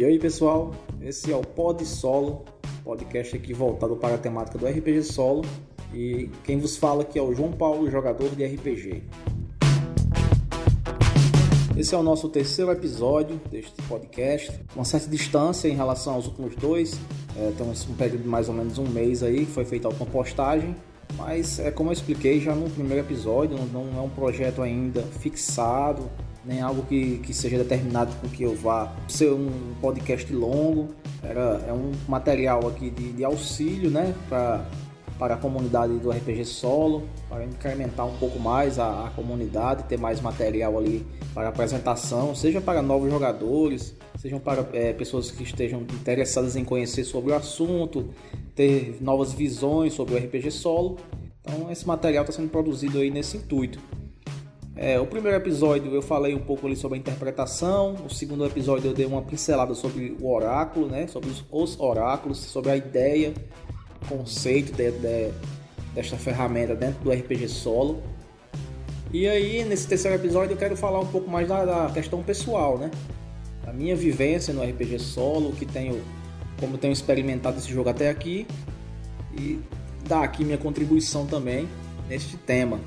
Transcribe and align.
E 0.00 0.04
aí 0.06 0.18
pessoal, 0.18 0.74
esse 1.02 1.30
é 1.30 1.36
o 1.36 1.42
Pod 1.42 1.84
Solo, 1.84 2.46
podcast 2.82 3.36
aqui 3.36 3.52
voltado 3.52 3.94
para 3.96 4.14
a 4.14 4.18
temática 4.18 4.56
do 4.56 4.66
RPG 4.66 5.02
Solo. 5.02 5.44
E 5.92 6.30
quem 6.42 6.58
vos 6.58 6.78
fala 6.78 7.02
aqui 7.02 7.18
é 7.18 7.22
o 7.22 7.34
João 7.34 7.52
Paulo, 7.52 7.90
jogador 7.90 8.30
de 8.30 8.42
RPG. 8.42 9.02
Esse 11.76 11.94
é 11.94 11.98
o 11.98 12.02
nosso 12.02 12.30
terceiro 12.30 12.72
episódio 12.72 13.38
deste 13.50 13.74
podcast, 13.82 14.58
uma 14.74 14.86
certa 14.86 15.06
distância 15.06 15.68
em 15.68 15.74
relação 15.74 16.14
aos 16.14 16.26
últimos 16.28 16.56
dois. 16.56 16.98
É, 17.36 17.52
temos 17.58 17.86
um 17.86 17.92
período 17.92 18.22
de 18.22 18.28
mais 18.28 18.48
ou 18.48 18.54
menos 18.54 18.78
um 18.78 18.88
mês 18.88 19.22
aí, 19.22 19.44
que 19.44 19.52
foi 19.52 19.66
feita 19.66 19.86
a 19.86 19.94
compostagem. 19.94 20.74
Mas 21.14 21.58
é 21.58 21.70
como 21.70 21.90
eu 21.90 21.92
expliquei 21.92 22.40
já 22.40 22.54
no 22.54 22.70
primeiro 22.70 23.04
episódio, 23.04 23.58
não, 23.70 23.84
não 23.84 24.00
é 24.00 24.02
um 24.02 24.08
projeto 24.08 24.62
ainda 24.62 25.02
fixado, 25.02 26.08
nem 26.44 26.60
algo 26.60 26.82
que, 26.82 27.18
que 27.18 27.34
seja 27.34 27.58
determinado 27.58 28.14
com 28.20 28.28
que 28.28 28.42
eu 28.42 28.54
vá 28.54 28.92
ser 29.08 29.32
um 29.32 29.74
podcast 29.80 30.32
longo. 30.32 30.88
Era, 31.22 31.62
é 31.68 31.72
um 31.72 31.92
material 32.08 32.66
aqui 32.66 32.90
de, 32.90 33.12
de 33.12 33.24
auxílio 33.24 33.90
né, 33.90 34.14
para 34.28 35.34
a 35.34 35.36
comunidade 35.36 35.98
do 35.98 36.10
RPG 36.10 36.44
Solo, 36.46 37.06
para 37.28 37.44
incrementar 37.44 38.06
um 38.06 38.16
pouco 38.16 38.38
mais 38.38 38.78
a, 38.78 39.06
a 39.06 39.10
comunidade, 39.10 39.84
ter 39.84 39.98
mais 39.98 40.20
material 40.20 40.78
ali 40.78 41.06
para 41.34 41.48
apresentação, 41.48 42.34
seja 42.34 42.60
para 42.60 42.80
novos 42.80 43.10
jogadores, 43.10 43.94
sejam 44.18 44.40
para 44.40 44.66
é, 44.72 44.92
pessoas 44.92 45.30
que 45.30 45.42
estejam 45.42 45.82
interessadas 45.82 46.56
em 46.56 46.64
conhecer 46.64 47.04
sobre 47.04 47.32
o 47.32 47.34
assunto, 47.34 48.08
ter 48.54 48.96
novas 49.00 49.32
visões 49.32 49.92
sobre 49.92 50.14
o 50.14 50.18
RPG 50.18 50.50
Solo. 50.50 50.96
Então 51.42 51.70
esse 51.70 51.86
material 51.86 52.24
está 52.24 52.34
sendo 52.34 52.48
produzido 52.50 52.98
aí 52.98 53.10
nesse 53.10 53.36
intuito. 53.36 53.78
É, 54.82 54.98
o 54.98 55.04
primeiro 55.04 55.36
episódio 55.36 55.94
eu 55.94 56.00
falei 56.00 56.34
um 56.34 56.40
pouco 56.40 56.66
ali 56.66 56.74
sobre 56.74 56.96
a 56.96 56.98
interpretação, 56.98 57.96
o 58.02 58.08
segundo 58.08 58.46
episódio 58.46 58.88
eu 58.88 58.94
dei 58.94 59.04
uma 59.04 59.20
pincelada 59.20 59.74
sobre 59.74 60.16
o 60.18 60.32
oráculo, 60.32 60.86
né, 60.86 61.06
sobre 61.06 61.28
os 61.50 61.78
oráculos, 61.78 62.38
sobre 62.38 62.70
a 62.70 62.76
ideia, 62.78 63.34
conceito 64.08 64.72
de, 64.72 64.90
de, 64.90 65.32
desta 65.94 66.16
ferramenta 66.16 66.74
dentro 66.74 66.98
do 67.04 67.12
RPG 67.12 67.46
solo. 67.48 68.02
E 69.12 69.28
aí, 69.28 69.64
nesse 69.64 69.86
terceiro 69.86 70.16
episódio, 70.16 70.54
eu 70.54 70.56
quero 70.56 70.74
falar 70.74 71.00
um 71.00 71.08
pouco 71.08 71.30
mais 71.30 71.46
da, 71.46 71.66
da 71.66 71.90
questão 71.92 72.22
pessoal, 72.22 72.78
né? 72.78 72.90
A 73.66 73.74
minha 73.74 73.94
vivência 73.94 74.54
no 74.54 74.62
RPG 74.62 74.98
solo, 74.98 75.52
que 75.52 75.66
tenho, 75.66 76.00
como 76.58 76.78
tenho 76.78 76.92
experimentado 76.94 77.58
esse 77.58 77.70
jogo 77.70 77.90
até 77.90 78.08
aqui, 78.08 78.46
e 79.38 79.60
dar 80.08 80.22
aqui 80.22 80.42
minha 80.42 80.56
contribuição 80.56 81.26
também 81.26 81.68
neste 82.08 82.38
tema, 82.38 82.80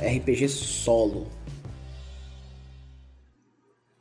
RPG 0.00 0.48
solo. 0.48 1.26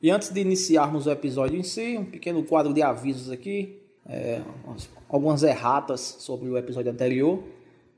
E 0.01 0.11
antes 0.11 0.29
de 0.29 0.39
iniciarmos 0.39 1.07
o 1.07 1.11
episódio 1.11 1.57
em 1.57 1.63
si, 1.63 1.97
um 1.97 2.05
pequeno 2.05 2.43
quadro 2.43 2.73
de 2.73 2.81
avisos 2.81 3.31
aqui, 3.31 3.81
é, 4.05 4.41
algumas 5.09 5.41
erratas 5.41 6.17
sobre 6.19 6.47
o 6.49 6.57
episódio 6.57 6.91
anterior. 6.91 7.43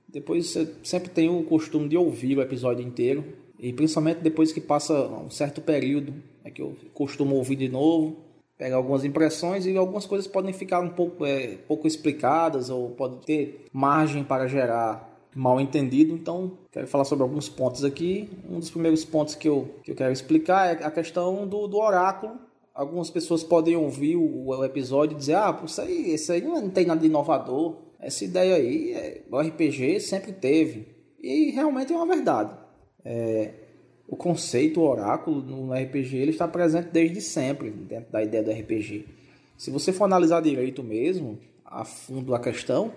Depois 0.07 0.47
você 0.47 0.73
sempre 0.83 1.09
tem 1.09 1.29
o 1.29 1.43
costume 1.43 1.89
de 1.89 1.97
ouvir 1.97 2.37
o 2.37 2.41
episódio 2.41 2.85
inteiro, 2.85 3.25
e 3.59 3.73
principalmente 3.73 4.19
depois 4.19 4.53
que 4.53 4.61
passa 4.61 4.93
um 4.93 5.29
certo 5.29 5.59
período, 5.59 6.13
é 6.45 6.49
que 6.49 6.61
eu 6.61 6.75
costumo 6.93 7.35
ouvir 7.35 7.57
de 7.57 7.67
novo, 7.67 8.15
pegar 8.57 8.77
algumas 8.77 9.03
impressões 9.03 9.65
e 9.65 9.75
algumas 9.75 10.05
coisas 10.05 10.27
podem 10.27 10.53
ficar 10.53 10.79
um 10.79 10.89
pouco, 10.89 11.25
é, 11.25 11.57
pouco 11.67 11.87
explicadas 11.87 12.69
ou 12.69 12.91
pode 12.91 13.25
ter 13.25 13.65
margem 13.73 14.23
para 14.23 14.47
gerar 14.47 15.16
mal 15.37 15.61
entendido, 15.61 16.13
então 16.13 16.57
quero 16.71 16.87
falar 16.87 17.05
sobre 17.05 17.23
alguns 17.23 17.47
pontos 17.47 17.83
aqui. 17.83 18.29
Um 18.49 18.59
dos 18.59 18.71
primeiros 18.71 19.05
pontos 19.05 19.35
que 19.35 19.47
eu, 19.47 19.69
que 19.83 19.91
eu 19.91 19.95
quero 19.95 20.11
explicar 20.11 20.81
é 20.81 20.83
a 20.83 20.89
questão 20.89 21.47
do, 21.47 21.67
do 21.67 21.77
oráculo. 21.77 22.39
Algumas 22.73 23.09
pessoas 23.09 23.43
podem 23.43 23.75
ouvir 23.75 24.15
o, 24.15 24.47
o 24.47 24.65
episódio 24.65 25.15
e 25.15 25.19
dizer: 25.19 25.35
Ah, 25.35 25.61
isso 25.63 25.81
aí, 25.81 26.13
isso 26.13 26.31
aí 26.31 26.41
não 26.41 26.69
tem 26.69 26.85
nada 26.85 26.99
de 26.99 27.07
inovador. 27.07 27.75
Essa 27.99 28.25
ideia 28.25 28.55
aí, 28.55 28.93
é, 28.93 29.21
o 29.29 29.39
RPG 29.39 29.99
sempre 29.99 30.31
teve. 30.31 30.87
E 31.21 31.51
realmente 31.51 31.93
é 31.93 31.95
uma 31.95 32.05
verdade. 32.07 32.55
É, 33.05 33.53
o 34.07 34.15
conceito, 34.15 34.79
o 34.79 34.89
oráculo 34.89 35.41
no 35.41 35.73
RPG, 35.73 36.17
ele 36.17 36.31
está 36.31 36.47
presente 36.47 36.89
desde 36.91 37.21
sempre 37.21 37.69
dentro 37.69 38.11
da 38.11 38.23
ideia 38.23 38.43
do 38.43 38.51
RPG. 38.51 39.05
Se 39.57 39.69
você 39.69 39.91
for 39.91 40.05
analisar 40.05 40.41
direito 40.41 40.83
mesmo, 40.83 41.37
a 41.65 41.83
fundo 41.83 42.33
a 42.33 42.39
questão, 42.39 42.93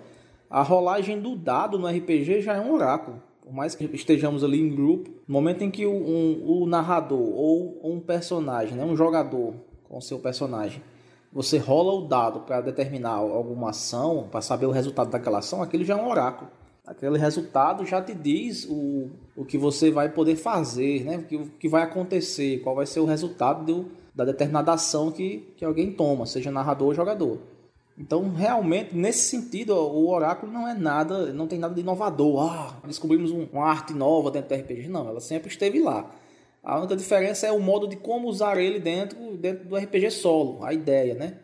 a 0.50 0.62
rolagem 0.62 1.20
do 1.20 1.36
dado 1.36 1.78
no 1.78 1.86
RPG 1.86 2.42
já 2.42 2.56
é 2.56 2.60
um 2.60 2.74
oráculo. 2.74 3.22
Por 3.40 3.52
mais 3.52 3.74
que 3.76 3.84
estejamos 3.94 4.42
ali 4.42 4.60
em 4.60 4.74
grupo, 4.74 5.08
no 5.26 5.32
momento 5.32 5.62
em 5.62 5.70
que 5.70 5.86
o, 5.86 5.92
um, 5.92 6.62
o 6.62 6.66
narrador 6.66 7.20
ou 7.20 7.80
um 7.84 8.00
personagem, 8.00 8.76
né, 8.76 8.84
um 8.84 8.96
jogador 8.96 9.54
com 9.88 10.00
seu 10.00 10.18
personagem, 10.18 10.82
você 11.32 11.58
rola 11.58 11.92
o 11.92 12.08
dado 12.08 12.40
para 12.40 12.60
determinar 12.60 13.14
alguma 13.14 13.70
ação, 13.70 14.26
para 14.30 14.40
saber 14.40 14.66
o 14.66 14.72
resultado 14.72 15.10
daquela 15.10 15.38
ação, 15.38 15.62
aquilo 15.62 15.84
já 15.84 15.96
é 15.96 16.02
um 16.02 16.08
oráculo. 16.08 16.50
Aquele 16.84 17.18
resultado 17.18 17.86
já 17.86 18.02
te 18.02 18.12
diz 18.12 18.66
o, 18.68 19.10
o 19.36 19.44
que 19.44 19.56
você 19.56 19.92
vai 19.92 20.08
poder 20.08 20.34
fazer, 20.34 21.04
né? 21.04 21.18
o, 21.18 21.22
que, 21.22 21.36
o 21.36 21.46
que 21.46 21.68
vai 21.68 21.82
acontecer, 21.82 22.60
qual 22.62 22.74
vai 22.74 22.86
ser 22.86 22.98
o 22.98 23.04
resultado 23.04 23.64
do, 23.64 23.90
da 24.12 24.24
determinada 24.24 24.72
ação 24.72 25.12
que, 25.12 25.52
que 25.56 25.64
alguém 25.64 25.92
toma, 25.92 26.26
seja 26.26 26.50
narrador 26.50 26.88
ou 26.88 26.94
jogador. 26.94 27.38
Então, 28.00 28.32
realmente, 28.32 28.96
nesse 28.96 29.28
sentido, 29.28 29.74
o 29.74 30.08
oráculo 30.08 30.50
não 30.50 30.66
é 30.66 30.72
nada, 30.72 31.34
não 31.34 31.46
tem 31.46 31.58
nada 31.58 31.74
de 31.74 31.82
inovador. 31.82 32.50
Ah, 32.50 32.80
descobrimos 32.86 33.30
um, 33.30 33.46
uma 33.52 33.66
arte 33.66 33.92
nova 33.92 34.30
dentro 34.30 34.48
do 34.48 34.58
RPG. 34.58 34.88
Não, 34.88 35.06
ela 35.06 35.20
sempre 35.20 35.50
esteve 35.50 35.78
lá. 35.78 36.10
A 36.64 36.78
única 36.78 36.96
diferença 36.96 37.46
é 37.46 37.52
o 37.52 37.60
modo 37.60 37.86
de 37.86 37.96
como 37.96 38.26
usar 38.26 38.56
ele 38.56 38.80
dentro, 38.80 39.36
dentro 39.36 39.68
do 39.68 39.76
RPG 39.76 40.10
solo, 40.12 40.64
a 40.64 40.72
ideia, 40.72 41.14
né? 41.14 41.36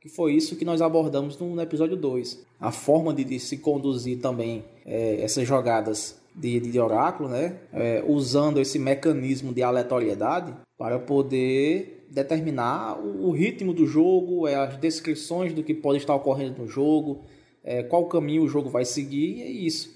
Que 0.00 0.08
foi 0.08 0.34
isso 0.34 0.54
que 0.54 0.64
nós 0.64 0.80
abordamos 0.80 1.36
no, 1.36 1.52
no 1.52 1.60
episódio 1.60 1.96
2. 1.96 2.46
A 2.60 2.70
forma 2.70 3.12
de, 3.12 3.24
de 3.24 3.40
se 3.40 3.58
conduzir 3.58 4.20
também 4.20 4.64
é, 4.86 5.20
essas 5.20 5.48
jogadas 5.48 6.20
de, 6.32 6.60
de 6.60 6.78
oráculo, 6.78 7.28
né? 7.28 7.56
É, 7.72 8.04
usando 8.06 8.60
esse 8.60 8.78
mecanismo 8.78 9.52
de 9.52 9.64
aleatoriedade 9.64 10.54
para 10.78 10.96
poder 11.00 11.93
determinar 12.14 12.96
o, 12.96 13.32
ritmo 13.32 13.74
do 13.74 13.86
jogo, 13.86 14.46
é, 14.46 14.54
as 14.54 14.76
descrições 14.76 15.52
do 15.52 15.64
que 15.64 15.74
pode 15.74 15.98
estar 15.98 16.14
ocorrendo 16.14 16.62
no 16.62 16.68
jogo, 16.68 17.22
é, 17.64 17.82
qual 17.82 18.06
caminho 18.06 18.44
o 18.44 18.48
jogo 18.48 18.70
vai 18.70 18.84
seguir, 18.84 19.38
e 19.38 19.42
é 19.42 19.50
isso. 19.50 19.92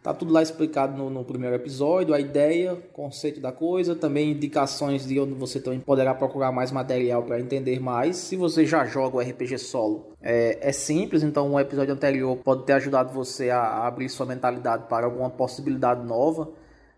Tá 0.00 0.14
tudo 0.14 0.32
lá 0.32 0.40
explicado 0.40 0.96
no, 0.96 1.10
no, 1.10 1.24
primeiro 1.24 1.56
episódio, 1.56 2.14
a 2.14 2.20
ideia, 2.20 2.76
conceito 2.92 3.40
da 3.40 3.50
coisa, 3.50 3.96
também 3.96 4.30
indicações 4.30 5.04
de 5.04 5.18
onde 5.18 5.32
você 5.32 5.58
também 5.58 5.80
poderá 5.80 6.14
procurar 6.14 6.52
mais 6.52 6.70
material 6.70 7.24
para 7.24 7.40
entender 7.40 7.80
mais. 7.80 8.16
Se 8.16 8.36
você 8.36 8.64
já 8.64 8.84
joga 8.84 9.16
o 9.16 9.20
RPG 9.20 9.58
solo, 9.58 10.12
é, 10.22 10.58
é, 10.60 10.70
simples, 10.70 11.24
então 11.24 11.52
um 11.52 11.58
episódio 11.58 11.92
anterior 11.92 12.36
pode 12.36 12.64
ter 12.64 12.74
ajudado 12.74 13.12
você 13.12 13.50
a, 13.50 13.58
a 13.58 13.88
abrir 13.88 14.08
sua 14.08 14.24
mentalidade 14.24 14.84
para 14.88 15.06
alguma 15.06 15.28
possibilidade 15.28 16.06
nova. 16.06 16.48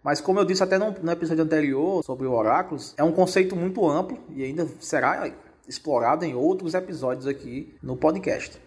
Mas 0.09 0.23
como 0.23 0.41
eu 0.41 0.45
disse 0.47 0.63
até 0.63 0.79
no, 0.79 0.95
no 1.03 1.13
episódio 1.13 1.45
anterior 1.45 2.03
sobre 2.03 2.27
o 2.27 2.33
oráculos, 2.33 2.95
é 2.97 3.05
um 3.05 3.13
conceito 3.13 3.55
muito 3.55 3.87
amplo 3.87 4.17
e 4.35 4.43
ainda 4.43 4.67
será 4.81 5.31
explorado 5.69 6.25
em 6.25 6.35
outros 6.35 6.73
episódios 6.73 7.27
aqui 7.27 7.75
no 7.83 7.95
podcast. 7.95 8.59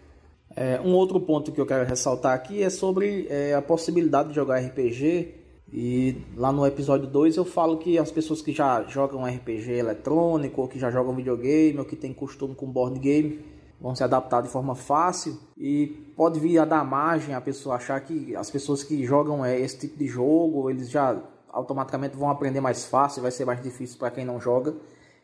É, 0.55 0.79
um 0.81 0.93
outro 0.93 1.19
ponto 1.19 1.51
que 1.51 1.59
eu 1.59 1.65
quero 1.65 1.83
ressaltar 1.83 2.33
aqui 2.35 2.61
é 2.61 2.69
sobre 2.69 3.25
é, 3.27 3.55
a 3.55 3.61
possibilidade 3.63 4.29
de 4.29 4.35
jogar 4.35 4.59
RPG. 4.59 5.33
E 5.73 6.15
lá 6.37 6.51
no 6.51 6.63
episódio 6.63 7.07
2 7.07 7.37
eu 7.37 7.45
falo 7.45 7.79
que 7.79 7.97
as 7.97 8.11
pessoas 8.11 8.39
que 8.43 8.51
já 8.51 8.83
jogam 8.83 9.25
RPG 9.25 9.71
eletrônico, 9.71 10.61
ou 10.61 10.67
que 10.67 10.77
já 10.77 10.91
jogam 10.91 11.15
videogame, 11.15 11.79
ou 11.79 11.85
que 11.85 11.95
têm 11.95 12.13
costume 12.13 12.53
com 12.53 12.71
board 12.71 12.99
game, 12.99 13.39
vão 13.81 13.95
se 13.95 14.03
adaptar 14.03 14.41
de 14.41 14.47
forma 14.47 14.75
fácil 14.75 15.39
e 15.57 15.87
pode 16.15 16.39
vir 16.39 16.59
a 16.59 16.65
dar 16.65 16.85
margem 16.85 17.33
a 17.33 17.41
pessoa 17.41 17.75
achar 17.75 17.99
que 18.01 18.35
as 18.35 18.51
pessoas 18.51 18.83
que 18.83 19.03
jogam 19.03 19.43
é, 19.43 19.59
esse 19.59 19.79
tipo 19.79 19.97
de 19.97 20.05
jogo, 20.05 20.69
eles 20.69 20.89
já 20.89 21.17
automaticamente 21.49 22.15
vão 22.15 22.29
aprender 22.29 22.61
mais 22.61 22.85
fácil, 22.85 23.23
vai 23.23 23.31
ser 23.31 23.43
mais 23.43 23.61
difícil 23.61 23.97
para 23.97 24.11
quem 24.11 24.23
não 24.23 24.39
joga. 24.39 24.75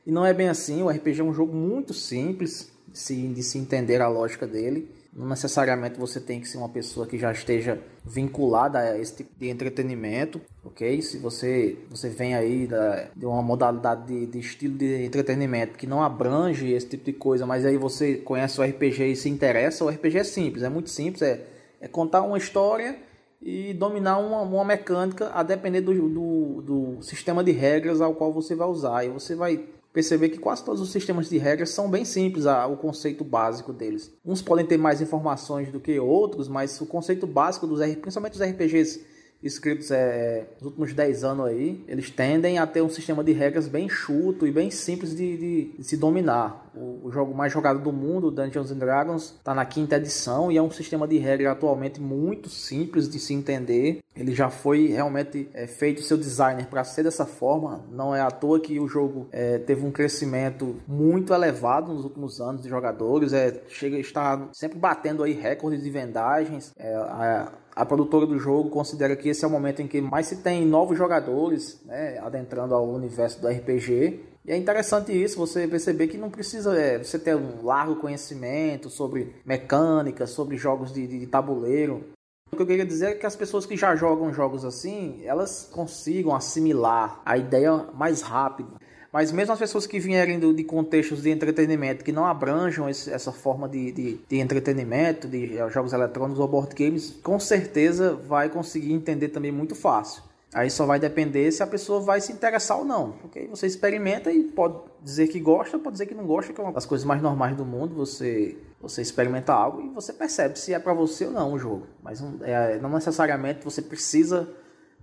E 0.05 0.11
não 0.11 0.25
é 0.25 0.33
bem 0.33 0.49
assim, 0.49 0.81
o 0.81 0.89
RPG 0.89 1.21
é 1.21 1.23
um 1.23 1.33
jogo 1.33 1.53
muito 1.53 1.93
simples 1.93 2.71
de 2.87 2.97
se, 2.97 3.27
de 3.27 3.43
se 3.43 3.57
entender 3.59 4.01
a 4.01 4.07
lógica 4.07 4.47
dele. 4.47 4.89
Não 5.17 5.27
necessariamente 5.27 5.99
você 5.99 6.21
tem 6.21 6.39
que 6.39 6.47
ser 6.47 6.59
uma 6.59 6.69
pessoa 6.69 7.07
que 7.07 7.17
já 7.17 7.31
esteja 7.31 7.81
vinculada 8.05 8.77
a 8.77 8.99
esse 8.99 9.15
tipo 9.15 9.31
de 9.39 9.49
entretenimento, 9.49 10.39
ok? 10.63 11.01
Se 11.01 11.17
você, 11.17 11.75
você 11.89 12.07
vem 12.07 12.35
aí 12.35 12.67
da, 12.67 13.07
de 13.15 13.25
uma 13.25 13.41
modalidade 13.41 14.05
de, 14.05 14.27
de 14.27 14.37
estilo 14.37 14.77
de 14.77 15.03
entretenimento 15.03 15.75
que 15.75 15.87
não 15.87 16.03
abrange 16.03 16.71
esse 16.71 16.89
tipo 16.89 17.05
de 17.05 17.13
coisa, 17.13 17.47
mas 17.47 17.65
aí 17.65 17.77
você 17.77 18.17
conhece 18.17 18.61
o 18.61 18.63
RPG 18.63 19.05
e 19.05 19.15
se 19.15 19.27
interessa, 19.27 19.83
o 19.83 19.89
RPG 19.89 20.19
é 20.19 20.23
simples, 20.23 20.61
é 20.61 20.69
muito 20.69 20.91
simples, 20.91 21.23
é, 21.23 21.43
é 21.81 21.87
contar 21.87 22.21
uma 22.21 22.37
história 22.37 22.95
e 23.41 23.73
dominar 23.73 24.19
uma, 24.19 24.41
uma 24.41 24.65
mecânica 24.65 25.31
a 25.33 25.41
depender 25.41 25.81
do, 25.81 25.93
do, 25.93 26.61
do 26.61 27.01
sistema 27.01 27.43
de 27.43 27.51
regras 27.51 28.01
ao 28.01 28.13
qual 28.13 28.31
você 28.31 28.53
vai 28.55 28.67
usar. 28.67 29.03
E 29.03 29.09
você 29.09 29.35
vai 29.35 29.63
perceber 29.97 30.29
que 30.29 30.37
quase 30.37 30.63
todos 30.63 30.79
os 30.79 30.91
sistemas 30.91 31.27
de 31.27 31.39
regras 31.39 31.71
são 31.71 31.89
bem 31.89 32.05
simples, 32.05 32.45
a, 32.45 32.67
o 32.67 32.77
conceito 32.77 33.23
básico 33.23 33.73
deles. 33.73 34.15
Uns 34.23 34.43
podem 34.43 34.63
ter 34.63 34.77
mais 34.77 35.01
informações 35.01 35.71
do 35.71 35.79
que 35.79 35.99
outros, 35.99 36.47
mas 36.47 36.79
o 36.79 36.85
conceito 36.85 37.25
básico 37.25 37.65
dos 37.65 37.79
RPGs, 37.79 38.01
principalmente 38.01 38.33
os 38.35 38.41
RPGs 38.41 39.03
escritos 39.41 39.91
é, 39.91 40.47
nos 40.55 40.67
últimos 40.67 40.93
10 40.93 41.23
anos 41.23 41.45
aí, 41.45 41.83
eles 41.87 42.09
tendem 42.09 42.57
a 42.57 42.65
ter 42.65 42.81
um 42.81 42.89
sistema 42.89 43.23
de 43.23 43.31
regras 43.31 43.67
bem 43.67 43.87
chuto 43.87 44.47
e 44.47 44.51
bem 44.51 44.71
simples 44.71 45.15
de, 45.15 45.37
de, 45.37 45.71
de 45.77 45.83
se 45.83 45.97
dominar. 45.97 46.71
O, 46.75 47.07
o, 47.07 47.11
jogo 47.11 47.33
mais 47.33 47.51
jogado 47.51 47.79
do 47.79 47.91
mundo, 47.91 48.31
Dungeons 48.31 48.71
and 48.71 48.77
Dragons, 48.77 49.35
está 49.37 49.53
na 49.53 49.65
quinta 49.65 49.95
edição 49.97 50.51
e 50.51 50.57
é 50.57 50.61
um 50.61 50.71
sistema 50.71 51.07
de 51.07 51.17
regra 51.17 51.51
atualmente 51.51 51.99
muito 51.99 52.49
simples 52.49 53.09
de 53.09 53.19
se 53.19 53.33
entender. 53.33 53.99
Ele 54.15 54.33
já 54.33 54.49
foi 54.49 54.87
realmente 54.87 55.47
é, 55.53 55.67
feito 55.67 56.01
seu 56.01 56.17
designer 56.17 56.67
para 56.67 56.83
ser 56.83 57.03
dessa 57.03 57.25
forma. 57.25 57.85
Não 57.91 58.15
é 58.15 58.21
à 58.21 58.31
toa 58.31 58.59
que 58.59 58.79
o 58.79 58.87
jogo 58.87 59.27
é, 59.31 59.59
teve 59.59 59.85
um 59.85 59.91
crescimento 59.91 60.75
muito 60.87 61.33
elevado 61.33 61.93
nos 61.93 62.03
últimos 62.03 62.41
anos 62.41 62.61
de 62.63 62.69
jogadores. 62.69 63.33
É, 63.33 63.61
chega 63.69 63.97
está 63.97 64.49
sempre 64.53 64.79
batendo 64.79 65.23
aí 65.23 65.33
recordes 65.33 65.83
de 65.83 65.89
vendagens. 65.89 66.73
É, 66.77 66.95
a, 66.95 67.51
a 67.77 67.85
produtora 67.85 68.25
do 68.25 68.39
jogo 68.39 68.71
considera 68.71 69.15
que 69.15 69.29
esse 69.29 69.45
é 69.45 69.47
o 69.47 69.51
momento 69.51 69.83
em 69.83 69.87
que 69.87 70.01
mais 70.01 70.25
se 70.25 70.37
tem 70.37 70.65
novos 70.65 70.97
jogadores 70.97 71.79
né, 71.85 72.17
adentrando 72.17 72.73
ao 72.73 72.89
universo 72.89 73.39
do 73.39 73.47
RPG. 73.47 74.19
E 74.43 74.51
é 74.51 74.57
interessante 74.57 75.11
isso, 75.11 75.37
você 75.37 75.67
perceber 75.67 76.07
que 76.07 76.17
não 76.17 76.31
precisa 76.31 76.75
é, 76.75 76.97
você 76.97 77.19
ter 77.19 77.35
um 77.35 77.63
largo 77.63 77.97
conhecimento 77.97 78.89
sobre 78.89 79.35
mecânica, 79.45 80.25
sobre 80.25 80.57
jogos 80.57 80.91
de, 80.91 81.05
de, 81.05 81.27
tabuleiro. 81.27 82.03
O 82.51 82.55
que 82.55 82.61
eu 82.63 82.65
queria 82.67 82.85
dizer 82.85 83.05
é 83.11 83.13
que 83.13 83.25
as 83.25 83.35
pessoas 83.35 83.65
que 83.65 83.77
já 83.77 83.95
jogam 83.95 84.33
jogos 84.33 84.65
assim, 84.65 85.21
elas 85.23 85.69
consigam 85.71 86.33
assimilar 86.33 87.21
a 87.23 87.37
ideia 87.37 87.87
mais 87.93 88.21
rápido. 88.21 88.71
Mas 89.11 89.31
mesmo 89.31 89.53
as 89.53 89.59
pessoas 89.59 89.87
que 89.87 89.99
vierem 89.99 90.39
do, 90.39 90.53
de 90.53 90.63
contextos 90.63 91.21
de 91.21 91.29
entretenimento 91.29 92.03
que 92.03 92.11
não 92.11 92.25
abranjam 92.25 92.89
esse, 92.89 93.11
essa 93.11 93.31
forma 93.31 93.67
de, 93.67 93.91
de, 93.91 94.19
de, 94.27 94.37
entretenimento, 94.39 95.27
de 95.27 95.57
eh, 95.57 95.69
jogos 95.69 95.93
eletrônicos 95.93 96.39
ou 96.39 96.47
board 96.47 96.75
games, 96.75 97.17
com 97.23 97.39
certeza 97.39 98.13
vai 98.13 98.49
conseguir 98.49 98.93
entender 98.93 99.29
também 99.29 99.51
muito 99.51 99.75
fácil. 99.75 100.23
Aí 100.53 100.69
só 100.69 100.85
vai 100.85 100.99
depender 100.99 101.51
se 101.51 101.61
a 101.61 101.67
pessoa 101.67 101.99
vai 101.99 102.21
se 102.21 102.31
interessar 102.31 102.77
ou 102.77 102.85
não. 102.85 103.11
Porque 103.11 103.39
aí 103.39 103.47
você 103.47 103.67
experimenta 103.67 104.31
e 104.31 104.43
pode 104.43 104.75
dizer 105.03 105.27
que 105.27 105.39
gosta, 105.39 105.77
pode 105.77 105.93
dizer 105.93 106.05
que 106.05 106.15
não 106.15 106.25
gosta, 106.25 106.53
que 106.53 106.59
é 106.59 106.63
uma 106.63 106.73
das 106.73 106.85
coisas 106.85 107.05
mais 107.05 107.21
normais 107.21 107.55
do 107.55 107.65
mundo. 107.65 107.95
Você, 107.95 108.57
você 108.81 109.01
experimenta 109.01 109.53
algo 109.53 109.81
e 109.81 109.89
você 109.89 110.13
percebe 110.13 110.57
se 110.57 110.73
é 110.73 110.79
para 110.79 110.93
você 110.93 111.25
ou 111.25 111.31
não 111.31 111.53
o 111.53 111.59
jogo. 111.59 111.85
Mas 112.01 112.21
não, 112.21 112.39
é, 112.41 112.79
não 112.79 112.89
necessariamente 112.89 113.63
você 113.63 113.81
precisa 113.81 114.49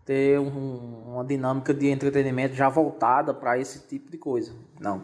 ter 0.05 0.39
um, 0.39 1.13
uma 1.15 1.25
dinâmica 1.25 1.73
de 1.73 1.89
entretenimento 1.89 2.55
já 2.55 2.69
voltada 2.69 3.33
para 3.33 3.59
esse 3.59 3.81
tipo 3.81 4.11
de 4.11 4.19
coisa. 4.19 4.53
Não. 4.81 5.03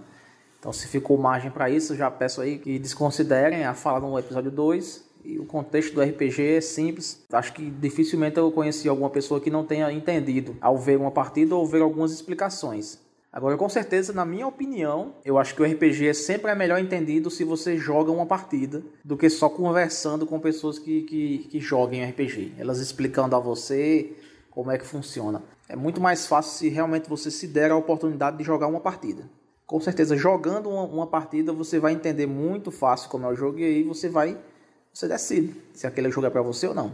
Então, 0.59 0.73
se 0.73 0.87
ficou 0.89 1.17
margem 1.17 1.51
para 1.51 1.71
isso, 1.71 1.97
já 1.97 2.11
peço 2.11 2.41
aí 2.41 2.59
que 2.59 2.79
desconsiderem 2.79 3.65
a 3.65 3.73
fala 3.73 4.01
no 4.01 4.19
episódio 4.19 4.51
2. 4.51 5.09
E 5.25 5.39
o 5.39 5.45
contexto 5.45 5.95
do 5.95 6.03
RPG 6.03 6.57
é 6.57 6.61
simples. 6.61 7.25
Acho 7.33 7.53
que 7.53 7.71
dificilmente 7.71 8.39
eu 8.39 8.51
conheci 8.51 8.89
alguma 8.89 9.11
pessoa 9.11 9.41
que 9.41 9.51
não 9.51 9.65
tenha 9.65 9.91
entendido 9.93 10.57
ao 10.61 10.79
ver 10.79 10.99
uma 10.99 11.11
partida 11.11 11.55
ou 11.55 11.67
ver 11.67 11.83
algumas 11.83 12.13
explicações. 12.13 12.99
Agora, 13.33 13.57
com 13.57 13.69
certeza, 13.69 14.13
na 14.13 14.25
minha 14.25 14.47
opinião, 14.47 15.15
eu 15.25 15.39
acho 15.39 15.55
que 15.55 15.63
o 15.63 15.65
RPG 15.65 16.09
é 16.09 16.13
sempre 16.13 16.51
é 16.51 16.55
melhor 16.55 16.81
entendido 16.81 17.31
se 17.31 17.45
você 17.45 17.77
joga 17.77 18.11
uma 18.11 18.27
partida 18.27 18.83
do 19.05 19.17
que 19.17 19.31
só 19.31 19.49
conversando 19.49 20.27
com 20.27 20.41
pessoas 20.41 20.81
que, 20.81 21.03
que, 21.03 21.39
que 21.49 21.61
joguem 21.61 22.05
RPG. 22.05 22.55
Elas 22.59 22.81
explicando 22.81 23.37
a 23.37 23.39
você 23.39 24.13
como 24.61 24.73
é 24.73 24.77
que 24.77 24.85
funciona. 24.85 25.43
É 25.71 25.75
muito 25.75 26.03
mais 26.03 26.27
fácil 26.27 26.53
se 26.53 26.69
realmente 26.69 27.09
você 27.09 27.31
se 27.31 27.47
der 27.47 27.71
a 27.71 27.77
oportunidade 27.77 28.37
de 28.37 28.45
jogar 28.45 28.67
uma 28.67 28.79
partida. 28.79 29.23
Com 29.67 29.81
certeza, 29.81 30.19
jogando 30.19 30.69
uma, 30.69 30.83
uma 30.83 31.07
partida, 31.07 31.51
você 31.51 31.79
vai 31.79 31.95
entender 31.95 32.27
muito 32.27 32.71
fácil 32.71 33.09
como 33.09 33.25
é 33.25 33.31
o 33.31 33.35
jogo 33.35 33.59
e 33.59 33.65
aí 33.65 33.83
você 33.83 34.11
vai, 34.11 34.39
você 34.93 35.09
decide 35.09 35.59
se 35.73 35.87
aquele 35.87 36.11
jogo 36.11 36.27
é 36.27 36.31
para 36.31 36.43
você 36.43 36.67
ou 36.67 36.75
não. 36.75 36.93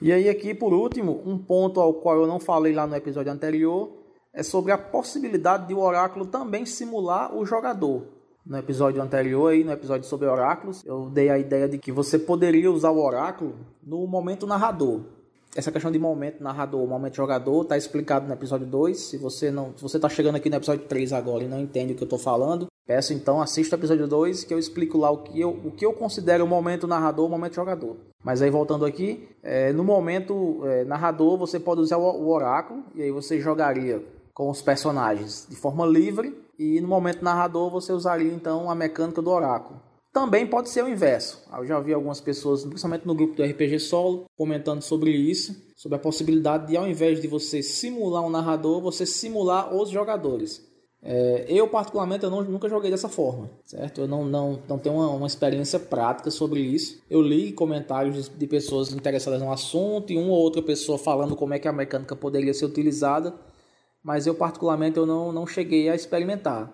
E 0.00 0.12
aí 0.12 0.28
aqui, 0.28 0.52
por 0.52 0.72
último, 0.72 1.22
um 1.24 1.38
ponto 1.38 1.78
ao 1.78 1.94
qual 1.94 2.16
eu 2.16 2.26
não 2.26 2.40
falei 2.40 2.74
lá 2.74 2.84
no 2.84 2.96
episódio 2.96 3.30
anterior 3.30 3.92
é 4.32 4.42
sobre 4.42 4.72
a 4.72 4.78
possibilidade 4.78 5.68
de 5.68 5.74
o 5.74 5.78
oráculo 5.78 6.26
também 6.26 6.66
simular 6.66 7.32
o 7.32 7.46
jogador. 7.46 8.08
No 8.44 8.58
episódio 8.58 9.00
anterior, 9.00 9.52
aí, 9.52 9.62
no 9.62 9.70
episódio 9.70 10.08
sobre 10.08 10.26
oráculos, 10.26 10.84
eu 10.84 11.08
dei 11.08 11.30
a 11.30 11.38
ideia 11.38 11.68
de 11.68 11.78
que 11.78 11.92
você 11.92 12.18
poderia 12.18 12.72
usar 12.72 12.90
o 12.90 13.00
oráculo 13.00 13.54
no 13.80 14.04
momento 14.04 14.48
narrador 14.48 15.21
essa 15.54 15.70
questão 15.70 15.90
de 15.90 15.98
momento 15.98 16.42
narrador, 16.42 16.86
momento 16.86 17.16
jogador, 17.16 17.64
tá 17.64 17.76
explicado 17.76 18.26
no 18.26 18.32
episódio 18.32 18.66
2. 18.66 18.98
Se 18.98 19.18
você 19.18 19.50
não, 19.50 19.72
se 19.76 19.82
você 19.82 19.98
tá 19.98 20.08
chegando 20.08 20.36
aqui 20.36 20.48
no 20.48 20.56
episódio 20.56 20.86
3 20.86 21.12
agora 21.12 21.44
e 21.44 21.48
não 21.48 21.60
entende 21.60 21.92
o 21.92 21.96
que 21.96 22.02
eu 22.02 22.08
tô 22.08 22.18
falando, 22.18 22.66
peço 22.86 23.12
então 23.12 23.40
assista 23.40 23.76
o 23.76 23.78
episódio 23.78 24.08
2 24.08 24.44
que 24.44 24.54
eu 24.54 24.58
explico 24.58 24.96
lá 24.96 25.10
o 25.10 25.18
que 25.18 25.40
eu, 25.40 25.50
o 25.50 25.70
que 25.70 25.84
eu 25.84 25.92
considero 25.92 26.44
o 26.44 26.48
momento 26.48 26.86
narrador, 26.86 27.26
o 27.26 27.30
momento 27.30 27.54
jogador. 27.54 27.96
Mas 28.24 28.40
aí 28.40 28.50
voltando 28.50 28.86
aqui, 28.86 29.28
é, 29.42 29.72
no 29.72 29.84
momento 29.84 30.60
é, 30.64 30.84
narrador 30.84 31.36
você 31.36 31.60
pode 31.60 31.80
usar 31.80 31.98
o, 31.98 32.02
o 32.02 32.30
oráculo 32.30 32.84
e 32.94 33.02
aí 33.02 33.10
você 33.10 33.38
jogaria 33.40 34.02
com 34.32 34.48
os 34.48 34.62
personagens 34.62 35.46
de 35.50 35.56
forma 35.56 35.84
livre 35.84 36.34
e 36.58 36.80
no 36.80 36.88
momento 36.88 37.22
narrador 37.22 37.70
você 37.70 37.92
usaria 37.92 38.32
então 38.32 38.70
a 38.70 38.74
mecânica 38.74 39.20
do 39.20 39.30
oráculo. 39.30 39.80
Também 40.12 40.46
pode 40.46 40.68
ser 40.68 40.84
o 40.84 40.88
inverso. 40.88 41.42
Eu 41.56 41.66
já 41.66 41.80
vi 41.80 41.94
algumas 41.94 42.20
pessoas, 42.20 42.64
principalmente 42.64 43.06
no 43.06 43.14
grupo 43.14 43.34
do 43.34 43.42
RPG 43.42 43.78
Solo, 43.78 44.26
comentando 44.36 44.82
sobre 44.82 45.10
isso, 45.10 45.56
sobre 45.74 45.96
a 45.96 45.98
possibilidade 45.98 46.66
de, 46.66 46.76
ao 46.76 46.86
invés 46.86 47.20
de 47.20 47.26
você 47.26 47.62
simular 47.62 48.22
um 48.22 48.28
narrador, 48.28 48.80
você 48.82 49.06
simular 49.06 49.74
os 49.74 49.88
jogadores. 49.88 50.70
É, 51.04 51.46
eu, 51.48 51.66
particularmente, 51.66 52.24
eu 52.24 52.30
não, 52.30 52.42
nunca 52.42 52.68
joguei 52.68 52.90
dessa 52.90 53.08
forma, 53.08 53.50
certo? 53.64 54.02
Eu 54.02 54.06
não, 54.06 54.24
não, 54.24 54.62
não 54.68 54.78
tenho 54.78 54.94
uma, 54.94 55.08
uma 55.08 55.26
experiência 55.26 55.80
prática 55.80 56.30
sobre 56.30 56.60
isso. 56.60 57.02
Eu 57.10 57.22
li 57.22 57.50
comentários 57.50 58.28
de, 58.28 58.36
de, 58.36 58.46
pessoas 58.46 58.92
interessadas 58.92 59.40
no 59.40 59.50
assunto 59.50 60.12
e 60.12 60.16
uma 60.16 60.30
ou 60.30 60.38
outra 60.38 60.62
pessoa 60.62 60.98
falando 60.98 61.34
como 61.34 61.54
é 61.54 61.58
que 61.58 61.66
a 61.66 61.72
mecânica 61.72 62.14
poderia 62.14 62.54
ser 62.54 62.66
utilizada, 62.66 63.34
mas 64.04 64.26
eu, 64.26 64.34
particularmente, 64.34 64.98
eu 64.98 65.06
não, 65.06 65.32
não 65.32 65.46
cheguei 65.46 65.88
a 65.88 65.94
experimentar. 65.94 66.70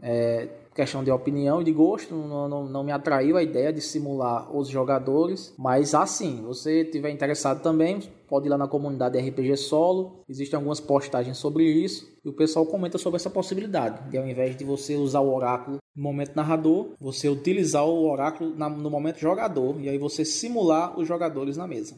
É, 0.00 0.48
questão 0.74 1.04
de 1.04 1.10
opinião 1.10 1.60
e 1.60 1.64
de 1.64 1.72
gosto, 1.72 2.14
não, 2.14 2.48
não, 2.48 2.66
não, 2.66 2.84
me 2.84 2.90
atraiu 2.90 3.36
a 3.36 3.42
ideia 3.42 3.72
de 3.72 3.80
simular 3.80 4.54
os 4.54 4.68
jogadores, 4.68 5.54
mas 5.56 5.94
assim, 5.94 6.42
você 6.42 6.82
estiver 6.82 7.10
interessado 7.10 7.62
também, 7.62 8.00
pode 8.28 8.46
ir 8.46 8.50
lá 8.50 8.58
na 8.58 8.66
comunidade 8.66 9.18
RPG 9.18 9.56
Solo, 9.56 10.24
existem 10.28 10.56
algumas 10.56 10.80
postagens 10.80 11.38
sobre 11.38 11.64
isso, 11.64 12.12
e 12.24 12.28
o 12.28 12.32
pessoal 12.32 12.66
comenta 12.66 12.98
sobre 12.98 13.16
essa 13.16 13.30
possibilidade, 13.30 14.10
de 14.10 14.18
ao 14.18 14.26
invés 14.26 14.56
de 14.56 14.64
você 14.64 14.96
usar 14.96 15.20
o 15.20 15.32
oráculo 15.32 15.78
no 15.94 16.02
momento 16.02 16.34
narrador, 16.34 16.88
você 17.00 17.28
utilizar 17.28 17.86
o 17.86 18.10
oráculo 18.10 18.50
no 18.50 18.90
momento 18.90 19.18
jogador, 19.18 19.80
e 19.80 19.88
aí 19.88 19.96
você 19.96 20.24
simular 20.24 20.98
os 20.98 21.06
jogadores 21.06 21.56
na 21.56 21.68
mesa. 21.68 21.94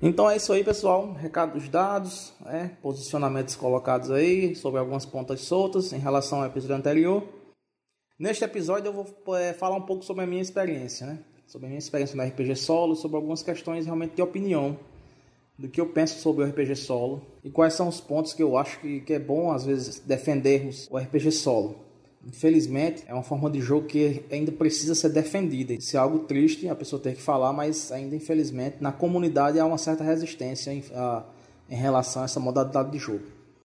Então 0.00 0.28
é 0.28 0.36
isso 0.36 0.52
aí, 0.52 0.62
pessoal. 0.62 1.14
Recados 1.14 1.68
dados, 1.68 2.34
é, 2.46 2.68
posicionamentos 2.82 3.56
colocados 3.56 4.10
aí 4.10 4.54
sobre 4.54 4.78
algumas 4.78 5.06
pontas 5.06 5.40
soltas 5.40 5.92
em 5.92 5.98
relação 5.98 6.40
ao 6.40 6.46
episódio 6.46 6.76
anterior. 6.76 7.22
Neste 8.18 8.44
episódio 8.44 8.88
eu 8.88 8.92
vou 8.92 9.36
é, 9.36 9.54
falar 9.54 9.76
um 9.76 9.82
pouco 9.82 10.04
sobre 10.04 10.24
a 10.24 10.26
minha 10.26 10.42
experiência, 10.42 11.06
né? 11.06 11.18
Sobre 11.46 11.66
a 11.66 11.68
minha 11.68 11.78
experiência 11.78 12.14
no 12.14 12.22
RPG 12.22 12.56
solo, 12.56 12.94
sobre 12.94 13.16
algumas 13.16 13.42
questões 13.42 13.86
realmente 13.86 14.14
de 14.14 14.22
opinião 14.22 14.78
do 15.58 15.68
que 15.68 15.80
eu 15.80 15.86
penso 15.86 16.20
sobre 16.20 16.44
o 16.44 16.46
RPG 16.46 16.76
solo 16.76 17.22
e 17.42 17.50
quais 17.50 17.72
são 17.72 17.88
os 17.88 17.98
pontos 17.98 18.34
que 18.34 18.42
eu 18.42 18.58
acho 18.58 18.78
que, 18.80 19.00
que 19.00 19.14
é 19.14 19.18
bom 19.18 19.50
às 19.50 19.64
vezes 19.64 19.98
defendermos 20.00 20.86
o 20.90 20.98
RPG 20.98 21.32
solo. 21.32 21.85
Infelizmente, 22.26 23.04
é 23.06 23.14
uma 23.14 23.22
forma 23.22 23.48
de 23.48 23.60
jogo 23.60 23.86
que 23.86 24.24
ainda 24.32 24.50
precisa 24.50 24.96
ser 24.96 25.10
defendida. 25.10 25.72
Isso 25.72 25.96
é 25.96 26.00
algo 26.00 26.20
triste 26.20 26.68
a 26.68 26.74
pessoa 26.74 27.00
ter 27.00 27.14
que 27.14 27.22
falar, 27.22 27.52
mas 27.52 27.92
ainda 27.92 28.16
infelizmente 28.16 28.78
na 28.80 28.90
comunidade 28.90 29.60
há 29.60 29.64
uma 29.64 29.78
certa 29.78 30.02
resistência 30.02 30.72
em, 30.72 30.82
a, 30.92 31.24
em 31.70 31.76
relação 31.76 32.22
a 32.22 32.24
essa 32.24 32.40
modalidade 32.40 32.90
de 32.90 32.98
jogo. 32.98 33.22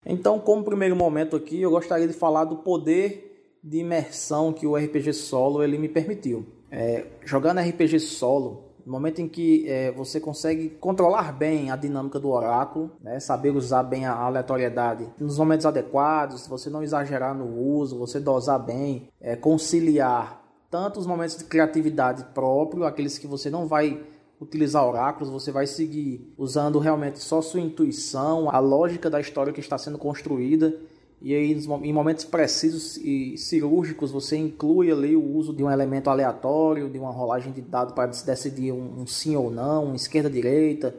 Então, 0.06 0.38
como 0.38 0.64
primeiro 0.64 0.96
momento 0.96 1.36
aqui, 1.36 1.60
eu 1.60 1.70
gostaria 1.70 2.08
de 2.08 2.14
falar 2.14 2.44
do 2.44 2.56
poder 2.56 3.58
de 3.62 3.78
imersão 3.78 4.52
que 4.52 4.66
o 4.66 4.76
RPG 4.76 5.12
solo 5.12 5.62
ele 5.62 5.76
me 5.76 5.88
permitiu. 5.88 6.46
É, 6.70 7.04
jogando 7.26 7.60
RPG 7.60 8.00
solo, 8.00 8.67
no 8.88 8.92
momento 8.92 9.20
em 9.20 9.28
que 9.28 9.68
é, 9.68 9.92
você 9.92 10.18
consegue 10.18 10.70
controlar 10.80 11.30
bem 11.30 11.70
a 11.70 11.76
dinâmica 11.76 12.18
do 12.18 12.30
oráculo, 12.30 12.90
né, 13.02 13.20
saber 13.20 13.54
usar 13.54 13.82
bem 13.82 14.06
a 14.06 14.14
aleatoriedade 14.14 15.06
nos 15.20 15.36
momentos 15.36 15.66
adequados, 15.66 16.46
você 16.46 16.70
não 16.70 16.82
exagerar 16.82 17.34
no 17.34 17.54
uso, 17.54 17.98
você 17.98 18.18
dosar 18.18 18.58
bem, 18.58 19.10
é, 19.20 19.36
conciliar 19.36 20.42
tanto 20.70 20.98
os 20.98 21.06
momentos 21.06 21.36
de 21.36 21.44
criatividade 21.44 22.24
próprio, 22.32 22.84
aqueles 22.84 23.18
que 23.18 23.26
você 23.26 23.50
não 23.50 23.66
vai 23.66 24.02
utilizar 24.40 24.86
oráculos, 24.86 25.28
você 25.28 25.52
vai 25.52 25.66
seguir 25.66 26.32
usando 26.38 26.78
realmente 26.78 27.18
só 27.18 27.42
sua 27.42 27.60
intuição, 27.60 28.48
a 28.48 28.58
lógica 28.58 29.10
da 29.10 29.20
história 29.20 29.52
que 29.52 29.60
está 29.60 29.76
sendo 29.76 29.98
construída 29.98 30.74
e 31.20 31.34
aí, 31.34 31.52
em 31.52 31.92
momentos 31.92 32.24
precisos 32.24 32.96
e 32.98 33.36
cirúrgicos, 33.36 34.12
você 34.12 34.36
inclui 34.36 34.90
ali 34.90 35.16
o 35.16 35.36
uso 35.36 35.52
de 35.52 35.64
um 35.64 35.70
elemento 35.70 36.08
aleatório, 36.08 36.88
de 36.88 36.98
uma 36.98 37.10
rolagem 37.10 37.52
de 37.52 37.60
dado 37.60 37.92
para 37.92 38.06
decidir 38.06 38.72
um, 38.72 39.00
um 39.00 39.06
sim 39.06 39.34
ou 39.34 39.50
não, 39.50 39.94
esquerda-direita. 39.96 40.94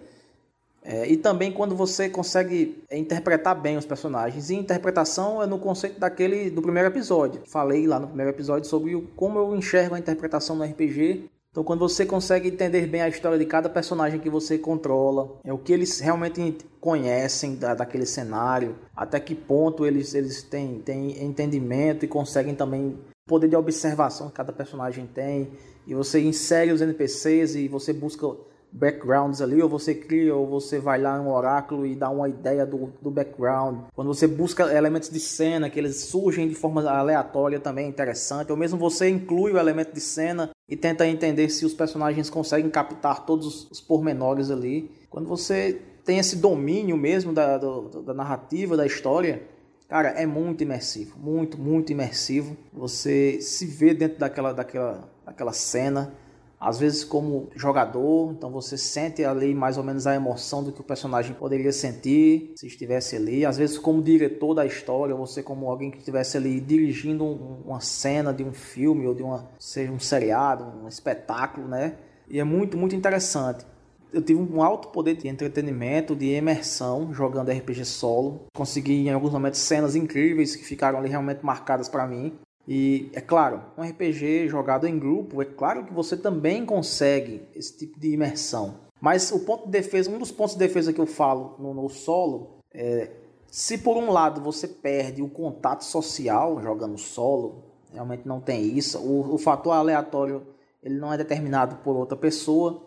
É, 0.83 1.09
e 1.09 1.15
também 1.15 1.51
quando 1.51 1.75
você 1.75 2.09
consegue 2.09 2.83
interpretar 2.91 3.55
bem 3.59 3.77
os 3.77 3.85
personagens. 3.85 4.49
E 4.49 4.55
interpretação 4.55 5.41
é 5.41 5.47
no 5.47 5.57
conceito 5.57 5.99
daquele 5.99 6.49
do 6.49 6.61
primeiro 6.61 6.89
episódio. 6.89 7.41
Falei 7.45 7.87
lá 7.87 7.99
no 7.99 8.07
primeiro 8.07 8.31
episódio 8.31 8.67
sobre 8.67 8.95
o, 8.95 9.03
como 9.15 9.39
eu 9.39 9.55
enxergo 9.55 9.95
a 9.95 9.99
interpretação 9.99 10.55
no 10.55 10.63
RPG 10.63 11.29
Então, 11.51 11.63
quando 11.63 11.79
você 11.79 12.05
consegue 12.05 12.47
entender 12.47 12.85
bem 12.85 13.01
a 13.01 13.09
história 13.09 13.37
de 13.37 13.45
cada 13.45 13.67
personagem 13.67 14.19
que 14.19 14.29
você 14.29 14.55
controla, 14.57 15.39
é 15.43 15.51
o 15.51 15.57
que 15.57 15.73
eles 15.73 15.99
realmente 15.99 16.57
conhecem 16.79 17.55
da, 17.55 17.73
daquele 17.73 18.05
cenário, 18.05 18.75
até 18.95 19.19
que 19.19 19.33
ponto 19.33 19.83
eles, 19.83 20.13
eles 20.13 20.43
têm, 20.43 20.79
têm 20.79 21.23
entendimento 21.23 22.05
e 22.05 22.07
conseguem 22.07 22.53
também 22.53 22.99
poder 23.27 23.47
de 23.47 23.55
observação 23.55 24.27
que 24.27 24.35
cada 24.35 24.53
personagem 24.53 25.07
tem, 25.07 25.49
e 25.87 25.95
você 25.95 26.21
insere 26.21 26.71
os 26.71 26.81
NPCs 26.81 27.55
e 27.55 27.67
você 27.67 27.93
busca 27.93 28.27
backgrounds 28.71 29.41
ali, 29.41 29.59
ou 29.59 29.67
você 29.67 29.95
cria, 29.95 30.35
ou 30.35 30.45
você 30.45 30.77
vai 30.77 31.01
lá 31.01 31.17
no 31.17 31.33
oráculo 31.33 31.83
e 31.83 31.95
dá 31.95 32.11
uma 32.11 32.29
ideia 32.29 32.63
do, 32.63 32.93
do 33.01 33.09
background. 33.09 33.85
Quando 33.95 34.07
você 34.07 34.27
busca 34.27 34.71
elementos 34.71 35.09
de 35.09 35.19
cena, 35.19 35.67
que 35.67 35.79
eles 35.79 35.95
surgem 35.95 36.47
de 36.47 36.53
forma 36.53 36.87
aleatória 36.87 37.59
também 37.59 37.89
interessante, 37.89 38.51
ou 38.51 38.57
mesmo 38.57 38.77
você 38.77 39.09
inclui 39.09 39.51
o 39.51 39.57
elemento 39.57 39.93
de 39.93 40.01
cena 40.01 40.51
e 40.69 40.75
tenta 40.75 41.07
entender 41.07 41.49
se 41.49 41.65
os 41.65 41.73
personagens 41.73 42.29
conseguem 42.29 42.69
captar 42.69 43.25
todos 43.25 43.67
os 43.71 43.81
pormenores 43.81 44.51
ali. 44.51 44.91
Quando 45.09 45.27
você 45.27 45.81
tem 46.05 46.19
esse 46.19 46.35
domínio 46.35 46.95
mesmo 46.95 47.33
da, 47.33 47.57
do, 47.57 48.03
da 48.03 48.13
narrativa, 48.13 48.77
da 48.77 48.85
história, 48.85 49.41
cara, 49.87 50.09
é 50.09 50.25
muito 50.27 50.61
imersivo, 50.61 51.17
muito, 51.17 51.59
muito 51.59 51.91
imersivo. 51.91 52.55
Você 52.71 53.41
se 53.41 53.65
vê 53.65 53.93
dentro 53.93 54.19
daquela, 54.19 54.53
daquela, 54.53 55.09
daquela 55.25 55.53
cena 55.53 56.13
às 56.59 56.77
vezes 56.77 57.03
como 57.03 57.49
jogador, 57.55 58.33
então 58.33 58.51
você 58.51 58.77
sente 58.77 59.23
ali 59.23 59.55
mais 59.55 59.77
ou 59.77 59.83
menos 59.83 60.05
a 60.05 60.13
emoção 60.13 60.63
do 60.63 60.73
que 60.73 60.81
o 60.81 60.83
personagem 60.83 61.33
poderia 61.33 61.71
sentir 61.71 62.53
se 62.57 62.67
estivesse 62.67 63.15
ali. 63.15 63.45
Às 63.45 63.57
vezes 63.57 63.77
como 63.77 64.01
diretor 64.01 64.53
da 64.53 64.65
história, 64.65 65.15
você 65.15 65.41
como 65.41 65.69
alguém 65.69 65.89
que 65.89 65.99
estivesse 65.99 66.35
ali 66.35 66.59
dirigindo 66.59 67.23
uma 67.23 67.79
cena 67.79 68.33
de 68.33 68.43
um 68.43 68.51
filme 68.51 69.07
ou 69.07 69.15
de 69.15 69.23
uma 69.23 69.49
seja 69.57 69.91
um 69.91 69.99
seriado, 69.99 70.65
um 70.83 70.87
espetáculo, 70.87 71.67
né? 71.67 71.95
E 72.29 72.39
é 72.39 72.43
muito 72.43 72.77
muito 72.77 72.95
interessante. 72.95 73.65
Eu 74.11 74.23
tive 74.23 74.41
um 74.41 74.63
alto 74.63 74.87
poder 74.87 75.15
de 75.15 75.27
entretenimento, 75.27 76.15
de 76.15 76.35
imersão 76.35 77.13
jogando 77.13 77.51
RPG 77.51 77.85
solo. 77.85 78.47
Consegui 78.53 79.07
em 79.07 79.11
alguns 79.11 79.31
momentos 79.31 79.59
cenas 79.59 79.95
incríveis 79.95 80.55
que 80.55 80.63
ficaram 80.65 80.97
ali 80.97 81.09
realmente 81.09 81.45
marcadas 81.45 81.87
para 81.87 82.07
mim. 82.07 82.33
E 82.71 83.09
é 83.13 83.19
claro, 83.19 83.63
um 83.75 83.81
RPG 83.81 84.47
jogado 84.47 84.85
em 84.85 84.99
grupo, 84.99 85.41
é 85.41 85.45
claro 85.45 85.83
que 85.85 85.91
você 85.91 86.15
também 86.15 86.63
consegue 86.63 87.41
esse 87.55 87.75
tipo 87.75 87.99
de 87.99 88.11
imersão. 88.11 88.75
Mas 89.01 89.31
o 89.31 89.39
ponto 89.39 89.65
de 89.65 89.71
defesa, 89.71 90.11
um 90.11 90.19
dos 90.19 90.31
pontos 90.31 90.53
de 90.53 90.59
defesa 90.59 90.93
que 90.93 91.01
eu 91.01 91.07
falo 91.07 91.55
no, 91.57 91.73
no 91.73 91.89
solo 91.89 92.59
é 92.71 93.09
se 93.47 93.79
por 93.79 93.97
um 93.97 94.11
lado 94.11 94.39
você 94.39 94.67
perde 94.67 95.23
o 95.23 95.27
contato 95.27 95.83
social 95.83 96.61
jogando 96.61 96.99
solo, 96.99 97.63
realmente 97.91 98.27
não 98.27 98.39
tem 98.39 98.77
isso. 98.77 98.99
O, 98.99 99.33
o 99.33 99.37
fator 99.39 99.73
aleatório 99.73 100.43
ele 100.83 100.99
não 100.99 101.11
é 101.11 101.17
determinado 101.17 101.77
por 101.77 101.95
outra 101.95 102.15
pessoa. 102.15 102.83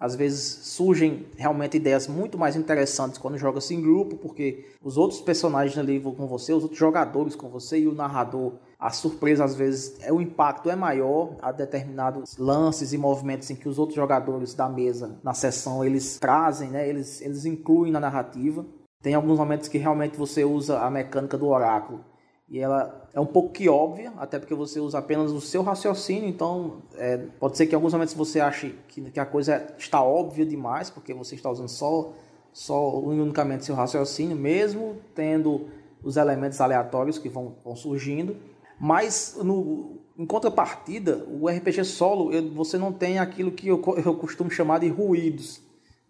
Às 0.00 0.14
vezes 0.14 0.66
surgem 0.68 1.26
realmente 1.36 1.76
ideias 1.76 2.08
muito 2.08 2.38
mais 2.38 2.56
interessantes 2.56 3.18
quando 3.18 3.36
joga-se 3.36 3.74
em 3.74 3.82
grupo, 3.82 4.16
porque 4.16 4.64
os 4.82 4.96
outros 4.96 5.20
personagens 5.20 5.76
ali 5.76 6.00
com 6.00 6.26
você, 6.26 6.54
os 6.54 6.62
outros 6.62 6.78
jogadores 6.78 7.36
com 7.36 7.50
você 7.50 7.80
e 7.80 7.86
o 7.86 7.94
narrador, 7.94 8.54
a 8.78 8.90
surpresa 8.90 9.44
às 9.44 9.54
vezes 9.54 9.96
é 10.02 10.12
o 10.12 10.20
impacto 10.20 10.70
é 10.70 10.76
maior 10.76 11.36
a 11.40 11.50
determinados 11.50 12.36
lances 12.36 12.92
e 12.92 12.98
movimentos 12.98 13.50
em 13.50 13.56
que 13.56 13.68
os 13.68 13.78
outros 13.78 13.96
jogadores 13.96 14.54
da 14.54 14.68
mesa 14.68 15.18
na 15.22 15.32
sessão 15.32 15.84
eles 15.84 16.18
trazem, 16.18 16.70
né? 16.70 16.88
Eles 16.88 17.20
eles 17.20 17.44
incluem 17.44 17.90
na 17.90 18.00
narrativa. 18.00 18.64
Tem 19.02 19.14
alguns 19.14 19.38
momentos 19.38 19.68
que 19.68 19.78
realmente 19.78 20.16
você 20.16 20.44
usa 20.44 20.80
a 20.80 20.90
mecânica 20.90 21.38
do 21.38 21.46
oráculo 21.48 22.04
e 22.48 22.60
ela 22.60 23.08
é 23.12 23.20
um 23.20 23.26
pouco 23.26 23.50
que 23.50 23.68
óbvia, 23.68 24.12
até 24.18 24.38
porque 24.38 24.54
você 24.54 24.78
usa 24.78 24.98
apenas 24.98 25.32
o 25.32 25.40
seu 25.40 25.62
raciocínio, 25.62 26.28
então 26.28 26.82
é, 26.94 27.16
pode 27.40 27.56
ser 27.56 27.66
que 27.66 27.72
em 27.72 27.74
alguns 27.74 27.92
momentos 27.92 28.14
você 28.14 28.40
ache 28.40 28.74
que, 28.86 29.00
que 29.10 29.18
a 29.18 29.26
coisa 29.26 29.66
está 29.76 30.00
óbvia 30.00 30.46
demais, 30.46 30.88
porque 30.88 31.12
você 31.12 31.34
está 31.34 31.50
usando 31.50 31.68
só, 31.68 32.12
só 32.52 32.98
unicamente 33.00 33.64
seu 33.64 33.74
raciocínio, 33.74 34.36
mesmo 34.36 34.96
tendo 35.12 35.66
os 36.04 36.16
elementos 36.16 36.60
aleatórios 36.60 37.18
que 37.18 37.28
vão, 37.28 37.56
vão 37.64 37.74
surgindo. 37.74 38.36
Mas 38.78 39.36
no, 39.42 39.98
em 40.18 40.26
contrapartida, 40.26 41.26
o 41.28 41.48
RPG 41.48 41.84
solo 41.84 42.30
você 42.54 42.76
não 42.76 42.92
tem 42.92 43.18
aquilo 43.18 43.50
que 43.50 43.68
eu, 43.68 43.82
eu 44.04 44.14
costumo 44.14 44.50
chamar 44.50 44.80
de 44.80 44.88
ruídos. 44.88 45.60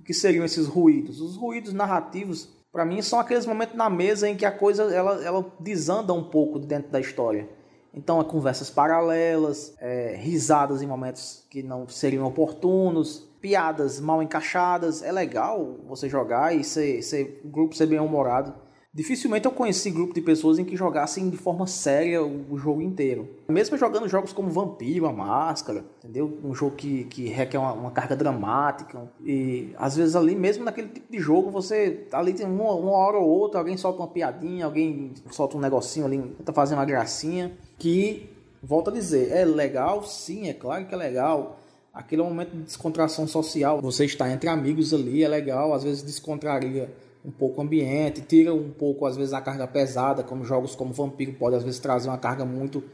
O 0.01 0.05
que 0.05 0.15
seriam 0.15 0.45
esses 0.45 0.67
ruídos? 0.67 1.21
Os 1.21 1.37
ruídos 1.37 1.73
narrativos 1.73 2.49
para 2.77 2.85
mim 2.85 3.01
são 3.01 3.19
aqueles 3.19 3.47
momentos 3.47 3.75
na 3.75 3.89
mesa 3.89 4.29
em 4.29 4.37
que 4.37 4.45
a 4.45 4.53
coisa 4.53 4.83
ela, 4.95 5.25
ela 5.25 5.53
desanda 5.59 6.13
um 6.13 6.23
pouco 6.23 6.59
dentro 6.59 6.91
da 6.91 7.01
história. 7.01 7.49
Então, 7.95 8.21
é 8.21 8.25
conversas 8.25 8.69
paralelas, 8.69 9.75
é, 9.81 10.15
risadas 10.15 10.83
em 10.83 10.87
momentos 10.87 11.47
que 11.49 11.63
não 11.63 11.89
seriam 11.89 12.27
oportunos, 12.27 13.27
piadas 13.41 13.99
mal 13.99 14.23
encaixadas. 14.23 15.03
É 15.03 15.11
legal 15.11 15.79
você 15.89 16.07
jogar 16.07 16.55
e 16.55 16.63
ser, 16.63 17.01
ser, 17.01 17.41
grupo 17.43 17.75
ser 17.75 17.87
bem 17.87 17.99
humorado. 17.99 18.53
Dificilmente 18.97 19.45
eu 19.45 19.53
conheci 19.53 19.91
grupo 19.91 20.15
de 20.15 20.23
pessoas 20.23 20.59
em 20.59 20.65
que 20.65 20.75
jogassem 20.75 21.29
de 21.29 21.37
forma 21.37 21.67
séria 21.67 22.25
o 22.25 22.57
jogo 22.57 22.81
inteiro. 22.81 23.29
Mesmo 23.47 23.77
jogando 23.77 24.09
jogos 24.09 24.33
como 24.33 24.49
Vampiro, 24.49 25.05
a 25.05 25.13
Máscara, 25.13 25.85
entendeu? 25.99 26.39
Um 26.43 26.55
jogo 26.55 26.77
que, 26.77 27.05
que 27.05 27.29
requer 27.29 27.59
uma, 27.59 27.75
uma 27.75 27.91
carga 27.91 28.17
dramática. 28.17 29.07
E 29.23 29.69
às 29.77 29.97
vezes 29.97 30.17
ali, 30.17 30.35
mesmo 30.35 30.65
naquele 30.65 30.89
tipo 30.89 31.13
de 31.13 31.19
jogo, 31.19 31.51
você 31.51 32.07
ali 32.11 32.33
tem 32.33 32.47
uma, 32.47 32.73
uma 32.73 32.93
hora 32.93 33.19
ou 33.19 33.29
outra, 33.29 33.61
alguém 33.61 33.77
solta 33.77 33.99
uma 33.99 34.09
piadinha, 34.09 34.65
alguém 34.65 35.13
solta 35.31 35.59
um 35.59 35.61
negocinho 35.61 36.07
ali, 36.07 36.19
tenta 36.39 36.55
fazer 36.55 36.75
uma 36.75 36.87
gracinha. 36.87 37.53
Que, 37.77 38.31
volto 38.63 38.89
a 38.89 38.93
dizer, 38.95 39.31
é 39.31 39.45
legal, 39.45 40.05
sim, 40.05 40.49
é 40.49 40.55
claro 40.55 40.87
que 40.87 40.95
é 40.95 40.97
legal. 40.97 41.61
Aquele 41.93 42.23
é 42.23 42.25
um 42.25 42.29
momento 42.29 42.53
de 42.53 42.63
descontração 42.63 43.29
social. 43.29 43.79
Você 43.83 44.07
está 44.07 44.31
entre 44.31 44.49
amigos 44.49 44.95
ali, 44.95 45.23
é 45.23 45.29
legal, 45.29 45.75
às 45.75 45.85
vezes 45.85 46.03
descontraria 46.03 46.91
um 47.27 47.31
pouco 47.33 47.61
o 47.61 47.65
ambiente, 47.65 48.21
tira 48.21 48.55
um 48.55 48.71
pouco 48.71 49.05
às 49.05 49.17
vezes 49.17 49.33
a 49.33 49.41
carga 49.41 49.67
pesada, 49.67 50.23
como 50.23 50.45
jogos 50.45 50.77
como 50.77 50.95
Vampiro 50.95 51.33
pode 51.33 51.57
às 51.57 51.65
vezes 51.65 51.81
trazer 51.81 52.09
uma 52.09 52.17
carga 52.17 52.45
muito 52.45 52.85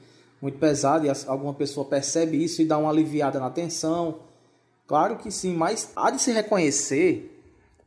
muito 0.40 0.58
pesada 0.58 1.06
e 1.06 1.10
alguma 1.28 1.54
pessoa 1.54 1.86
percebe 1.86 2.42
isso 2.42 2.62
e 2.62 2.64
dá 2.64 2.76
uma 2.76 2.90
aliviada 2.90 3.38
na 3.38 3.48
tensão. 3.48 4.20
Claro 4.88 5.16
que 5.16 5.30
sim, 5.30 5.54
mas 5.54 5.92
há 5.94 6.10
de 6.10 6.20
se 6.20 6.32
reconhecer 6.32 7.28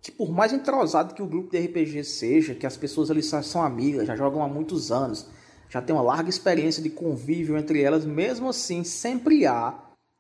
que 0.02 0.10
por 0.12 0.32
mais 0.32 0.54
entrosado 0.54 1.14
que 1.14 1.22
o 1.22 1.26
grupo 1.26 1.52
de 1.52 1.60
RPG 1.60 2.04
seja, 2.04 2.56
que 2.56 2.66
as 2.66 2.78
pessoas 2.78 3.12
ali 3.12 3.24
são 3.24 3.62
amigas, 3.62 4.08
já 4.08 4.16
jogam 4.16 4.42
há 4.42 4.48
muitos 4.48 4.92
anos, 4.92 5.28
já 5.68 5.82
tem 5.82 5.94
uma 5.94 6.04
larga 6.04 6.30
experiência 6.30 6.82
de 6.82 6.92
convívio 6.92 7.58
entre 7.58 7.82
elas, 7.82 8.06
mesmo 8.06 8.48
assim 8.48 8.84
sempre 8.84 9.46
há 9.46 9.78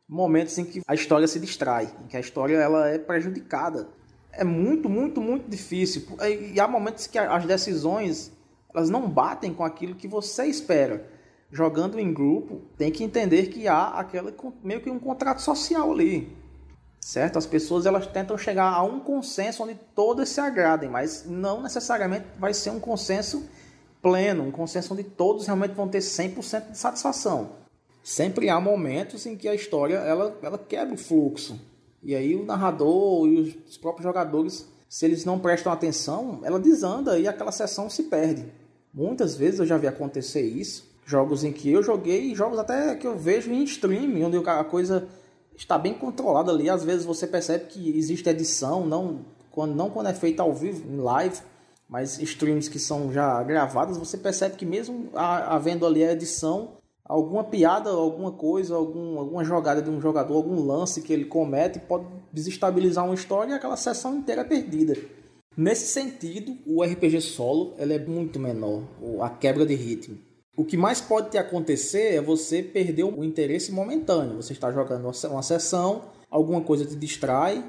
momentos 0.09 0.57
em 0.57 0.65
que 0.65 0.81
a 0.85 0.93
história 0.93 1.27
se 1.27 1.39
distrai, 1.39 1.89
em 2.03 2.07
que 2.07 2.17
a 2.17 2.19
história 2.19 2.57
ela 2.57 2.89
é 2.89 2.97
prejudicada 2.97 3.87
é 4.37 4.43
muito, 4.43 4.89
muito, 4.89 5.21
muito 5.21 5.49
difícil. 5.49 6.03
E 6.53 6.59
há 6.59 6.67
momentos 6.67 7.07
que 7.07 7.17
as 7.17 7.45
decisões 7.45 8.31
elas 8.73 8.89
não 8.89 9.09
batem 9.09 9.53
com 9.53 9.63
aquilo 9.63 9.95
que 9.95 10.07
você 10.07 10.45
espera. 10.45 11.09
Jogando 11.49 11.97
em 11.97 12.13
grupo, 12.13 12.61
tem 12.77 12.91
que 12.91 13.03
entender 13.03 13.47
que 13.47 13.67
há 13.67 13.87
aquela 13.87 14.33
meio 14.61 14.81
que 14.81 14.89
um 14.89 14.99
contrato 14.99 15.41
social 15.41 15.91
ali. 15.91 16.35
Certo? 16.99 17.37
As 17.37 17.45
pessoas 17.45 17.85
elas 17.85 18.07
tentam 18.07 18.37
chegar 18.37 18.73
a 18.73 18.83
um 18.83 18.99
consenso 18.99 19.63
onde 19.63 19.75
todas 19.95 20.27
se 20.27 20.41
agradem, 20.41 20.89
mas 20.89 21.23
não 21.25 21.61
necessariamente 21.61 22.25
vai 22.37 22.53
ser 22.53 22.71
um 22.71 22.79
consenso 22.79 23.47
pleno, 24.01 24.43
um 24.43 24.51
consenso 24.51 24.93
onde 24.93 25.03
todos 25.03 25.45
realmente 25.45 25.73
vão 25.73 25.87
ter 25.87 25.99
100% 25.99 26.71
de 26.71 26.77
satisfação. 26.77 27.51
Sempre 28.03 28.49
há 28.49 28.59
momentos 28.59 29.25
em 29.25 29.37
que 29.37 29.47
a 29.47 29.55
história 29.55 29.95
ela, 29.95 30.37
ela 30.41 30.57
quebra 30.57 30.93
o 30.93 30.97
fluxo. 30.97 31.59
E 32.05 32.15
aí 32.15 32.35
o 32.35 32.45
narrador 32.45 33.27
e 33.27 33.59
os 33.67 33.77
próprios 33.77 34.03
jogadores, 34.03 34.69
se 34.87 35.05
eles 35.05 35.25
não 35.25 35.39
prestam 35.39 35.73
atenção, 35.73 36.39
ela 36.43 36.59
desanda 36.59 37.17
e 37.17 37.27
aquela 37.27 37.51
sessão 37.51 37.89
se 37.89 38.03
perde. 38.03 38.45
Muitas 38.93 39.35
vezes 39.35 39.59
eu 39.59 39.65
já 39.65 39.75
vi 39.75 39.87
acontecer 39.87 40.43
isso. 40.43 40.87
Jogos 41.03 41.43
em 41.43 41.51
que 41.51 41.71
eu 41.71 41.81
joguei, 41.81 42.35
jogos 42.35 42.59
até 42.59 42.95
que 42.95 43.07
eu 43.07 43.17
vejo 43.17 43.51
em 43.51 43.63
stream, 43.63 44.23
onde 44.23 44.37
a 44.37 44.63
coisa 44.63 45.07
está 45.57 45.79
bem 45.79 45.95
controlada 45.95 46.51
ali. 46.51 46.69
Às 46.69 46.83
vezes 46.83 47.05
você 47.05 47.25
percebe 47.25 47.65
que 47.65 47.97
existe 47.97 48.29
edição, 48.29 48.85
não 48.85 49.25
quando, 49.49 49.73
não 49.73 49.89
quando 49.89 50.07
é 50.07 50.13
feita 50.13 50.43
ao 50.43 50.53
vivo, 50.53 50.87
em 50.87 50.97
live, 50.97 51.39
mas 51.89 52.19
streams 52.19 52.69
que 52.69 52.77
são 52.77 53.11
já 53.11 53.41
gravadas, 53.41 53.97
você 53.97 54.15
percebe 54.15 54.55
que 54.55 54.65
mesmo 54.65 55.09
havendo 55.15 55.87
ali 55.87 56.03
a 56.03 56.11
edição, 56.11 56.77
alguma 57.05 57.43
piada, 57.43 57.91
alguma 57.91 58.31
coisa, 58.31 58.75
algum, 58.75 59.19
alguma 59.19 59.43
jogada 59.43 59.81
de 59.81 59.89
um 59.89 60.01
jogador, 60.01 60.35
algum 60.35 60.65
lance 60.65 61.01
que 61.01 61.13
ele 61.13 61.25
comete 61.25 61.79
pode 61.79 62.05
desestabilizar 62.33 63.05
uma 63.05 63.13
história 63.13 63.53
e 63.53 63.55
aquela 63.55 63.77
sessão 63.77 64.17
inteira 64.17 64.41
é 64.41 64.45
perdida. 64.45 64.97
Nesse 65.55 65.87
sentido, 65.87 66.57
o 66.65 66.83
RPG 66.83 67.21
solo 67.21 67.75
ele 67.77 67.93
é 67.93 67.99
muito 67.99 68.39
menor, 68.39 68.83
a 69.21 69.29
quebra 69.29 69.65
de 69.65 69.75
ritmo. 69.75 70.17
O 70.57 70.65
que 70.65 70.75
mais 70.75 70.99
pode 70.99 71.29
te 71.29 71.37
acontecer 71.37 72.15
é 72.15 72.21
você 72.21 72.63
perder 72.63 73.03
o 73.03 73.23
interesse 73.23 73.71
momentâneo. 73.71 74.37
Você 74.37 74.53
está 74.53 74.71
jogando 74.71 75.11
uma 75.29 75.43
sessão, 75.43 76.03
alguma 76.29 76.61
coisa 76.61 76.85
te 76.85 76.95
distrai 76.95 77.63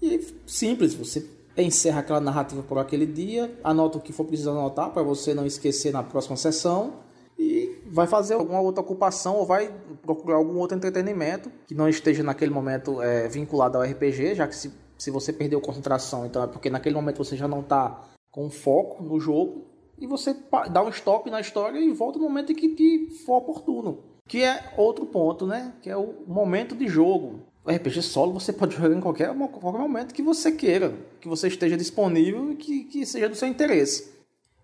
e 0.00 0.24
simples, 0.46 0.94
você 0.94 1.28
encerra 1.56 2.00
aquela 2.00 2.20
narrativa 2.20 2.62
por 2.62 2.78
aquele 2.78 3.04
dia, 3.04 3.52
anota 3.62 3.98
o 3.98 4.00
que 4.00 4.12
for 4.12 4.24
preciso 4.24 4.50
anotar 4.50 4.90
para 4.90 5.02
você 5.02 5.34
não 5.34 5.44
esquecer 5.44 5.92
na 5.92 6.02
próxima 6.02 6.36
sessão 6.36 6.94
e 7.38 7.79
vai 7.90 8.06
fazer 8.06 8.34
alguma 8.34 8.60
outra 8.60 8.80
ocupação 8.80 9.36
ou 9.36 9.44
vai 9.44 9.72
procurar 10.02 10.36
algum 10.36 10.58
outro 10.58 10.76
entretenimento 10.76 11.50
que 11.66 11.74
não 11.74 11.88
esteja 11.88 12.22
naquele 12.22 12.50
momento 12.50 13.02
é, 13.02 13.28
vinculado 13.28 13.76
ao 13.76 13.84
RPG, 13.84 14.34
já 14.34 14.46
que 14.46 14.54
se, 14.54 14.72
se 14.96 15.10
você 15.10 15.32
perdeu 15.32 15.60
concentração, 15.60 16.24
então 16.24 16.42
é 16.42 16.46
porque 16.46 16.70
naquele 16.70 16.94
momento 16.94 17.18
você 17.18 17.36
já 17.36 17.48
não 17.48 17.60
está 17.60 18.02
com 18.30 18.48
foco 18.48 19.02
no 19.02 19.18
jogo 19.18 19.66
e 19.98 20.06
você 20.06 20.34
dá 20.70 20.82
um 20.82 20.88
stop 20.88 21.30
na 21.30 21.40
história 21.40 21.78
e 21.78 21.92
volta 21.92 22.18
no 22.18 22.24
momento 22.24 22.52
em 22.52 22.54
que 22.54 22.74
te 22.74 23.10
for 23.26 23.36
oportuno. 23.38 23.98
Que 24.26 24.42
é 24.42 24.72
outro 24.76 25.04
ponto, 25.04 25.46
né? 25.46 25.74
Que 25.82 25.90
é 25.90 25.96
o 25.96 26.14
momento 26.26 26.74
de 26.74 26.86
jogo. 26.86 27.40
O 27.64 27.70
RPG 27.70 28.00
solo 28.00 28.32
você 28.32 28.52
pode 28.52 28.76
jogar 28.76 28.96
em 28.96 29.00
qualquer, 29.00 29.34
qualquer 29.34 29.78
momento 29.78 30.14
que 30.14 30.22
você 30.22 30.52
queira, 30.52 30.94
que 31.20 31.28
você 31.28 31.48
esteja 31.48 31.76
disponível 31.76 32.52
e 32.52 32.56
que, 32.56 32.84
que 32.84 33.04
seja 33.04 33.28
do 33.28 33.34
seu 33.34 33.48
interesse. 33.48 34.19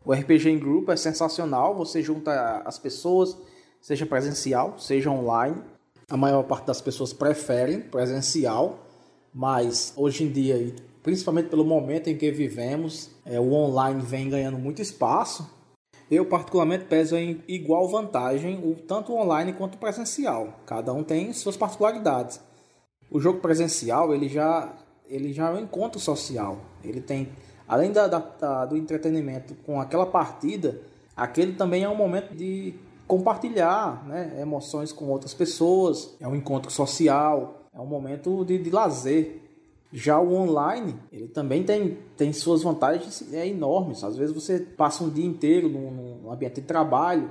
O 0.06 0.12
RPG 0.12 0.48
em 0.48 0.56
grupo 0.56 0.92
é 0.92 0.96
sensacional, 0.96 1.74
você 1.74 2.00
junta 2.00 2.62
as 2.64 2.78
pessoas, 2.78 3.36
seja 3.80 4.06
presencial, 4.06 4.78
seja 4.78 5.10
online. 5.10 5.60
A 6.08 6.16
maior 6.16 6.44
parte 6.44 6.64
das 6.64 6.80
pessoas 6.80 7.12
preferem 7.12 7.80
presencial, 7.80 8.86
mas 9.34 9.92
hoje 9.96 10.22
em 10.22 10.30
dia, 10.30 10.72
principalmente 11.02 11.48
pelo 11.48 11.64
momento 11.64 12.06
em 12.06 12.16
que 12.16 12.30
vivemos, 12.30 13.10
é, 13.24 13.40
o 13.40 13.52
online 13.52 14.00
vem 14.00 14.30
ganhando 14.30 14.56
muito 14.56 14.80
espaço. 14.80 15.50
Eu, 16.08 16.24
particularmente, 16.24 16.84
peso 16.84 17.16
em 17.16 17.42
igual 17.48 17.88
vantagem 17.88 18.60
o 18.62 18.76
tanto 18.76 19.12
online 19.12 19.54
quanto 19.54 19.76
presencial. 19.76 20.60
Cada 20.66 20.92
um 20.92 21.02
tem 21.02 21.32
suas 21.32 21.56
particularidades. 21.56 22.40
O 23.10 23.18
jogo 23.18 23.40
presencial 23.40 24.14
ele 24.14 24.28
já, 24.28 24.72
ele 25.08 25.32
já 25.32 25.48
é 25.48 25.54
um 25.54 25.58
encontro 25.64 25.98
social. 25.98 26.60
Ele 26.84 27.00
tem 27.00 27.28
além 27.68 27.92
da, 27.92 28.06
da, 28.06 28.64
do 28.64 28.76
entretenimento 28.76 29.54
com 29.66 29.80
aquela 29.80 30.06
partida, 30.06 30.80
aquele 31.16 31.54
também 31.54 31.84
é 31.84 31.88
um 31.88 31.96
momento 31.96 32.34
de 32.34 32.74
compartilhar 33.06 34.04
né, 34.06 34.38
emoções 34.40 34.92
com 34.92 35.06
outras 35.06 35.32
pessoas, 35.32 36.16
é 36.20 36.26
um 36.26 36.34
encontro 36.34 36.70
social, 36.70 37.62
é 37.72 37.80
um 37.80 37.86
momento 37.86 38.44
de, 38.44 38.58
de 38.58 38.70
lazer. 38.70 39.42
Já 39.92 40.18
o 40.18 40.34
online, 40.34 40.96
ele 41.12 41.28
também 41.28 41.62
tem, 41.62 41.98
tem 42.16 42.32
suas 42.32 42.62
vantagens 42.62 43.32
é, 43.32 43.46
enormes. 43.46 44.02
Às 44.02 44.16
vezes 44.16 44.34
você 44.34 44.58
passa 44.58 45.04
um 45.04 45.08
dia 45.08 45.24
inteiro 45.24 45.68
num, 45.68 45.90
num 45.90 46.32
ambiente 46.32 46.60
de 46.60 46.66
trabalho, 46.66 47.30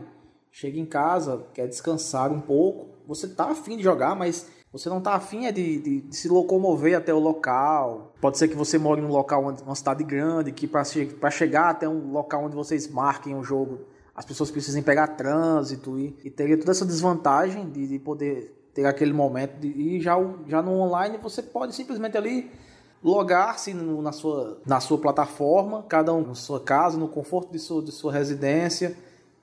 chega 0.51 0.79
em 0.79 0.85
casa, 0.85 1.45
quer 1.53 1.67
descansar 1.67 2.31
um 2.31 2.39
pouco, 2.39 2.87
você 3.05 3.27
tá 3.27 3.51
afim 3.51 3.75
de 3.75 3.83
jogar, 3.83 4.15
mas 4.15 4.49
você 4.77 4.89
não 4.89 4.97
está 4.97 5.13
afim 5.13 5.45
é 5.45 5.53
de, 5.53 5.79
de, 5.79 6.01
de, 6.01 6.15
se 6.15 6.27
locomover 6.27 6.97
até 6.97 7.13
o 7.13 7.19
local. 7.19 8.13
Pode 8.19 8.37
ser 8.37 8.49
que 8.49 8.55
você 8.55 8.77
more 8.77 8.99
num 8.99 9.07
local, 9.07 9.45
onde, 9.45 9.63
uma 9.63 9.73
cidade 9.73 10.03
grande, 10.03 10.51
que 10.51 10.67
para 10.67 11.31
chegar 11.31 11.69
até 11.69 11.87
um 11.87 12.11
local 12.11 12.43
onde 12.43 12.57
vocês 12.57 12.85
marquem 12.89 13.33
o 13.33 13.37
um 13.37 13.43
jogo, 13.43 13.79
as 14.13 14.25
pessoas 14.25 14.51
precisem 14.51 14.83
pegar 14.83 15.07
trânsito 15.07 15.97
e, 15.97 16.17
e 16.25 16.29
teria 16.29 16.57
toda 16.57 16.71
essa 16.71 16.85
desvantagem 16.85 17.69
de, 17.69 17.87
de 17.87 17.99
poder 17.99 18.69
ter 18.73 18.85
aquele 18.85 19.13
momento. 19.13 19.57
De, 19.61 19.69
e 19.69 20.01
já, 20.01 20.17
já 20.45 20.61
no 20.61 20.71
online 20.73 21.17
você 21.19 21.41
pode 21.41 21.73
simplesmente 21.73 22.17
ali 22.17 22.51
logar-se 23.01 23.73
na 23.73 24.11
sua, 24.11 24.59
na 24.65 24.81
sua 24.81 24.97
plataforma, 24.97 25.83
cada 25.83 26.13
um 26.13 26.27
na 26.27 26.35
sua 26.35 26.59
casa, 26.59 26.97
no 26.97 27.07
conforto 27.07 27.49
de 27.49 27.59
sua, 27.59 27.81
de 27.81 27.93
sua 27.93 28.11
residência 28.11 28.97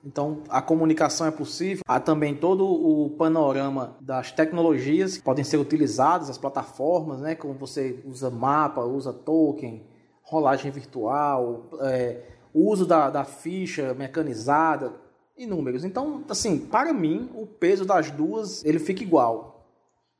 então, 0.05 0.43
a 0.49 0.61
comunicação 0.61 1.25
é 1.25 1.31
possível. 1.31 1.81
Há 1.87 1.97
também 1.97 2.35
todo 2.35 2.65
o 2.65 3.11
panorama 3.11 3.95
das 4.01 4.33
tecnologias 4.33 5.17
que 5.17 5.23
podem 5.23 5.45
ser 5.45 5.57
utilizadas, 5.57 6.29
as 6.29 6.37
plataformas, 6.37 7.21
né? 7.21 7.35
Como 7.35 7.53
você 7.53 8.01
usa 8.05 8.29
mapa, 8.29 8.81
usa 8.81 9.13
token, 9.13 9.81
rolagem 10.21 10.69
virtual, 10.71 11.69
é, 11.81 12.21
uso 12.53 12.85
da, 12.85 13.09
da 13.09 13.23
ficha 13.23 13.93
mecanizada, 13.93 14.93
inúmeros. 15.37 15.85
Então, 15.85 16.23
assim, 16.27 16.59
para 16.59 16.91
mim, 16.91 17.29
o 17.33 17.47
peso 17.47 17.85
das 17.85 18.11
duas 18.11 18.63
ele 18.65 18.79
fica 18.79 19.03
igual. 19.03 19.53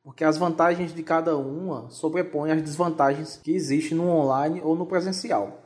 Porque 0.02 0.24
as 0.24 0.38
vantagens 0.38 0.94
de 0.94 1.04
cada 1.04 1.38
uma 1.38 1.90
sobrepõem 1.90 2.52
as 2.52 2.62
desvantagens 2.62 3.40
que 3.42 3.54
existem 3.54 3.98
no 3.98 4.08
online 4.10 4.62
ou 4.64 4.76
no 4.76 4.86
presencial. 4.86 5.63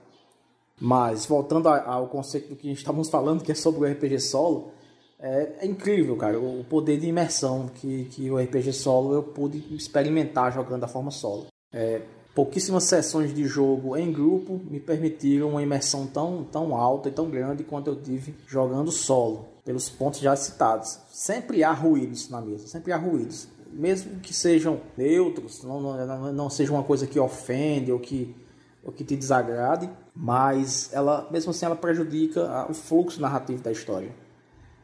Mas, 0.79 1.25
voltando 1.25 1.67
ao 1.67 2.07
conceito 2.07 2.49
do 2.49 2.55
que 2.55 2.71
estávamos 2.71 3.09
falando, 3.11 3.43
que 3.43 3.51
é 3.51 3.55
sobre 3.55 3.81
o 3.81 3.91
RPG 3.91 4.19
solo, 4.19 4.71
é, 5.19 5.55
é, 5.61 5.65
incrível, 5.65 6.15
cara, 6.15 6.39
o 6.39 6.63
poder 6.63 6.99
de 6.99 7.07
imersão 7.07 7.67
que, 7.73 8.05
que 8.05 8.29
o 8.29 8.37
RPG 8.37 8.71
solo 8.73 9.15
eu 9.15 9.23
pude 9.23 9.75
experimentar 9.75 10.53
jogando 10.53 10.81
da 10.81 10.87
forma 10.87 11.09
solo. 11.09 11.47
É, 11.73 12.01
pouquíssimas 12.35 12.83
sessões 12.83 13.33
de 13.33 13.45
jogo 13.45 13.97
em 13.97 14.11
grupo 14.11 14.61
me 14.69 14.79
permitiram 14.79 15.49
uma 15.49 15.63
imersão 15.63 16.05
tão, 16.05 16.43
tão 16.43 16.75
alta 16.75 17.09
e 17.09 17.11
tão 17.11 17.31
grande 17.31 17.63
quanto 17.63 17.89
eu 17.89 17.95
tive 17.95 18.35
jogando 18.45 18.91
solo, 18.91 19.47
pelos 19.65 19.89
pontos 19.89 20.19
já 20.19 20.35
citados. 20.35 20.99
Sempre 21.11 21.63
há 21.63 21.73
ruídos 21.73 22.29
na 22.29 22.39
mesa, 22.39 22.67
sempre 22.67 22.91
há 22.91 22.97
ruídos. 22.97 23.47
Mesmo 23.71 24.19
que 24.19 24.33
sejam 24.33 24.79
neutros, 24.95 25.63
não, 25.63 25.81
não, 25.81 26.31
não 26.31 26.49
seja 26.49 26.71
uma 26.71 26.83
coisa 26.83 27.07
que 27.07 27.19
ofende 27.19 27.91
ou 27.91 27.99
que 27.99 28.35
o 28.83 28.91
que 28.91 29.03
te 29.03 29.15
desagrade, 29.15 29.89
mas 30.19 30.91
ela, 30.93 31.27
mesmo 31.29 31.51
assim, 31.51 31.65
ela 31.65 31.75
prejudica 31.75 32.65
o 32.67 32.73
fluxo 32.73 33.21
narrativo 33.21 33.61
da 33.61 33.71
história. 33.71 34.09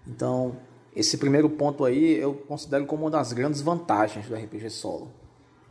Então, 0.08 0.56
esse 0.96 1.18
primeiro 1.18 1.50
ponto 1.50 1.84
aí 1.86 2.20
eu 2.20 2.36
considero 2.36 2.86
como 2.86 3.06
uma 3.06 3.10
das 3.10 3.34
grandes 3.34 3.60
vantagens 3.60 4.28
do 4.28 4.36
RPG 4.36 4.70
solo. 4.70 5.12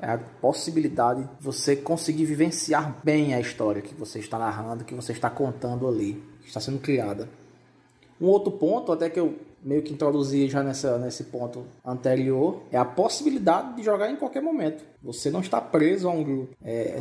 É 0.01 0.11
a 0.11 0.18
possibilidade 0.18 1.22
de 1.22 1.29
você 1.40 1.77
conseguir 1.77 2.25
vivenciar 2.25 3.01
bem 3.05 3.35
a 3.35 3.40
história 3.40 3.81
que 3.81 3.94
você 3.94 4.18
está 4.18 4.37
narrando, 4.37 4.85
que 4.85 4.94
você 4.94 5.12
está 5.12 5.31
contando 5.31 5.87
ali, 5.87 6.20
que 6.40 6.48
está 6.48 6.59
sendo 6.59 6.81
criada. 6.81 7.29
Um 8.20 8.27
outro 8.27 8.51
ponto, 8.51 8.90
até 8.90 9.09
que 9.09 9.20
eu 9.20 9.38
meio 9.62 9.83
que 9.83 9.92
introduzi 9.92 10.48
já 10.48 10.62
nessa, 10.62 10.98
nesse 10.98 11.25
ponto 11.25 11.64
anterior, 11.85 12.62
é 12.70 12.77
a 12.77 12.85
possibilidade 12.85 13.77
de 13.77 13.83
jogar 13.83 14.11
em 14.11 14.16
qualquer 14.16 14.42
momento. 14.42 14.85
Você 15.03 15.31
não 15.31 15.40
está 15.40 15.61
preso 15.61 16.09
a 16.09 16.12
um 16.12 16.22
grupo. 16.22 16.57
É, 16.62 16.98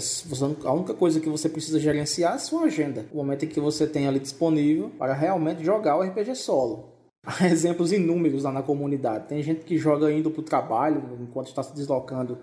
a 0.63 0.73
única 0.73 0.93
coisa 0.93 1.19
que 1.19 1.29
você 1.29 1.49
precisa 1.49 1.79
gerenciar 1.79 2.33
é 2.33 2.35
a 2.35 2.39
sua 2.39 2.63
agenda. 2.63 3.05
O 3.11 3.17
momento 3.17 3.45
em 3.45 3.47
que 3.47 3.59
você 3.59 3.87
tem 3.87 4.07
ali 4.07 4.19
disponível 4.19 4.91
para 4.97 5.13
realmente 5.13 5.63
jogar 5.63 5.97
o 5.97 6.01
RPG 6.01 6.35
solo. 6.35 6.91
Há 7.23 7.47
exemplos 7.47 7.91
inúmeros 7.91 8.43
lá 8.43 8.51
na 8.51 8.63
comunidade. 8.63 9.27
Tem 9.27 9.41
gente 9.43 9.61
que 9.61 9.77
joga 9.77 10.11
indo 10.11 10.31
para 10.31 10.41
o 10.41 10.43
trabalho 10.43 11.17
enquanto 11.21 11.47
está 11.47 11.61
se 11.61 11.73
deslocando 11.75 12.39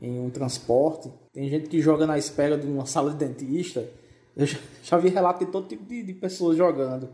em 0.00 0.18
um 0.18 0.30
transporte. 0.30 1.10
Tem 1.32 1.48
gente 1.48 1.68
que 1.68 1.80
joga 1.80 2.06
na 2.06 2.16
espera 2.18 2.56
de 2.56 2.66
uma 2.66 2.86
sala 2.86 3.10
de 3.10 3.16
dentista. 3.16 3.86
Eu 4.34 4.46
já, 4.82 4.96
vi 4.96 5.10
relato 5.10 5.44
de 5.44 5.50
todo 5.50 5.68
tipo 5.68 5.84
de, 5.84 6.02
de 6.02 6.14
pessoas 6.14 6.56
jogando. 6.56 7.10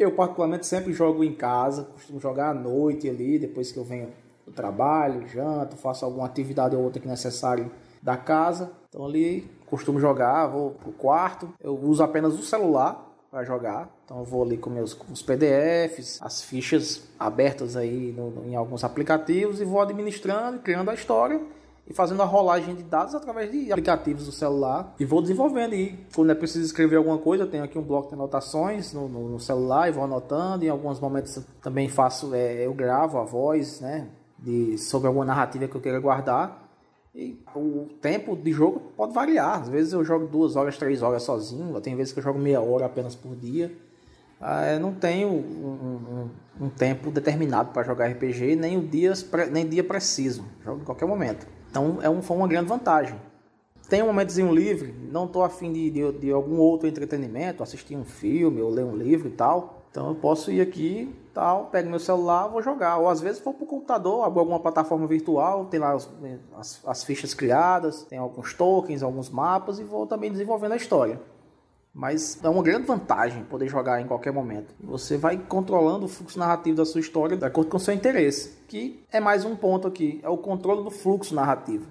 Eu, 0.00 0.10
particularmente, 0.12 0.66
sempre 0.66 0.94
jogo 0.94 1.22
em 1.22 1.34
casa, 1.34 1.84
costumo 1.84 2.18
jogar 2.18 2.52
à 2.52 2.54
noite 2.54 3.06
ali, 3.06 3.38
depois 3.38 3.70
que 3.70 3.78
eu 3.78 3.84
venho 3.84 4.08
do 4.46 4.50
trabalho, 4.50 5.28
janto, 5.28 5.76
faço 5.76 6.06
alguma 6.06 6.24
atividade 6.24 6.74
ou 6.74 6.82
outra 6.82 6.98
que 6.98 7.06
é 7.06 7.10
necessário 7.10 7.70
da 8.00 8.16
casa. 8.16 8.72
Então 8.88 9.04
ali 9.04 9.46
costumo 9.66 10.00
jogar, 10.00 10.46
vou 10.46 10.70
pro 10.70 10.90
quarto. 10.92 11.52
Eu 11.62 11.78
uso 11.78 12.02
apenas 12.02 12.32
o 12.32 12.42
celular 12.42 13.14
para 13.30 13.44
jogar. 13.44 13.90
Então 14.06 14.20
eu 14.20 14.24
vou 14.24 14.42
ali 14.42 14.56
com 14.56 14.70
meus 14.70 14.98
os 15.12 15.20
PDFs, 15.20 16.18
as 16.22 16.40
fichas 16.40 17.02
abertas 17.18 17.76
aí 17.76 18.14
no, 18.16 18.46
em 18.46 18.56
alguns 18.56 18.82
aplicativos 18.82 19.60
e 19.60 19.66
vou 19.66 19.82
administrando, 19.82 20.60
criando 20.60 20.90
a 20.90 20.94
história 20.94 21.38
e 21.90 21.92
fazendo 21.92 22.22
a 22.22 22.24
rolagem 22.24 22.76
de 22.76 22.84
dados 22.84 23.16
através 23.16 23.50
de 23.50 23.72
aplicativos 23.72 24.24
do 24.24 24.30
celular 24.30 24.94
e 25.00 25.04
vou 25.04 25.20
desenvolvendo. 25.20 25.74
E 25.74 25.98
quando 26.14 26.30
é 26.30 26.36
preciso 26.36 26.64
escrever 26.64 26.94
alguma 26.94 27.18
coisa, 27.18 27.42
eu 27.42 27.50
tenho 27.50 27.64
aqui 27.64 27.76
um 27.76 27.82
bloco 27.82 28.06
de 28.06 28.14
anotações 28.14 28.92
no, 28.92 29.08
no, 29.08 29.28
no 29.28 29.40
celular 29.40 29.88
e 29.88 29.92
vou 29.92 30.04
anotando. 30.04 30.64
Em 30.64 30.68
alguns 30.68 31.00
momentos 31.00 31.42
também 31.60 31.88
faço, 31.88 32.32
é, 32.32 32.64
eu 32.64 32.72
gravo 32.72 33.18
a 33.18 33.24
voz, 33.24 33.80
né, 33.80 34.06
de, 34.38 34.78
sobre 34.78 35.08
alguma 35.08 35.24
narrativa 35.24 35.66
que 35.66 35.74
eu 35.74 35.80
queira 35.80 35.98
guardar. 35.98 36.70
E 37.12 37.42
o 37.56 37.88
tempo 38.00 38.36
de 38.36 38.52
jogo 38.52 38.92
pode 38.96 39.12
variar. 39.12 39.62
Às 39.62 39.68
vezes 39.68 39.92
eu 39.92 40.04
jogo 40.04 40.28
duas 40.28 40.54
horas, 40.54 40.78
três 40.78 41.02
horas 41.02 41.24
sozinho. 41.24 41.80
Tem 41.80 41.96
vezes 41.96 42.12
que 42.12 42.20
eu 42.20 42.22
jogo 42.22 42.38
meia 42.38 42.60
hora 42.60 42.86
apenas 42.86 43.16
por 43.16 43.34
dia. 43.34 43.76
Ah, 44.40 44.78
não 44.78 44.94
tenho 44.94 45.28
um, 45.28 46.30
um, 46.60 46.66
um 46.66 46.68
tempo 46.70 47.10
determinado 47.10 47.72
para 47.72 47.82
jogar 47.82 48.06
RPG, 48.06 48.54
nem 48.54 48.78
o 48.78 48.80
dia, 48.80 49.12
nem 49.50 49.68
dia 49.68 49.82
preciso. 49.82 50.44
Jogo 50.64 50.82
em 50.82 50.84
qualquer 50.84 51.06
momento. 51.06 51.59
Então 51.70 51.98
é 52.02 52.10
um, 52.10 52.20
foi 52.20 52.36
uma 52.36 52.48
grande 52.48 52.68
vantagem. 52.68 53.16
Tem 53.88 54.02
um 54.02 54.06
momentozinho 54.06 54.54
livre, 54.54 54.94
não 55.10 55.24
estou 55.24 55.42
afim 55.42 55.72
de, 55.72 55.90
de, 55.90 56.12
de, 56.12 56.30
algum 56.30 56.58
outro 56.58 56.86
entretenimento, 56.86 57.62
assistir 57.62 57.96
um 57.96 58.04
filme 58.04 58.60
ou 58.60 58.70
ler 58.70 58.84
um 58.84 58.94
livro 58.94 59.28
e 59.28 59.32
tal. 59.32 59.82
Então 59.90 60.08
eu 60.08 60.14
posso 60.14 60.52
ir 60.52 60.60
aqui, 60.60 61.12
tal, 61.34 61.66
pego 61.66 61.90
meu 61.90 61.98
celular, 61.98 62.46
vou 62.46 62.62
jogar. 62.62 62.98
Ou 62.98 63.08
às 63.08 63.20
vezes 63.20 63.42
vou 63.42 63.52
para 63.52 63.64
o 63.64 63.66
computador, 63.66 64.24
abro 64.24 64.38
alguma 64.38 64.60
plataforma 64.60 65.08
virtual, 65.08 65.64
tem 65.64 65.80
lá 65.80 65.92
as, 65.92 66.08
as, 66.56 66.80
as 66.86 67.04
fichas 67.04 67.34
criadas, 67.34 68.04
tem 68.04 68.18
alguns 68.18 68.54
tokens, 68.54 69.02
alguns 69.02 69.28
mapas 69.28 69.80
e 69.80 69.84
vou 69.84 70.06
também 70.06 70.30
desenvolvendo 70.30 70.72
a 70.72 70.76
história. 70.76 71.20
Mas 71.92 72.38
é 72.42 72.48
uma 72.48 72.62
grande 72.62 72.86
vantagem 72.86 73.42
poder 73.44 73.68
jogar 73.68 74.00
em 74.00 74.06
qualquer 74.06 74.32
momento. 74.32 74.74
Você 74.80 75.16
vai 75.16 75.36
controlando 75.36 76.06
o 76.06 76.08
fluxo 76.08 76.38
narrativo 76.38 76.76
da 76.76 76.84
sua 76.84 77.00
história 77.00 77.36
de 77.36 77.44
acordo 77.44 77.68
com 77.68 77.76
o 77.76 77.80
seu 77.80 77.92
interesse. 77.92 78.58
Que 78.68 79.04
é 79.10 79.18
mais 79.18 79.44
um 79.44 79.56
ponto 79.56 79.88
aqui: 79.88 80.20
é 80.22 80.28
o 80.28 80.38
controle 80.38 80.84
do 80.84 80.90
fluxo 80.90 81.34
narrativo. 81.34 81.86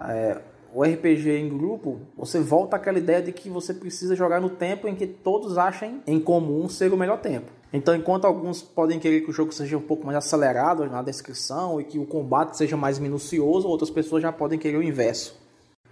É, 0.00 0.40
o 0.72 0.84
RPG 0.84 1.30
em 1.30 1.48
grupo, 1.48 2.00
você 2.16 2.40
volta 2.40 2.76
àquela 2.76 2.98
ideia 2.98 3.20
de 3.20 3.32
que 3.32 3.50
você 3.50 3.74
precisa 3.74 4.14
jogar 4.14 4.40
no 4.40 4.50
tempo 4.50 4.86
em 4.86 4.94
que 4.94 5.06
todos 5.06 5.58
achem 5.58 6.00
em 6.06 6.20
comum 6.20 6.68
ser 6.68 6.92
o 6.92 6.96
melhor 6.96 7.18
tempo. 7.18 7.50
Então, 7.72 7.94
enquanto 7.94 8.24
alguns 8.24 8.62
podem 8.62 8.98
querer 8.98 9.20
que 9.20 9.30
o 9.30 9.32
jogo 9.32 9.52
seja 9.52 9.76
um 9.76 9.82
pouco 9.82 10.04
mais 10.04 10.16
acelerado 10.16 10.86
na 10.86 11.02
descrição 11.02 11.80
e 11.80 11.84
que 11.84 11.98
o 11.98 12.06
combate 12.06 12.56
seja 12.56 12.76
mais 12.76 12.98
minucioso, 12.98 13.68
outras 13.68 13.90
pessoas 13.90 14.22
já 14.22 14.32
podem 14.32 14.58
querer 14.58 14.76
o 14.76 14.82
inverso. 14.82 15.38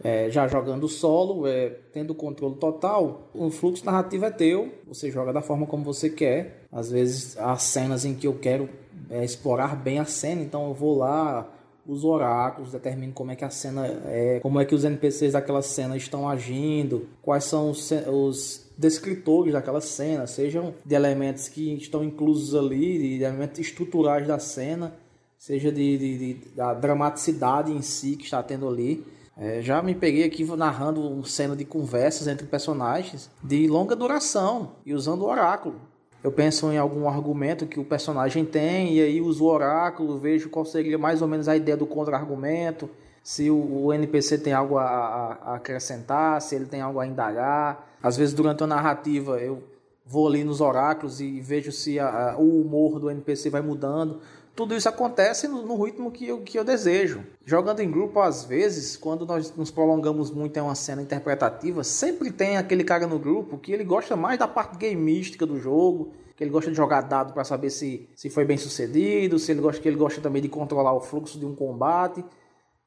É, 0.02 0.30
já 0.30 0.46
jogando 0.46 0.88
solo, 0.88 1.46
é, 1.46 1.70
tendo 1.92 2.14
controle 2.14 2.54
total, 2.54 3.28
o 3.34 3.50
fluxo 3.50 3.84
narrativo 3.84 4.24
é 4.24 4.30
teu, 4.30 4.72
você 4.86 5.10
joga 5.10 5.32
da 5.32 5.42
forma 5.42 5.66
como 5.66 5.84
você 5.84 6.08
quer. 6.08 6.66
Às 6.70 6.90
vezes, 6.90 7.36
há 7.38 7.56
cenas 7.56 8.04
em 8.04 8.14
que 8.14 8.26
eu 8.26 8.34
quero 8.34 8.68
é, 9.10 9.24
explorar 9.24 9.74
bem 9.74 9.98
a 9.98 10.04
cena, 10.04 10.42
então 10.42 10.68
eu 10.68 10.74
vou 10.74 10.98
lá, 10.98 11.48
os 11.88 12.04
oráculos, 12.04 12.72
determino 12.72 13.12
como 13.14 13.30
é 13.30 13.36
que 13.36 13.44
a 13.44 13.50
cena 13.50 13.86
é, 14.06 14.38
como 14.40 14.60
é 14.60 14.64
que 14.66 14.74
os 14.74 14.84
NPCs 14.84 15.32
daquela 15.32 15.62
cena 15.62 15.96
estão 15.96 16.28
agindo, 16.28 17.08
quais 17.22 17.44
são 17.44 17.70
os, 17.70 17.90
os 18.06 18.70
descritores 18.76 19.54
daquela 19.54 19.80
cena, 19.80 20.26
sejam 20.26 20.74
de 20.84 20.94
elementos 20.94 21.48
que 21.48 21.74
estão 21.74 22.04
inclusos 22.04 22.54
ali, 22.54 23.18
de 23.18 23.24
elementos 23.24 23.58
estruturais 23.58 24.26
da 24.26 24.38
cena, 24.38 24.94
seja 25.38 25.72
de, 25.72 25.96
de, 25.96 26.18
de 26.18 26.48
da 26.54 26.74
dramaticidade 26.74 27.72
em 27.72 27.80
si 27.80 28.16
que 28.16 28.24
está 28.24 28.42
tendo 28.42 28.68
ali. 28.68 29.04
É, 29.38 29.62
já 29.62 29.80
me 29.80 29.94
peguei 29.94 30.24
aqui 30.24 30.44
narrando 30.56 31.00
uma 31.00 31.24
cena 31.24 31.54
de 31.54 31.64
conversas 31.64 32.26
entre 32.26 32.46
personagens 32.46 33.30
de 33.42 33.68
longa 33.68 33.94
duração 33.94 34.72
e 34.84 34.92
usando 34.92 35.22
o 35.22 35.28
oráculo 35.28 35.80
eu 36.22 36.32
penso 36.32 36.70
em 36.72 36.78
algum 36.78 37.08
argumento 37.08 37.66
que 37.66 37.78
o 37.78 37.84
personagem 37.84 38.44
tem 38.44 38.94
e 38.94 39.00
aí 39.00 39.20
uso 39.20 39.44
o 39.44 39.48
oráculo, 39.48 40.18
vejo 40.18 40.50
qual 40.50 40.64
seria 40.64 40.98
mais 40.98 41.22
ou 41.22 41.28
menos 41.28 41.48
a 41.48 41.56
ideia 41.56 41.76
do 41.76 41.86
contra-argumento, 41.86 42.90
se 43.22 43.50
o, 43.50 43.92
NPC 43.92 44.38
tem 44.38 44.52
algo 44.52 44.78
a, 44.78 44.84
a, 44.84 45.32
a, 45.32 45.54
acrescentar, 45.56 46.40
se 46.40 46.54
ele 46.54 46.66
tem 46.66 46.80
algo 46.80 46.98
a 46.98 47.06
indagar. 47.06 47.86
Às 48.02 48.16
vezes, 48.16 48.32
durante 48.32 48.64
a 48.64 48.66
narrativa, 48.66 49.38
eu 49.38 49.62
vou 50.04 50.26
ali 50.26 50.42
nos 50.42 50.60
oráculos 50.60 51.20
e 51.20 51.40
vejo 51.40 51.70
se 51.70 52.00
a, 52.00 52.34
o 52.38 52.62
humor 52.62 52.98
do 52.98 53.10
NPC 53.10 53.50
vai 53.50 53.60
mudando. 53.60 54.20
Tudo 54.58 54.74
isso 54.74 54.88
acontece 54.88 55.46
no, 55.46 55.62
no, 55.62 55.80
ritmo 55.84 56.10
que 56.10 56.26
eu, 56.26 56.40
que 56.40 56.58
eu 56.58 56.64
desejo. 56.64 57.24
Jogando 57.44 57.78
em 57.78 57.88
grupo, 57.88 58.18
às 58.18 58.44
vezes, 58.44 58.96
quando 58.96 59.24
nós 59.24 59.54
nos 59.54 59.70
prolongamos 59.70 60.32
muito 60.32 60.56
em 60.56 60.60
uma 60.60 60.74
cena 60.74 61.00
interpretativa, 61.00 61.84
sempre 61.84 62.32
tem 62.32 62.56
aquele 62.56 62.82
cara 62.82 63.06
no 63.06 63.20
grupo 63.20 63.56
que 63.56 63.70
ele 63.70 63.84
gosta 63.84 64.16
mais 64.16 64.36
da 64.36 64.48
parte 64.48 64.76
gameística 64.76 65.46
do 65.46 65.60
jogo, 65.60 66.10
que 66.34 66.42
ele 66.42 66.50
gosta 66.50 66.72
de 66.72 66.76
jogar 66.76 67.02
dado 67.02 67.32
para 67.32 67.44
saber 67.44 67.70
se, 67.70 68.08
se 68.16 68.28
foi 68.28 68.44
bem 68.44 68.58
sucedido, 68.58 69.38
se 69.38 69.52
ele 69.52 69.60
gosta 69.60 69.80
que 69.80 69.86
ele 69.86 69.96
gosta 69.96 70.20
também 70.20 70.42
de 70.42 70.48
controlar 70.48 70.92
o 70.92 71.00
fluxo 71.00 71.38
de 71.38 71.46
um 71.46 71.54
combate. 71.54 72.24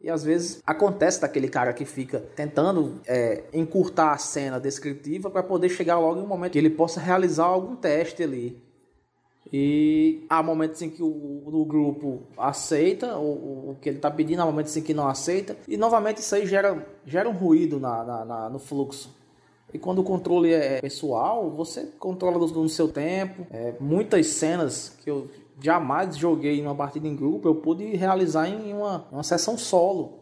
E 0.01 0.09
às 0.09 0.25
vezes 0.25 0.61
acontece 0.65 1.21
daquele 1.21 1.47
cara 1.47 1.71
que 1.71 1.85
fica 1.85 2.19
tentando 2.35 2.99
é, 3.07 3.45
encurtar 3.53 4.11
a 4.11 4.17
cena 4.17 4.59
descritiva 4.59 5.29
para 5.29 5.41
poder 5.41 5.69
chegar 5.69 5.97
logo 5.99 6.19
em 6.19 6.23
um 6.23 6.27
momento 6.27 6.51
que 6.51 6.59
ele 6.59 6.69
possa 6.69 6.99
realizar 6.99 7.45
algum 7.45 7.77
teste 7.77 8.21
ali. 8.21 8.61
E 9.53 10.25
há 10.29 10.41
momentos 10.41 10.81
em 10.81 10.89
que 10.89 11.03
o, 11.03 11.07
o 11.07 11.65
grupo 11.65 12.21
aceita 12.37 13.17
o, 13.17 13.71
o, 13.71 13.77
que 13.81 13.89
ele 13.89 13.97
está 13.97 14.09
pedindo, 14.09 14.41
há 14.41 14.45
momentos 14.45 14.75
em 14.77 14.81
que 14.81 14.93
não 14.93 15.07
aceita. 15.07 15.57
E 15.67 15.75
novamente 15.75 16.17
isso 16.19 16.33
aí 16.33 16.45
gera, 16.45 16.87
gera 17.05 17.27
um 17.27 17.33
ruído 17.33 17.79
na, 17.79 18.03
na, 18.03 18.25
na 18.25 18.49
no 18.49 18.59
fluxo. 18.59 19.13
E 19.73 19.79
quando 19.79 19.99
o 19.99 20.03
controle 20.03 20.53
é 20.53 20.79
pessoal, 20.81 21.49
você 21.49 21.85
controla 21.99 22.37
no 22.37 22.69
seu 22.69 22.87
tempo. 22.87 23.45
É, 23.51 23.73
muitas 23.79 24.27
cenas 24.27 24.97
que 25.03 25.09
eu 25.09 25.27
jamais 25.61 26.17
joguei 26.17 26.59
em 26.59 26.63
uma 26.63 26.75
partida 26.75 27.07
em 27.07 27.15
grupo, 27.15 27.47
eu 27.47 27.55
pude 27.55 27.85
realizar 27.95 28.47
em 28.47 28.73
uma, 28.73 29.05
uma 29.11 29.23
sessão 29.23 29.57
solo. 29.57 30.19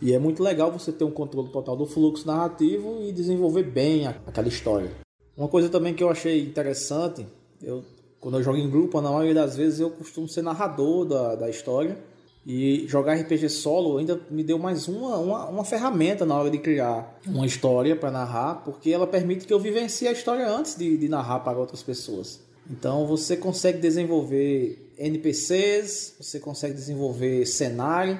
E 0.00 0.12
é 0.12 0.18
muito 0.18 0.42
legal 0.42 0.70
você 0.70 0.92
ter 0.92 1.04
um 1.04 1.10
controle 1.10 1.48
total 1.48 1.76
do 1.76 1.86
fluxo 1.86 2.26
narrativo 2.26 3.02
e 3.02 3.12
desenvolver 3.12 3.64
bem 3.64 4.06
aquela 4.06 4.48
história. 4.48 4.90
Uma 5.36 5.48
coisa 5.48 5.68
também 5.68 5.94
que 5.94 6.02
eu 6.02 6.08
achei 6.08 6.42
interessante, 6.42 7.26
eu 7.62 7.82
quando 8.20 8.38
eu 8.38 8.42
jogo 8.42 8.58
em 8.58 8.68
grupo, 8.68 9.00
na 9.00 9.10
maioria 9.10 9.34
das 9.34 9.56
vezes 9.56 9.80
eu 9.80 9.90
costumo 9.90 10.28
ser 10.28 10.42
narrador 10.42 11.04
da, 11.04 11.34
da 11.34 11.50
história. 11.50 11.98
E 12.46 12.86
jogar 12.88 13.14
RPG 13.14 13.48
solo 13.50 13.98
ainda 13.98 14.18
me 14.30 14.42
deu 14.42 14.58
mais 14.58 14.88
uma, 14.88 15.18
uma, 15.18 15.46
uma 15.48 15.64
ferramenta 15.64 16.24
na 16.24 16.34
hora 16.34 16.50
de 16.50 16.58
criar 16.58 17.20
uma 17.26 17.44
história 17.44 17.94
para 17.94 18.10
narrar, 18.10 18.62
porque 18.64 18.90
ela 18.90 19.06
permite 19.06 19.46
que 19.46 19.52
eu 19.52 19.60
vivencie 19.60 20.08
a 20.08 20.12
história 20.12 20.48
antes 20.48 20.74
de, 20.74 20.96
de 20.96 21.08
narrar 21.08 21.40
para 21.40 21.58
outras 21.58 21.82
pessoas. 21.82 22.40
Então 22.70 23.06
você 23.06 23.36
consegue 23.36 23.78
desenvolver 23.78 24.92
NPCs, 24.96 26.16
você 26.18 26.40
consegue 26.40 26.74
desenvolver 26.74 27.46
cenário 27.46 28.18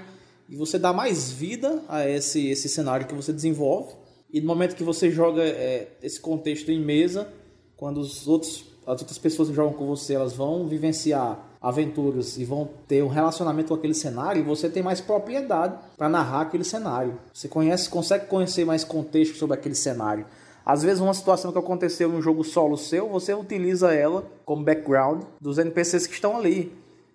e 0.49 0.57
você 0.57 0.79
dá 0.79 0.93
mais 0.93 1.31
vida 1.31 1.83
a 1.89 2.09
esse, 2.09 2.49
esse 2.49 2.69
cenário 2.69 3.07
que 3.07 3.15
você 3.15 3.33
desenvolve. 3.33 3.95
E 4.31 4.41
no 4.41 4.47
momento 4.47 4.77
que 4.77 4.85
você 4.85 5.11
joga 5.11 5.43
é, 5.43 5.89
esse 6.03 6.21
contexto 6.21 6.71
em 6.71 6.79
mesa, 6.79 7.33
quando 7.77 7.99
os 7.99 8.29
outros 8.29 8.65
as 8.88 9.03
outras 9.03 9.18
pessoas 9.18 9.51
que 9.51 9.55
jogam 9.55 9.74
com 9.74 9.87
você, 9.87 10.14
elas 10.14 10.33
vão 10.33 10.66
vivenciar 10.66 11.38
aventuras 11.61 12.38
e 12.38 12.44
vão 12.44 12.70
ter 12.87 13.03
um 13.03 13.09
relacionamento 13.09 13.68
com 13.68 13.74
aquele 13.74 13.92
cenário, 13.92 14.42
você 14.42 14.70
tem 14.70 14.83
mais 14.83 14.98
propriedade 14.98 15.74
para 15.96 16.09
narrar 16.09 16.42
aquele 16.42 16.64
cenário. 16.64 17.18
Você 17.35 17.48
conhece, 17.48 17.90
consegue 17.90 18.27
conhecer 18.27 18.64
mais 18.64 18.85
contexto 18.85 19.37
sobre 19.37 19.59
aquele 19.59 19.74
cenário. 19.74 20.24
Às 20.64 20.83
vezes 20.83 21.01
uma 21.01 21.12
situação 21.12 21.53
que 21.53 21.59
aconteceu 21.59 22.11
em 22.11 22.16
um 22.16 22.22
jogo 22.22 22.42
solo 22.42 22.79
seu, 22.79 23.09
você 23.09 23.35
utiliza 23.35 23.92
ela 23.92 24.24
como 24.46 24.64
background 24.64 25.22
dos 25.38 25.59
NPCs 25.59 26.07
que 26.07 26.14
estão 26.14 26.37
ali. 26.37 26.72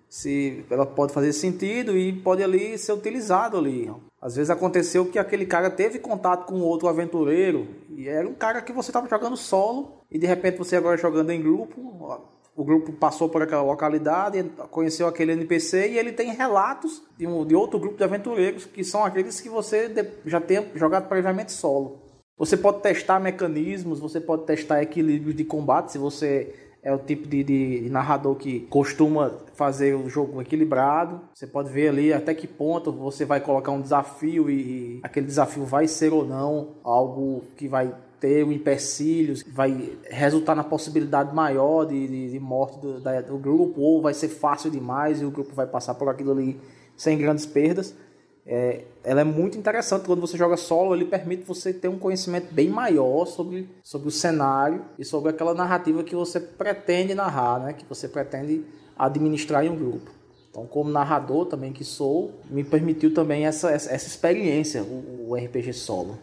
Se 0.07 0.63
ela 0.69 0.85
pode 0.85 1.11
fazer 1.11 1.33
sentido 1.33 1.97
e 1.97 2.13
pode 2.13 2.43
ali 2.43 2.77
ser 2.77 2.93
utilizado 2.93 3.57
ali. 3.57 3.91
Às 4.23 4.37
vezes 4.37 4.49
aconteceu 4.49 5.05
que 5.05 5.19
aquele 5.19 5.45
cara 5.45 5.69
teve 5.69 5.99
contato 5.99 6.45
com 6.45 6.61
outro 6.61 6.87
aventureiro 6.87 7.67
e 7.89 8.07
era 8.07 8.25
um 8.25 8.33
cara 8.33 8.61
que 8.61 8.71
você 8.71 8.89
estava 8.89 9.05
jogando 9.09 9.35
solo 9.35 9.97
e 10.09 10.17
de 10.17 10.25
repente 10.25 10.57
você 10.57 10.77
agora 10.77 10.95
jogando 10.95 11.29
em 11.31 11.41
grupo, 11.41 12.21
o 12.55 12.63
grupo 12.63 12.93
passou 12.93 13.27
por 13.27 13.41
aquela 13.41 13.63
localidade, 13.63 14.41
conheceu 14.71 15.07
aquele 15.07 15.33
NPC 15.33 15.89
e 15.89 15.99
ele 15.99 16.13
tem 16.13 16.31
relatos 16.31 17.03
de, 17.17 17.27
um, 17.27 17.45
de 17.45 17.53
outro 17.53 17.77
grupo 17.77 17.97
de 17.97 18.03
aventureiros 18.05 18.63
que 18.63 18.81
são 18.81 19.03
aqueles 19.03 19.41
que 19.41 19.49
você 19.49 19.91
já 20.25 20.39
tem 20.39 20.71
jogado 20.73 21.09
previamente 21.09 21.51
solo. 21.51 21.99
Você 22.37 22.55
pode 22.55 22.81
testar 22.81 23.19
mecanismos, 23.19 23.99
você 23.99 24.21
pode 24.21 24.45
testar 24.45 24.81
equilíbrios 24.81 25.35
de 25.35 25.43
combate 25.43 25.91
se 25.91 25.97
você 25.97 26.62
é 26.83 26.93
o 26.93 26.97
tipo 26.97 27.27
de, 27.27 27.43
de, 27.43 27.89
narrador 27.89 28.35
que 28.35 28.61
costuma 28.69 29.31
fazer 29.53 29.95
o 29.95 30.09
jogo 30.09 30.41
equilibrado. 30.41 31.21
Você 31.33 31.47
pode 31.47 31.71
ver 31.71 31.87
ali 31.87 32.11
até 32.11 32.33
que 32.33 32.45
ponto 32.45 32.91
você 32.91 33.23
vai 33.23 33.39
colocar 33.39 33.71
um 33.71 33.81
desafio 33.81 34.49
e, 34.49 34.53
e 34.53 34.99
aquele 35.01 35.25
desafio 35.25 35.63
vai 35.63 35.87
ser 35.87 36.11
ou 36.11 36.25
não 36.25 36.75
algo 36.83 37.43
que 37.55 37.67
vai 37.67 37.95
ter 38.19 38.45
um 38.45 38.51
empecilho, 38.51 39.33
vai 39.47 39.97
resultar 40.09 40.55
na 40.55 40.63
possibilidade 40.63 41.33
maior 41.33 41.85
de, 41.85 42.07
de, 42.07 42.31
de 42.31 42.39
morte 42.39 42.79
do, 42.79 42.99
da, 42.99 43.21
do 43.21 43.37
grupo, 43.37 43.81
ou 43.81 44.01
vai 44.01 44.13
ser 44.13 44.29
fácil 44.29 44.69
demais 44.69 45.21
e 45.21 45.25
o 45.25 45.31
grupo 45.31 45.53
vai 45.53 45.67
passar 45.67 45.93
por 45.95 46.09
aquilo 46.09 46.31
ali 46.31 46.59
sem 46.95 47.17
grandes 47.17 47.45
perdas. 47.45 47.95
É, 48.45 48.83
ela 49.03 49.21
é 49.21 49.23
muito 49.23 49.57
interessante 49.57 50.05
quando 50.05 50.19
você 50.19 50.37
joga 50.37 50.57
solo, 50.57 50.93
ele 50.93 51.05
permite 51.05 51.43
você 51.43 51.73
ter 51.73 51.87
um 51.87 51.97
conhecimento 51.97 52.53
bem 52.53 52.69
maior 52.69 53.25
sobre, 53.25 53.69
sobre 53.81 54.09
o 54.09 54.11
cenário 54.11 54.83
e 54.99 55.05
sobre 55.05 55.29
aquela 55.29 55.53
narrativa 55.53 56.03
que 56.03 56.15
você 56.15 56.39
pretende 56.39 57.15
narrar, 57.15 57.59
né? 57.59 57.73
que 57.73 57.85
você 57.85 58.07
pretende 58.07 58.65
administrar 58.97 59.65
em 59.65 59.69
um 59.69 59.75
grupo. 59.75 60.11
Então, 60.49 60.67
como 60.67 60.91
narrador 60.91 61.47
também 61.47 61.73
que 61.73 61.83
sou, 61.83 62.39
me 62.49 62.63
permitiu 62.63 63.11
também 63.11 63.47
essa, 63.47 63.71
essa, 63.71 63.91
essa 63.91 64.07
experiência, 64.07 64.83
o, 64.83 65.29
o, 65.29 65.35
RPG 65.35 65.73
solo. 65.73 66.19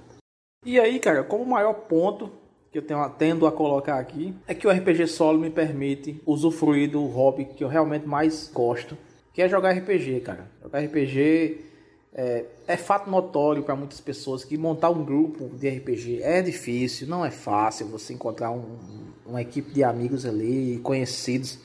E 0.64 0.78
aí, 0.78 1.00
cara, 1.00 1.24
como 1.24 1.44
maior 1.44 1.72
ponto 1.72 2.30
que 2.70 2.78
eu 2.78 2.82
tenho, 2.82 3.08
tendo 3.18 3.44
a 3.44 3.50
colocar 3.50 3.98
aqui 3.98 4.32
é 4.46 4.54
que 4.54 4.68
o 4.68 4.70
RPG 4.70 5.08
solo 5.08 5.38
me 5.38 5.50
permite 5.50 6.22
usufruir 6.24 6.88
do 6.88 7.04
hobby 7.06 7.46
que 7.46 7.64
eu 7.64 7.68
realmente 7.68 8.06
mais 8.06 8.48
gosto, 8.54 8.96
que 9.32 9.42
é 9.42 9.48
jogar 9.48 9.72
RPG, 9.72 10.20
cara. 10.20 10.48
Jogar 10.62 10.78
RPG 10.84 11.69
é, 12.12 12.44
é 12.66 12.76
fato 12.76 13.08
notório 13.08 13.62
para 13.62 13.76
muitas 13.76 14.00
pessoas 14.00 14.44
que 14.44 14.58
montar 14.58 14.90
um 14.90 15.04
grupo 15.04 15.48
de 15.56 15.68
RPG 15.68 16.22
é 16.22 16.42
difícil, 16.42 17.06
não 17.06 17.24
é 17.24 17.30
fácil 17.30 17.86
você 17.86 18.12
encontrar 18.12 18.50
um, 18.50 18.78
uma 19.24 19.40
equipe 19.40 19.70
de 19.72 19.84
amigos 19.84 20.26
ali, 20.26 20.80
conhecidos, 20.82 21.58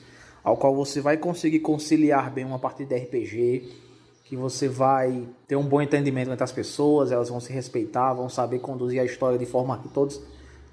ao 0.44 0.56
qual 0.56 0.74
você 0.74 1.00
vai 1.00 1.16
conseguir 1.16 1.58
conciliar 1.58 2.30
bem 2.30 2.44
uma 2.44 2.58
partida 2.58 2.94
de 2.94 3.02
RPG, 3.02 3.86
que 4.24 4.36
você 4.36 4.68
vai 4.68 5.28
ter 5.46 5.56
um 5.56 5.64
bom 5.64 5.82
entendimento 5.82 6.30
entre 6.30 6.44
as 6.44 6.52
pessoas, 6.52 7.10
elas 7.10 7.28
vão 7.28 7.40
se 7.40 7.52
respeitar, 7.52 8.12
vão 8.14 8.28
saber 8.28 8.60
conduzir 8.60 9.00
a 9.00 9.04
história 9.04 9.38
de 9.38 9.46
forma 9.46 9.78
que 9.78 9.88
todos, 9.88 10.20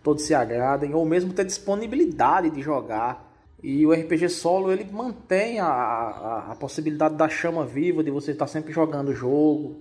todos 0.04 0.24
se 0.24 0.36
agradem, 0.36 0.94
ou 0.94 1.04
mesmo 1.06 1.34
ter 1.34 1.46
disponibilidade 1.46 2.52
de 2.52 2.62
jogar 2.62 3.33
e 3.64 3.86
o 3.86 3.94
RPG 3.94 4.28
solo 4.28 4.74
ele 4.74 4.86
mantém 4.92 5.58
a, 5.58 5.66
a, 5.68 6.52
a 6.52 6.56
possibilidade 6.56 7.16
da 7.16 7.30
chama 7.30 7.66
viva, 7.66 8.04
de 8.04 8.12
você 8.12 8.32
estar 8.32 8.48
sempre 8.48 8.74
jogando 8.74 9.10
o 9.10 9.16
jogo, 9.16 9.78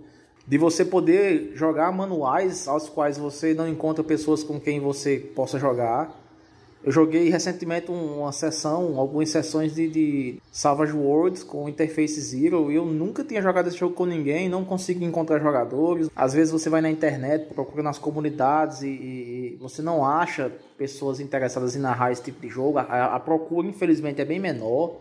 de 0.47 0.57
você 0.57 0.85
poder 0.85 1.51
jogar 1.57 1.91
manuais 1.91 2.69
aos 2.69 2.89
quais 2.89 3.19
você 3.19 3.53
não 3.53 3.67
encontra 3.67 4.05
pessoas 4.05 4.45
com 4.45 4.61
quem 4.61 4.79
você 4.79 5.19
possa 5.19 5.59
jogar. 5.59 6.22
Eu 6.85 6.91
joguei 6.91 7.29
recentemente 7.29 7.91
uma 7.91 8.33
sessão, 8.33 8.99
algumas 8.99 9.31
sessões 9.31 9.73
de, 9.73 9.89
de 9.89 10.43
Savage 10.51 10.93
Worlds 10.93 11.45
com 11.45 11.69
Interface 11.69 12.21
Zero 12.21 12.73
e 12.73 12.75
eu 12.75 12.85
nunca 12.85 13.23
tinha 13.23 13.41
jogado 13.41 13.69
esse 13.69 13.77
jogo 13.77 13.95
com 13.95 14.05
ninguém, 14.05 14.49
não 14.49 14.65
consigo 14.65 15.05
encontrar 15.05 15.39
jogadores. 15.39 16.11
Às 16.17 16.33
vezes 16.35 16.53
você 16.53 16.69
vai 16.69 16.81
na 16.81 16.91
internet, 16.91 17.55
procura 17.55 17.85
nas 17.85 17.99
comunidades 17.99 18.83
e, 18.83 18.89
e 18.89 19.59
você 19.61 19.81
não 19.81 20.05
acha 20.05 20.51
pessoas 20.77 21.21
interessadas 21.21 21.77
em 21.77 21.79
narrar 21.79 22.11
esse 22.11 22.23
tipo 22.23 22.41
de 22.41 22.49
jogo. 22.49 22.79
A, 22.79 23.15
a 23.15 23.21
procura, 23.21 23.69
infelizmente, 23.69 24.21
é 24.21 24.25
bem 24.25 24.41
menor. 24.41 24.99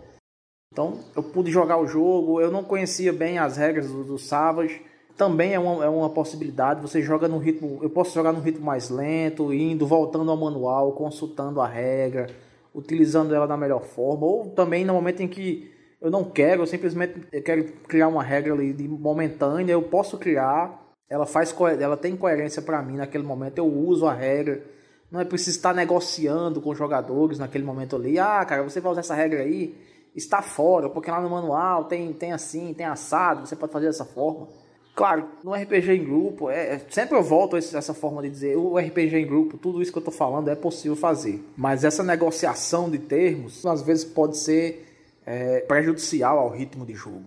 Então 0.72 1.00
eu 1.16 1.24
pude 1.24 1.52
jogar 1.52 1.78
o 1.78 1.88
jogo, 1.88 2.40
eu 2.40 2.52
não 2.52 2.64
conhecia 2.64 3.12
bem 3.12 3.40
as 3.40 3.58
regras 3.58 3.88
do, 3.88 4.04
do 4.04 4.20
Savage 4.20 4.82
também 5.18 5.54
é 5.54 5.60
uma, 5.60 5.86
é 5.86 5.90
uma 5.90 6.10
possibilidade. 6.10 6.82
Você 6.82 7.02
joga 7.02 7.28
no 7.28 7.38
ritmo. 7.38 7.80
Eu 7.82 7.90
posso 7.90 8.14
jogar 8.14 8.32
no 8.32 8.40
ritmo 8.40 8.66
mais 8.66 8.90
lento, 8.90 9.54
indo, 9.54 9.86
voltando 9.86 10.32
ao 10.32 10.38
manual, 10.38 10.94
consultando 10.94 11.62
a 11.62 11.68
regra, 11.68 12.28
utilizando 12.74 13.34
ela 13.34 13.48
da 13.48 13.58
melhor 13.58 13.84
forma. 13.84 14.26
Ou 14.26 14.50
também 14.50 14.86
no 14.86 14.94
momento 14.94 15.22
em 15.22 15.28
que 15.28 15.72
eu 16.02 16.10
não 16.10 16.24
quero, 16.24 16.64
eu 16.64 16.68
simplesmente 16.68 17.22
eu 17.32 17.44
quero 17.44 17.64
criar 17.88 18.08
uma 18.08 18.24
regra 18.24 18.54
ali 18.54 18.88
momentânea, 18.88 19.74
eu 19.74 19.84
posso 19.84 20.18
criar. 20.18 20.80
Ela 21.10 21.26
faz 21.26 21.54
ela 21.80 21.98
tem 21.98 22.16
coerência 22.16 22.62
para 22.62 22.82
mim 22.82 22.98
naquele 22.98 23.24
momento. 23.24 23.58
Eu 23.58 23.68
uso 23.68 24.08
a 24.08 24.14
regra. 24.14 24.64
Não 25.12 25.20
é 25.20 25.26
preciso 25.26 25.58
estar 25.58 25.74
negociando 25.74 26.62
com 26.62 26.74
jogadores 26.74 27.38
naquele 27.38 27.66
momento 27.66 27.98
ali. 27.98 28.18
Ah, 28.18 28.44
cara, 28.46 28.64
você 28.64 28.80
vai 28.80 28.94
usar 28.94 29.02
essa 29.02 29.14
regra 29.14 29.42
aí, 29.42 29.76
está 30.16 30.42
fora, 30.42 30.90
porque 30.90 31.12
lá 31.12 31.20
no 31.20 31.30
manual 31.30 31.84
tem, 31.84 32.14
tem 32.14 32.32
assim, 32.32 32.74
tem 32.74 32.86
assado, 32.86 33.46
você 33.46 33.56
pode 33.56 33.74
fazer 33.74 33.88
dessa 33.88 34.06
forma. 34.06 34.48
Claro, 34.94 35.26
no 35.44 35.54
RPG 35.54 35.94
em 35.94 36.04
grupo, 36.04 36.50
é, 36.50 36.76
é 36.76 36.86
sempre 36.90 37.18
eu 37.18 37.24
volto 37.24 37.56
a 37.56 37.60
essa 37.60 37.94
forma 37.94 38.22
de 38.22 38.30
dizer, 38.30 38.58
o 38.58 38.78
RPG 38.78 39.16
em 39.16 39.26
grupo, 39.26 39.58
tudo 39.58 39.82
isso 39.82 39.92
que 39.92 39.98
eu 39.98 40.02
estou 40.02 40.14
falando 40.14 40.50
é 40.50 40.56
possível 40.56 40.96
fazer. 40.96 41.44
Mas 41.56 41.84
essa 41.84 42.04
negociação 42.04 42.90
de 42.90 43.00
termos, 43.00 43.66
às 43.66 43.82
vezes 43.82 44.04
pode 44.04 44.38
ser 44.38 44.86
é, 45.26 45.62
prejudicial 45.62 46.40
ao 46.40 46.50
ritmo 46.50 46.86
de 46.86 46.94
jogo. 46.94 47.26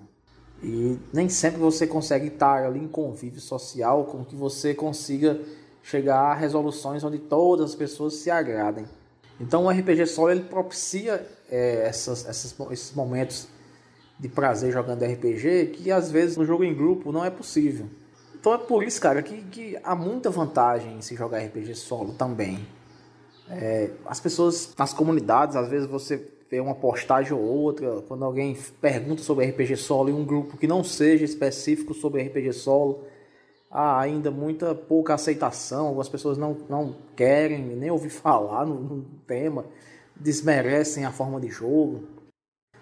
E 0.62 0.98
nem 1.12 1.28
sempre 1.28 1.58
você 1.58 1.86
consegue 1.86 2.28
estar 2.28 2.64
ali 2.64 2.80
em 2.80 2.88
convívio 2.88 3.40
social 3.40 4.04
com 4.04 4.24
que 4.24 4.36
você 4.36 4.74
consiga 4.74 5.40
chegar 5.82 6.20
a 6.20 6.34
resoluções 6.34 7.04
onde 7.04 7.18
todas 7.18 7.70
as 7.70 7.74
pessoas 7.74 8.14
se 8.14 8.30
agradem. 8.30 8.86
Então 9.40 9.66
o 9.66 9.70
RPG 9.70 10.06
solo 10.06 10.30
ele 10.30 10.42
propicia 10.42 11.26
é, 11.50 11.86
essas, 11.86 12.26
essas, 12.26 12.54
esses 12.70 12.94
momentos 12.94 13.48
de 14.18 14.28
prazer 14.28 14.72
jogando 14.72 15.04
RPG 15.04 15.72
que 15.74 15.90
às 15.90 16.10
vezes 16.10 16.36
no 16.36 16.44
jogo 16.44 16.64
em 16.64 16.74
grupo 16.74 17.12
não 17.12 17.24
é 17.24 17.30
possível. 17.30 17.86
Então 18.38 18.52
é 18.52 18.58
por 18.58 18.84
isso, 18.84 19.00
cara, 19.00 19.22
que, 19.22 19.42
que 19.42 19.78
há 19.82 19.94
muita 19.94 20.30
vantagem 20.30 20.98
em 20.98 21.00
se 21.00 21.14
jogar 21.14 21.38
RPG 21.38 21.74
solo 21.74 22.12
também. 22.12 22.66
É, 23.48 23.90
as 24.06 24.20
pessoas 24.20 24.74
nas 24.78 24.92
comunidades, 24.92 25.56
às 25.56 25.68
vezes 25.68 25.88
você 25.88 26.22
vê 26.50 26.60
uma 26.60 26.74
postagem 26.74 27.32
ou 27.32 27.40
outra, 27.40 28.02
quando 28.02 28.24
alguém 28.24 28.56
pergunta 28.80 29.22
sobre 29.22 29.46
RPG 29.46 29.76
solo 29.76 30.10
em 30.10 30.12
um 30.12 30.24
grupo 30.24 30.56
que 30.56 30.66
não 30.66 30.84
seja 30.84 31.24
específico 31.24 31.94
sobre 31.94 32.22
RPG 32.22 32.52
solo, 32.52 33.04
há 33.70 34.00
ainda 34.00 34.30
muita 34.30 34.74
pouca 34.74 35.14
aceitação, 35.14 35.86
algumas 35.86 36.08
pessoas 36.08 36.38
não, 36.38 36.56
não 36.68 36.94
querem 37.16 37.60
nem 37.60 37.90
ouvir 37.90 38.10
falar 38.10 38.64
no, 38.64 38.74
no 38.74 39.04
tema, 39.26 39.64
desmerecem 40.14 41.04
a 41.04 41.10
forma 41.10 41.40
de 41.40 41.48
jogo. 41.48 42.04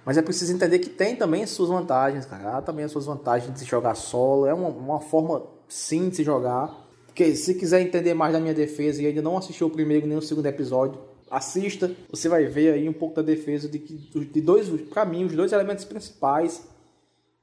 Mas 0.05 0.17
é 0.17 0.23
preciso 0.23 0.53
entender 0.53 0.81
que 0.81 0.89
tem 0.89 1.15
também 1.15 1.47
suas 1.47 1.69
vantagens, 1.69 2.27
cara. 2.27 2.59
Há 2.59 2.63
também 2.63 2.85
as 2.85 2.91
suas 2.91 3.07
vantagens 3.07 3.53
de 3.53 3.61
se 3.61 3.65
jogar 3.65 3.95
solo. 3.95 4.47
É 4.47 4.55
uma, 4.55 4.69
uma 4.69 5.01
forma, 5.01 5.45
sim, 5.69 6.09
de 6.09 6.17
se 6.17 6.25
jogar. 6.25 6.83
Porque 7.07 7.37
se 7.37 7.55
quiser 7.55 7.81
entender 7.83 8.15
mais 8.15 8.33
da 8.33 8.41
minha 8.41 8.55
defesa 8.55 9.03
e 9.03 9.07
ainda 9.07 9.23
não 9.23 9.37
assistiu 9.37 9.69
o 9.69 9.71
primeiro 9.71 10.07
nem 10.07 10.17
o 10.17 10.23
segundo 10.23 10.47
episódio, 10.47 10.99
assista. 11.31 11.95
Você 12.11 12.29
vai 12.29 12.47
ver 12.47 12.75
aí 12.75 12.89
um 12.89 12.93
pouco 12.93 13.17
da 13.17 13.23
defesa 13.23 13.69
de 13.69 13.79
que 13.79 13.95
de 13.95 14.41
dois, 14.41 14.69
para 14.91 15.05
mim, 15.05 15.25
os 15.25 15.33
dois 15.35 15.53
elementos 15.53 15.85
principais 15.85 16.63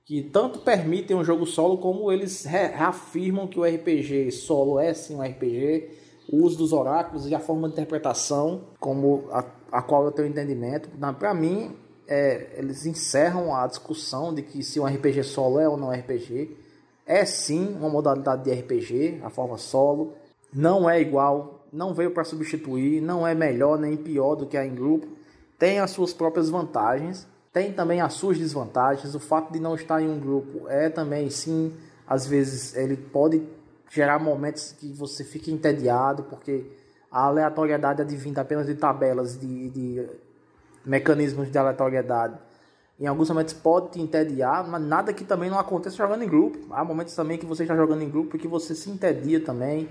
que 0.04 0.24
tanto 0.24 0.60
permitem 0.60 1.16
um 1.16 1.24
jogo 1.24 1.46
solo 1.46 1.78
como 1.78 2.12
eles 2.12 2.44
reafirmam 2.44 3.48
que 3.48 3.60
o 3.60 3.64
RPG 3.64 4.32
solo 4.32 4.80
é 4.80 4.92
sim 4.94 5.16
um 5.16 5.22
RPG. 5.22 5.92
O 6.32 6.44
uso 6.44 6.58
dos 6.58 6.74
oráculos 6.74 7.28
e 7.28 7.34
a 7.34 7.40
forma 7.40 7.68
de 7.68 7.74
interpretação, 7.74 8.62
como 8.80 9.28
a, 9.32 9.46
a 9.72 9.82
qual 9.82 10.06
eu 10.06 10.12
tenho 10.12 10.28
entendimento, 10.28 10.90
para 11.18 11.34
mim 11.34 11.76
é, 12.10 12.56
eles 12.58 12.88
encerram 12.88 13.56
a 13.56 13.68
discussão 13.68 14.34
de 14.34 14.42
que 14.42 14.64
se 14.64 14.80
um 14.80 14.86
RPG 14.86 15.24
solo 15.24 15.60
é 15.60 15.70
ou 15.70 15.78
não 15.78 15.92
RPG. 15.92 16.58
É 17.06 17.24
sim 17.24 17.76
uma 17.76 17.88
modalidade 17.88 18.44
de 18.44 18.52
RPG, 18.52 19.22
a 19.24 19.30
forma 19.30 19.60
solo. 19.60 20.14
Não 20.52 20.90
é 20.90 21.00
igual, 21.00 21.68
não 21.72 21.94
veio 21.94 22.10
para 22.10 22.24
substituir, 22.24 23.00
não 23.00 23.28
é 23.28 23.36
melhor 23.36 23.78
nem 23.78 23.96
pior 23.96 24.34
do 24.34 24.48
que 24.48 24.58
a 24.58 24.66
em 24.66 24.74
grupo. 24.74 25.08
Tem 25.60 25.80
as 25.80 25.92
suas 25.92 26.12
próprias 26.12 26.50
vantagens, 26.50 27.28
tem 27.54 27.72
também 27.74 28.02
as 28.02 28.14
suas 28.14 28.40
desvantagens. 28.40 29.14
O 29.14 29.20
fato 29.20 29.54
de 29.54 29.60
não 29.60 29.76
estar 29.76 30.02
em 30.02 30.10
um 30.10 30.20
grupo 30.20 30.68
é 30.68 30.90
também, 30.90 31.30
sim, 31.30 31.72
às 32.08 32.26
vezes 32.26 32.76
ele 32.76 32.98
pode 32.98 33.44
gerar 33.92 34.18
momentos 34.18 34.72
que 34.72 34.92
você 34.94 35.24
fique 35.24 35.52
entediado, 35.52 36.24
porque 36.24 36.66
a 37.12 37.26
aleatoriedade 37.26 38.02
advinda 38.02 38.42
apenas 38.42 38.66
de 38.66 38.74
tabelas 38.74 39.40
de, 39.40 39.70
de 39.70 40.10
mecanismos 40.86 41.52
de 41.52 41.58
aleatoriedade 41.58 42.38
em 43.00 43.08
alguns 43.08 43.30
momentos 43.30 43.54
pode 43.54 43.92
te 43.92 44.02
entediar, 44.02 44.68
mas 44.68 44.82
nada 44.82 45.14
que 45.14 45.24
também 45.24 45.50
não 45.50 45.58
aconteça 45.58 45.96
jogando 45.96 46.22
em 46.22 46.28
grupo. 46.28 46.60
Há 46.72 46.84
momentos 46.84 47.16
também 47.16 47.38
que 47.38 47.46
você 47.46 47.64
está 47.64 47.74
jogando 47.74 48.02
em 48.02 48.10
grupo 48.10 48.36
e 48.36 48.40
que 48.40 48.48
você 48.48 48.76
se 48.76 48.90
entedia 48.90 49.40
também. 49.40 49.88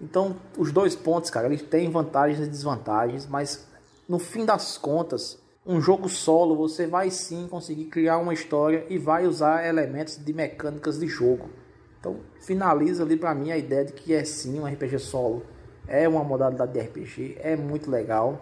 Então, 0.00 0.36
os 0.56 0.70
dois 0.70 0.94
pontos, 0.94 1.28
cara, 1.28 1.48
eles 1.48 1.62
têm 1.62 1.90
vantagens 1.90 2.46
e 2.46 2.48
desvantagens, 2.48 3.26
mas 3.26 3.66
no 4.08 4.20
fim 4.20 4.44
das 4.44 4.78
contas, 4.78 5.42
um 5.66 5.80
jogo 5.80 6.08
solo 6.08 6.54
você 6.54 6.86
vai 6.86 7.10
sim 7.10 7.48
conseguir 7.50 7.86
criar 7.86 8.18
uma 8.18 8.32
história 8.32 8.86
e 8.88 8.96
vai 8.96 9.26
usar 9.26 9.66
elementos 9.66 10.16
de 10.16 10.32
mecânicas 10.32 11.00
de 11.00 11.08
jogo. 11.08 11.50
Então, 11.98 12.20
finaliza 12.40 13.02
ali 13.02 13.16
para 13.16 13.34
mim 13.34 13.50
a 13.50 13.58
ideia 13.58 13.84
de 13.84 13.92
que 13.92 14.14
é 14.14 14.24
sim 14.24 14.60
um 14.60 14.66
RPG 14.66 15.00
solo. 15.00 15.42
É 15.86 16.08
uma 16.08 16.22
modalidade 16.22 16.72
de 16.72 16.80
RPG, 16.80 17.38
é 17.40 17.56
muito 17.56 17.90
legal. 17.90 18.40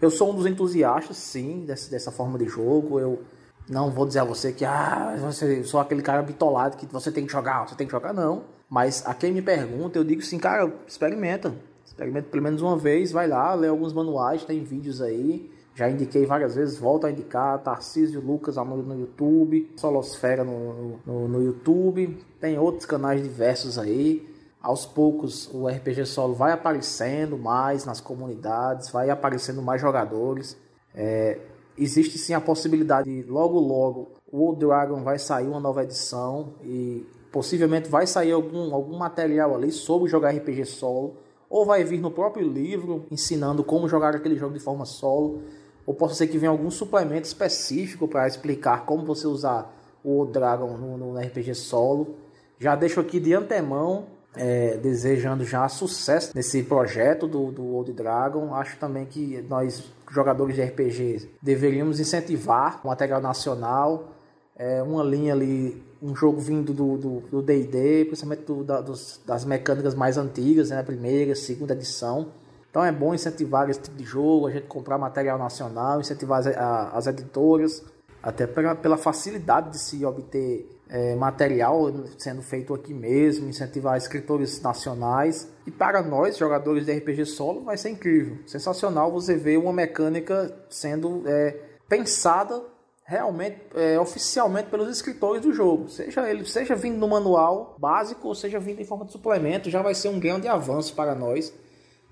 Eu 0.00 0.10
sou 0.10 0.30
um 0.30 0.34
dos 0.34 0.46
entusiastas, 0.46 1.16
sim, 1.16 1.64
dessa, 1.66 1.90
dessa 1.90 2.12
forma 2.12 2.38
de 2.38 2.46
jogo. 2.46 3.00
Eu 3.00 3.22
não 3.68 3.90
vou 3.90 4.06
dizer 4.06 4.20
a 4.20 4.24
você 4.24 4.52
que 4.52 4.64
ah, 4.64 5.16
você 5.20 5.64
sou 5.64 5.80
aquele 5.80 6.02
cara 6.02 6.22
bitolado 6.22 6.76
que 6.76 6.86
você 6.86 7.10
tem 7.10 7.26
que 7.26 7.32
jogar, 7.32 7.68
você 7.68 7.74
tem 7.74 7.86
que 7.86 7.92
jogar, 7.92 8.12
não. 8.12 8.44
Mas 8.70 9.04
a 9.04 9.12
quem 9.12 9.32
me 9.32 9.42
pergunta, 9.42 9.98
eu 9.98 10.04
digo 10.04 10.22
assim, 10.22 10.38
cara, 10.38 10.72
experimenta. 10.86 11.54
Experimenta 11.84 12.28
pelo 12.30 12.42
menos 12.42 12.62
uma 12.62 12.76
vez, 12.76 13.10
vai 13.10 13.26
lá, 13.26 13.52
lê 13.54 13.66
alguns 13.66 13.92
manuais, 13.92 14.44
tem 14.44 14.62
vídeos 14.62 15.02
aí. 15.02 15.50
Já 15.74 15.90
indiquei 15.90 16.26
várias 16.26 16.54
vezes, 16.54 16.78
volto 16.78 17.06
a 17.06 17.10
indicar, 17.10 17.58
Tarcísio 17.58 18.20
Lucas 18.20 18.58
Amor 18.58 18.78
no 18.78 18.98
YouTube, 18.98 19.70
Solosfera 19.76 20.44
no, 20.44 21.00
no, 21.06 21.28
no 21.28 21.42
YouTube, 21.42 22.18
tem 22.40 22.58
outros 22.58 22.84
canais 22.84 23.22
diversos 23.22 23.78
aí 23.78 24.37
aos 24.68 24.84
poucos 24.84 25.48
o 25.50 25.66
RPG 25.66 26.04
solo 26.04 26.34
vai 26.34 26.52
aparecendo 26.52 27.38
mais 27.38 27.86
nas 27.86 28.02
comunidades, 28.02 28.90
vai 28.90 29.08
aparecendo 29.08 29.62
mais 29.62 29.80
jogadores. 29.80 30.58
É, 30.94 31.38
existe 31.78 32.18
sim 32.18 32.34
a 32.34 32.40
possibilidade 32.40 33.08
de 33.10 33.26
logo 33.30 33.58
logo 33.58 34.10
o 34.30 34.44
Old 34.44 34.60
Dragon 34.60 35.02
vai 35.02 35.18
sair 35.18 35.46
uma 35.46 35.58
nova 35.58 35.84
edição 35.84 36.52
e 36.62 37.06
possivelmente 37.32 37.88
vai 37.88 38.06
sair 38.06 38.32
algum, 38.32 38.74
algum 38.74 38.98
material 38.98 39.54
ali 39.54 39.72
sobre 39.72 40.10
jogar 40.10 40.34
RPG 40.34 40.66
solo, 40.66 41.16
ou 41.48 41.64
vai 41.64 41.82
vir 41.82 41.98
no 41.98 42.10
próprio 42.10 42.46
livro 42.46 43.06
ensinando 43.10 43.64
como 43.64 43.88
jogar 43.88 44.14
aquele 44.14 44.36
jogo 44.36 44.52
de 44.52 44.60
forma 44.60 44.84
solo, 44.84 45.44
ou 45.86 45.94
pode 45.94 46.14
ser 46.14 46.26
que 46.26 46.36
venha 46.36 46.50
algum 46.50 46.70
suplemento 46.70 47.26
específico 47.26 48.06
para 48.06 48.28
explicar 48.28 48.84
como 48.84 49.06
você 49.06 49.26
usar 49.26 49.74
o 50.04 50.18
Old 50.18 50.32
Dragon 50.32 50.76
no, 50.76 50.98
no 50.98 51.18
RPG 51.18 51.54
solo. 51.54 52.16
Já 52.58 52.76
deixo 52.76 53.00
aqui 53.00 53.18
de 53.18 53.32
antemão 53.32 54.17
é, 54.36 54.76
desejando 54.76 55.44
já 55.44 55.68
sucesso 55.68 56.32
nesse 56.34 56.62
projeto 56.62 57.26
do, 57.26 57.50
do 57.50 57.64
Old 57.74 57.92
Dragon. 57.92 58.54
Acho 58.54 58.76
também 58.78 59.04
que 59.06 59.44
nós, 59.48 59.84
jogadores 60.10 60.54
de 60.54 60.62
RPG, 60.62 61.30
deveríamos 61.42 61.98
incentivar 62.00 62.80
o 62.84 62.88
material 62.88 63.20
nacional, 63.20 64.12
é, 64.56 64.82
uma 64.82 65.02
linha 65.02 65.32
ali, 65.32 65.82
um 66.02 66.14
jogo 66.14 66.40
vindo 66.40 66.72
do 66.72 67.42
D&D, 67.42 68.06
principalmente 68.06 68.44
do, 68.44 68.64
da, 68.64 68.80
dos, 68.80 69.20
das 69.24 69.44
mecânicas 69.44 69.94
mais 69.94 70.16
antigas, 70.18 70.70
né, 70.70 70.82
primeira, 70.82 71.34
segunda 71.34 71.74
edição. 71.74 72.32
Então 72.70 72.84
é 72.84 72.92
bom 72.92 73.14
incentivar 73.14 73.68
esse 73.70 73.80
tipo 73.80 73.96
de 73.96 74.04
jogo, 74.04 74.46
a 74.46 74.50
gente 74.50 74.66
comprar 74.66 74.98
material 74.98 75.38
nacional, 75.38 76.00
incentivar 76.00 76.40
as, 76.40 76.46
a, 76.48 76.90
as 76.90 77.06
editoras, 77.06 77.84
até 78.22 78.46
pela, 78.46 78.74
pela 78.74 78.96
facilidade 78.96 79.70
de 79.70 79.78
se 79.78 80.04
obter 80.04 80.68
é, 80.88 81.14
material 81.14 81.92
sendo 82.16 82.42
feito 82.42 82.74
aqui 82.74 82.94
mesmo, 82.94 83.48
incentivar 83.48 83.96
escritores 83.96 84.60
nacionais. 84.60 85.48
E 85.66 85.70
para 85.70 86.02
nós, 86.02 86.36
jogadores 86.36 86.86
de 86.86 86.92
RPG 86.92 87.26
solo, 87.26 87.62
vai 87.62 87.76
ser 87.76 87.90
incrível. 87.90 88.38
Sensacional 88.46 89.12
você 89.12 89.36
ver 89.36 89.58
uma 89.58 89.72
mecânica 89.72 90.54
sendo 90.70 91.22
é, 91.26 91.56
pensada 91.88 92.62
realmente, 93.04 93.58
é, 93.74 93.98
oficialmente 93.98 94.68
pelos 94.68 94.88
escritores 94.88 95.40
do 95.42 95.52
jogo. 95.52 95.88
Seja 95.88 96.28
ele 96.28 96.44
seja 96.44 96.74
vindo 96.74 96.98
no 96.98 97.08
manual 97.08 97.74
básico 97.78 98.28
ou 98.28 98.34
seja 98.34 98.60
vindo 98.60 98.82
em 98.82 98.84
forma 98.84 99.06
de 99.06 99.12
suplemento, 99.12 99.70
já 99.70 99.80
vai 99.80 99.94
ser 99.94 100.08
um 100.08 100.20
grande 100.20 100.46
avanço 100.46 100.94
para 100.94 101.14
nós 101.14 101.52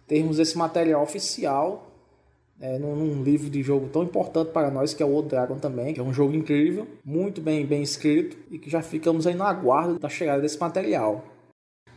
termos 0.06 0.38
esse 0.38 0.56
material 0.56 1.02
oficial 1.02 1.95
é, 2.60 2.78
num, 2.78 2.96
num, 2.96 3.22
livro 3.22 3.50
de 3.50 3.62
jogo 3.62 3.88
tão 3.88 4.02
importante 4.02 4.50
para 4.50 4.70
nós 4.70 4.94
que 4.94 5.02
é 5.02 5.06
o 5.06 5.10
Old 5.10 5.28
Dragon 5.28 5.58
também, 5.58 5.92
que 5.92 6.00
é 6.00 6.02
um 6.02 6.12
jogo 6.12 6.34
incrível, 6.34 6.86
muito 7.04 7.40
bem, 7.40 7.66
bem 7.66 7.82
escrito 7.82 8.36
e 8.50 8.58
que 8.58 8.70
já 8.70 8.82
ficamos 8.82 9.26
aí 9.26 9.34
na 9.34 9.52
guarda 9.52 9.98
da 9.98 10.08
chegada 10.08 10.40
desse 10.40 10.58
material. 10.58 11.24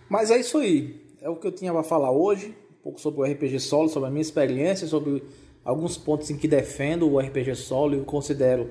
Mas 0.09 0.31
é 0.31 0.39
isso 0.39 0.57
aí, 0.57 0.99
é 1.21 1.29
o 1.29 1.35
que 1.35 1.47
eu 1.47 1.51
tinha 1.51 1.71
para 1.71 1.83
falar 1.83 2.11
hoje, 2.11 2.55
um 2.71 2.83
pouco 2.83 2.99
sobre 2.99 3.21
o 3.21 3.23
RPG 3.23 3.59
solo, 3.59 3.89
sobre 3.89 4.07
a 4.07 4.11
minha 4.11 4.21
experiência, 4.21 4.87
sobre 4.87 5.23
alguns 5.63 5.97
pontos 5.97 6.29
em 6.29 6.37
que 6.37 6.47
defendo 6.47 7.09
o 7.09 7.19
RPG 7.19 7.55
solo 7.55 7.95
e 7.95 8.03
considero 8.03 8.69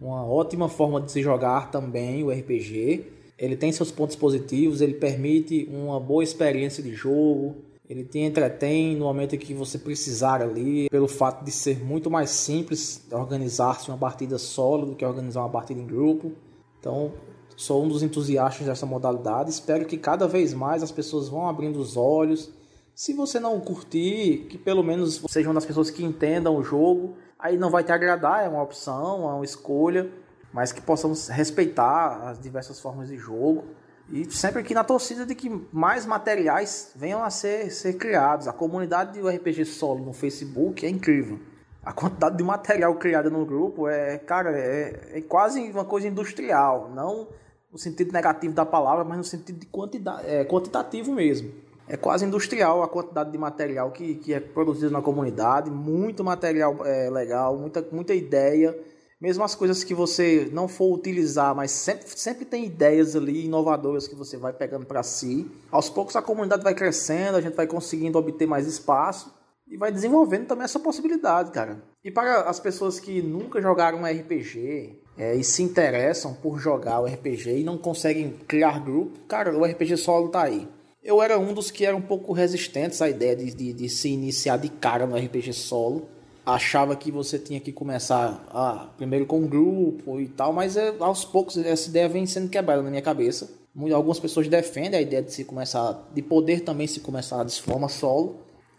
uma 0.00 0.26
ótima 0.26 0.68
forma 0.68 1.00
de 1.00 1.10
se 1.10 1.22
jogar 1.22 1.70
também 1.70 2.22
o 2.22 2.30
RPG. 2.30 3.06
Ele 3.38 3.56
tem 3.56 3.72
seus 3.72 3.90
pontos 3.90 4.14
positivos, 4.14 4.80
ele 4.80 4.94
permite 4.94 5.68
uma 5.72 5.98
boa 5.98 6.22
experiência 6.22 6.82
de 6.82 6.92
jogo, 6.92 7.56
ele 7.88 8.02
te 8.02 8.18
entretém 8.18 8.96
no 8.96 9.04
momento 9.04 9.36
que 9.36 9.52
você 9.52 9.78
precisar 9.78 10.40
ali, 10.40 10.88
pelo 10.88 11.06
fato 11.06 11.44
de 11.44 11.50
ser 11.50 11.84
muito 11.84 12.10
mais 12.10 12.30
simples 12.30 13.06
organizar-se 13.12 13.90
uma 13.90 13.98
partida 13.98 14.38
solo 14.38 14.86
do 14.86 14.94
que 14.94 15.04
organizar 15.04 15.40
uma 15.40 15.50
partida 15.50 15.80
em 15.80 15.86
grupo. 15.86 16.32
Então, 16.80 17.12
sou 17.56 17.84
um 17.84 17.88
dos 17.88 18.02
entusiastas 18.02 18.66
dessa 18.66 18.86
modalidade. 18.86 19.50
Espero 19.50 19.84
que 19.84 19.98
cada 19.98 20.26
vez 20.26 20.54
mais 20.54 20.82
as 20.82 20.90
pessoas 20.90 21.28
vão 21.28 21.46
abrindo 21.46 21.78
os 21.78 21.96
olhos. 21.96 22.50
Se 22.94 23.12
você 23.12 23.38
não 23.38 23.60
curtir, 23.60 24.46
que 24.48 24.56
pelo 24.56 24.82
menos 24.82 25.22
seja 25.28 25.48
uma 25.48 25.54
das 25.54 25.66
pessoas 25.66 25.90
que 25.90 26.02
entendam 26.02 26.56
o 26.56 26.62
jogo. 26.62 27.16
Aí 27.38 27.58
não 27.58 27.68
vai 27.68 27.84
te 27.84 27.92
agradar, 27.92 28.46
é 28.46 28.48
uma 28.48 28.62
opção, 28.62 29.28
é 29.28 29.34
uma 29.34 29.44
escolha, 29.44 30.10
mas 30.50 30.72
que 30.72 30.80
possamos 30.80 31.28
respeitar 31.28 32.30
as 32.30 32.40
diversas 32.40 32.80
formas 32.80 33.08
de 33.08 33.18
jogo 33.18 33.64
e 34.10 34.30
sempre 34.30 34.60
aqui 34.60 34.74
na 34.74 34.84
torcida 34.84 35.24
de 35.24 35.34
que 35.34 35.50
mais 35.72 36.04
materiais 36.04 36.92
venham 36.94 37.22
a 37.24 37.30
ser, 37.30 37.70
ser 37.70 37.94
criados. 37.94 38.46
A 38.46 38.52
comunidade 38.52 39.18
do 39.18 39.28
RPG 39.28 39.64
Solo 39.64 40.04
no 40.04 40.12
Facebook 40.12 40.84
é 40.84 40.88
incrível. 40.88 41.38
A 41.82 41.92
quantidade 41.92 42.36
de 42.36 42.42
material 42.42 42.94
criado 42.96 43.30
no 43.30 43.44
grupo 43.44 43.88
é, 43.88 44.18
cara, 44.18 44.50
é, 44.56 45.18
é 45.18 45.20
quase 45.20 45.60
uma 45.70 45.84
coisa 45.84 46.06
industrial. 46.06 46.90
Não 46.94 47.28
no 47.74 47.78
sentido 47.78 48.12
negativo 48.12 48.54
da 48.54 48.64
palavra, 48.64 49.02
mas 49.02 49.18
no 49.18 49.24
sentido 49.24 49.58
de 49.58 49.66
quantidade, 49.66 50.22
é, 50.28 50.44
quantitativo 50.44 51.12
mesmo. 51.12 51.50
É 51.88 51.96
quase 51.96 52.24
industrial 52.24 52.82
a 52.84 52.88
quantidade 52.88 53.32
de 53.32 53.36
material 53.36 53.90
que, 53.90 54.14
que 54.14 54.32
é 54.32 54.38
produzido 54.38 54.92
na 54.92 55.02
comunidade. 55.02 55.70
Muito 55.70 56.22
material 56.22 56.86
é, 56.86 57.10
legal, 57.10 57.56
muita, 57.56 57.84
muita 57.90 58.14
ideia 58.14 58.74
mesmo 59.24 59.42
as 59.42 59.54
coisas 59.54 59.82
que 59.82 59.94
você 59.94 60.50
não 60.52 60.68
for 60.68 60.92
utilizar, 60.92 61.54
mas 61.54 61.70
sempre, 61.70 62.06
sempre 62.08 62.44
tem 62.44 62.66
ideias 62.66 63.16
ali 63.16 63.46
inovadoras 63.46 64.06
que 64.06 64.14
você 64.14 64.36
vai 64.36 64.52
pegando 64.52 64.84
para 64.84 65.02
si. 65.02 65.50
Aos 65.70 65.88
poucos 65.88 66.14
a 66.14 66.20
comunidade 66.20 66.62
vai 66.62 66.74
crescendo, 66.74 67.38
a 67.38 67.40
gente 67.40 67.54
vai 67.54 67.66
conseguindo 67.66 68.18
obter 68.18 68.46
mais 68.46 68.66
espaço 68.66 69.32
e 69.66 69.78
vai 69.78 69.90
desenvolvendo 69.90 70.46
também 70.46 70.66
essa 70.66 70.78
possibilidade, 70.78 71.52
cara. 71.52 71.82
E 72.04 72.10
para 72.10 72.42
as 72.42 72.60
pessoas 72.60 73.00
que 73.00 73.22
nunca 73.22 73.62
jogaram 73.62 74.00
um 74.00 74.04
RPG 74.04 75.00
é, 75.16 75.34
e 75.34 75.42
se 75.42 75.62
interessam 75.62 76.34
por 76.34 76.58
jogar 76.58 77.00
o 77.00 77.06
RPG 77.06 77.60
e 77.60 77.64
não 77.64 77.78
conseguem 77.78 78.30
criar 78.46 78.78
grupo, 78.78 79.20
cara, 79.20 79.56
o 79.56 79.64
RPG 79.64 79.96
solo 79.96 80.28
tá 80.28 80.42
aí. 80.42 80.68
Eu 81.02 81.22
era 81.22 81.38
um 81.38 81.54
dos 81.54 81.70
que 81.70 81.86
era 81.86 81.96
um 81.96 82.02
pouco 82.02 82.34
resistentes 82.34 83.00
à 83.00 83.08
ideia 83.08 83.34
de, 83.34 83.54
de, 83.54 83.72
de 83.72 83.88
se 83.88 84.10
iniciar 84.10 84.58
de 84.58 84.68
cara 84.68 85.06
no 85.06 85.16
RPG 85.16 85.54
solo 85.54 86.12
achava 86.44 86.94
que 86.94 87.10
você 87.10 87.38
tinha 87.38 87.60
que 87.60 87.72
começar 87.72 88.94
primeiro 88.96 89.24
com 89.26 89.40
um 89.40 89.46
grupo 89.46 90.20
e 90.20 90.28
tal, 90.28 90.52
mas 90.52 90.76
é, 90.76 90.94
aos 91.00 91.24
poucos 91.24 91.56
essa 91.56 91.88
ideia 91.88 92.08
vem 92.08 92.26
sendo 92.26 92.48
quebrada 92.48 92.82
na 92.82 92.90
minha 92.90 93.02
cabeça. 93.02 93.50
Algumas 93.92 94.20
pessoas 94.20 94.46
defendem 94.46 94.98
a 94.98 95.02
ideia 95.02 95.22
de 95.22 95.32
se 95.32 95.44
começar, 95.44 96.08
de 96.14 96.22
poder 96.22 96.60
também 96.60 96.86
se 96.86 97.00
começar 97.00 97.42
de 97.44 97.60
forma 97.60 97.88
solo, 97.88 98.36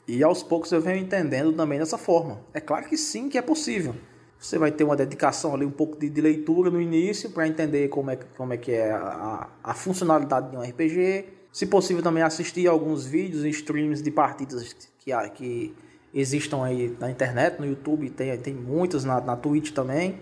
e 0.07 0.23
aos 0.23 0.43
poucos 0.43 0.71
eu 0.71 0.79
venho 0.79 0.99
entendendo 0.99 1.51
também 1.51 1.79
dessa 1.79 1.97
forma. 1.97 2.39
É 2.53 2.61
claro 2.61 2.87
que 2.87 2.95
sim, 2.95 3.27
que 3.27 3.37
é 3.37 3.41
possível. 3.41 3.95
Você 4.37 4.57
vai 4.57 4.71
ter 4.71 4.83
uma 4.83 4.95
dedicação 4.95 5.53
ali, 5.53 5.65
um 5.65 5.71
pouco 5.71 5.97
de, 5.97 6.09
de 6.09 6.21
leitura 6.21 6.69
no 6.69 6.79
início 6.79 7.31
para 7.31 7.47
entender 7.47 7.89
como 7.89 8.11
é, 8.11 8.15
como 8.37 8.53
é 8.53 8.57
que 8.57 8.71
é 8.71 8.91
a, 8.91 9.49
a 9.63 9.73
funcionalidade 9.73 10.51
de 10.51 10.57
um 10.57 10.61
RPG. 10.61 11.25
Se 11.51 11.65
possível 11.65 12.03
também 12.03 12.21
assistir 12.21 12.67
alguns 12.67 13.05
vídeos 13.05 13.43
e 13.43 13.49
streams 13.49 14.03
de 14.03 14.11
partidas 14.11 14.73
que, 14.99 15.29
que 15.29 15.73
existam 16.15 16.63
aí 16.63 16.95
na 16.97 17.11
internet, 17.11 17.59
no 17.59 17.65
YouTube, 17.65 18.09
tem, 18.09 18.35
tem 18.37 18.53
muitas 18.53 19.03
na, 19.03 19.19
na 19.19 19.35
Twitch 19.35 19.71
também. 19.71 20.21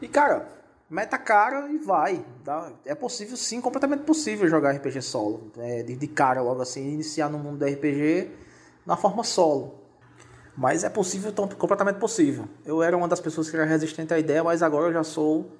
E 0.00 0.06
cara, 0.06 0.46
meta 0.90 1.16
cara 1.16 1.70
e 1.70 1.78
vai. 1.78 2.22
Tá? 2.44 2.70
É 2.84 2.94
possível 2.94 3.36
sim, 3.36 3.60
completamente 3.60 4.02
possível 4.02 4.46
jogar 4.46 4.72
RPG 4.72 5.00
solo. 5.00 5.50
É, 5.56 5.82
de, 5.82 5.96
de 5.96 6.06
cara 6.06 6.42
logo 6.42 6.60
assim, 6.60 6.92
iniciar 6.92 7.30
no 7.30 7.38
mundo 7.38 7.58
do 7.58 7.64
RPG 7.64 8.30
na 8.84 8.94
forma 8.94 9.24
solo. 9.24 9.80
Mas 10.54 10.84
é 10.84 10.90
possível, 10.90 11.32
tão, 11.32 11.48
completamente 11.48 11.96
possível. 11.96 12.46
Eu 12.62 12.82
era 12.82 12.94
uma 12.94 13.08
das 13.08 13.20
pessoas 13.20 13.48
que 13.48 13.56
era 13.56 13.64
resistente 13.64 14.12
à 14.12 14.18
ideia, 14.18 14.44
mas 14.44 14.62
agora 14.62 14.88
eu 14.88 14.92
já 14.92 15.02
sou 15.02 15.50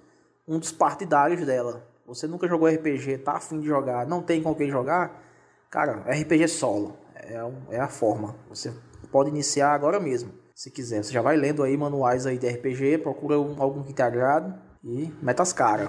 um 0.46 0.58
dos 0.58 0.70
partidários 0.70 1.46
dela. 1.46 1.82
Você 2.06 2.26
nunca 2.26 2.46
jogou 2.46 2.68
RPG, 2.68 3.18
tá 3.18 3.32
afim 3.32 3.58
de 3.58 3.66
jogar, 3.66 4.06
não 4.06 4.20
tem 4.20 4.42
com 4.42 4.54
quem 4.54 4.68
jogar? 4.68 5.22
Cara, 5.70 6.04
RPG 6.10 6.46
solo. 6.48 6.94
É, 7.14 7.40
é 7.70 7.80
a 7.80 7.88
forma. 7.88 8.36
Você 8.50 8.70
pode 9.12 9.28
iniciar 9.28 9.74
agora 9.74 10.00
mesmo, 10.00 10.32
se 10.54 10.70
quiser. 10.70 11.04
Você 11.04 11.12
já 11.12 11.20
vai 11.20 11.36
lendo 11.36 11.62
aí 11.62 11.76
manuais 11.76 12.26
aí 12.26 12.38
de 12.38 12.48
RPG, 12.48 12.98
procura 12.98 13.38
um, 13.38 13.62
algum 13.62 13.82
que 13.82 13.92
te 13.92 14.00
agrade 14.00 14.52
e 14.82 15.12
meta 15.20 15.42
as 15.42 15.52
caras. 15.52 15.88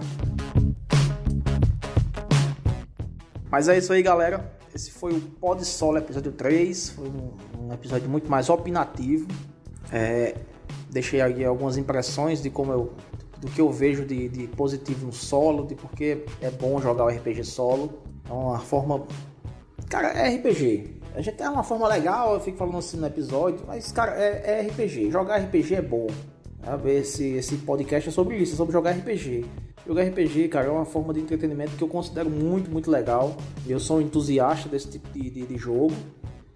Mas 3.49 3.69
é 3.69 3.77
isso 3.77 3.93
aí, 3.93 4.03
galera. 4.03 4.51
Esse 4.75 4.91
foi 4.91 5.13
o 5.13 5.21
Pod 5.21 5.63
Solo 5.63 5.99
episódio 5.99 6.31
3. 6.31 6.89
Foi 6.89 7.07
um, 7.07 7.67
um 7.67 7.73
episódio 7.73 8.09
muito 8.09 8.29
mais 8.29 8.49
opinativo. 8.49 9.27
É, 9.91 10.35
deixei 10.89 11.21
aí 11.21 11.45
algumas 11.45 11.77
impressões 11.77 12.41
de 12.41 12.49
como 12.49 12.71
eu 12.71 12.93
do 13.39 13.47
que 13.49 13.59
eu 13.59 13.69
vejo 13.69 14.05
de, 14.05 14.29
de 14.29 14.47
positivo 14.47 15.05
no 15.05 15.11
solo, 15.11 15.67
de 15.67 15.75
porque 15.75 16.25
é 16.41 16.49
bom 16.49 16.79
jogar 16.81 17.05
o 17.05 17.09
RPG 17.09 17.43
solo. 17.43 18.01
É 18.27 18.33
uma 18.33 18.59
forma. 18.59 19.05
Cara, 19.89 20.07
é 20.09 20.35
RPG. 20.35 21.02
A 21.15 21.21
gente 21.21 21.35
tem 21.35 21.47
uma 21.47 21.63
forma 21.63 21.87
legal, 21.87 22.33
eu 22.33 22.39
fico 22.39 22.57
falando 22.57 22.77
assim 22.77 22.97
no 22.97 23.05
episódio, 23.05 23.63
mas, 23.67 23.91
cara, 23.91 24.15
é, 24.15 24.61
é 24.61 24.67
RPG. 24.67 25.11
Jogar 25.11 25.37
RPG 25.37 25.75
é 25.75 25.81
bom. 25.81 26.07
Esse, 26.85 27.35
esse 27.35 27.57
podcast 27.57 28.09
é 28.09 28.11
sobre 28.11 28.37
isso, 28.37 28.53
é 28.53 28.55
sobre 28.55 28.73
jogar 28.73 28.91
RPG. 28.91 29.45
Jogar 29.85 30.03
RPG, 30.05 30.47
cara, 30.47 30.67
é 30.67 30.71
uma 30.71 30.85
forma 30.85 31.13
de 31.13 31.19
entretenimento 31.19 31.73
que 31.73 31.83
eu 31.83 31.87
considero 31.87 32.31
muito, 32.31 32.71
muito 32.71 32.89
legal. 32.89 33.35
Eu 33.67 33.79
sou 33.79 33.97
um 33.97 34.01
entusiasta 34.01 34.67
desse 34.67 34.89
tipo 34.89 35.07
de, 35.09 35.29
de, 35.29 35.45
de 35.45 35.57
jogo. 35.57 35.93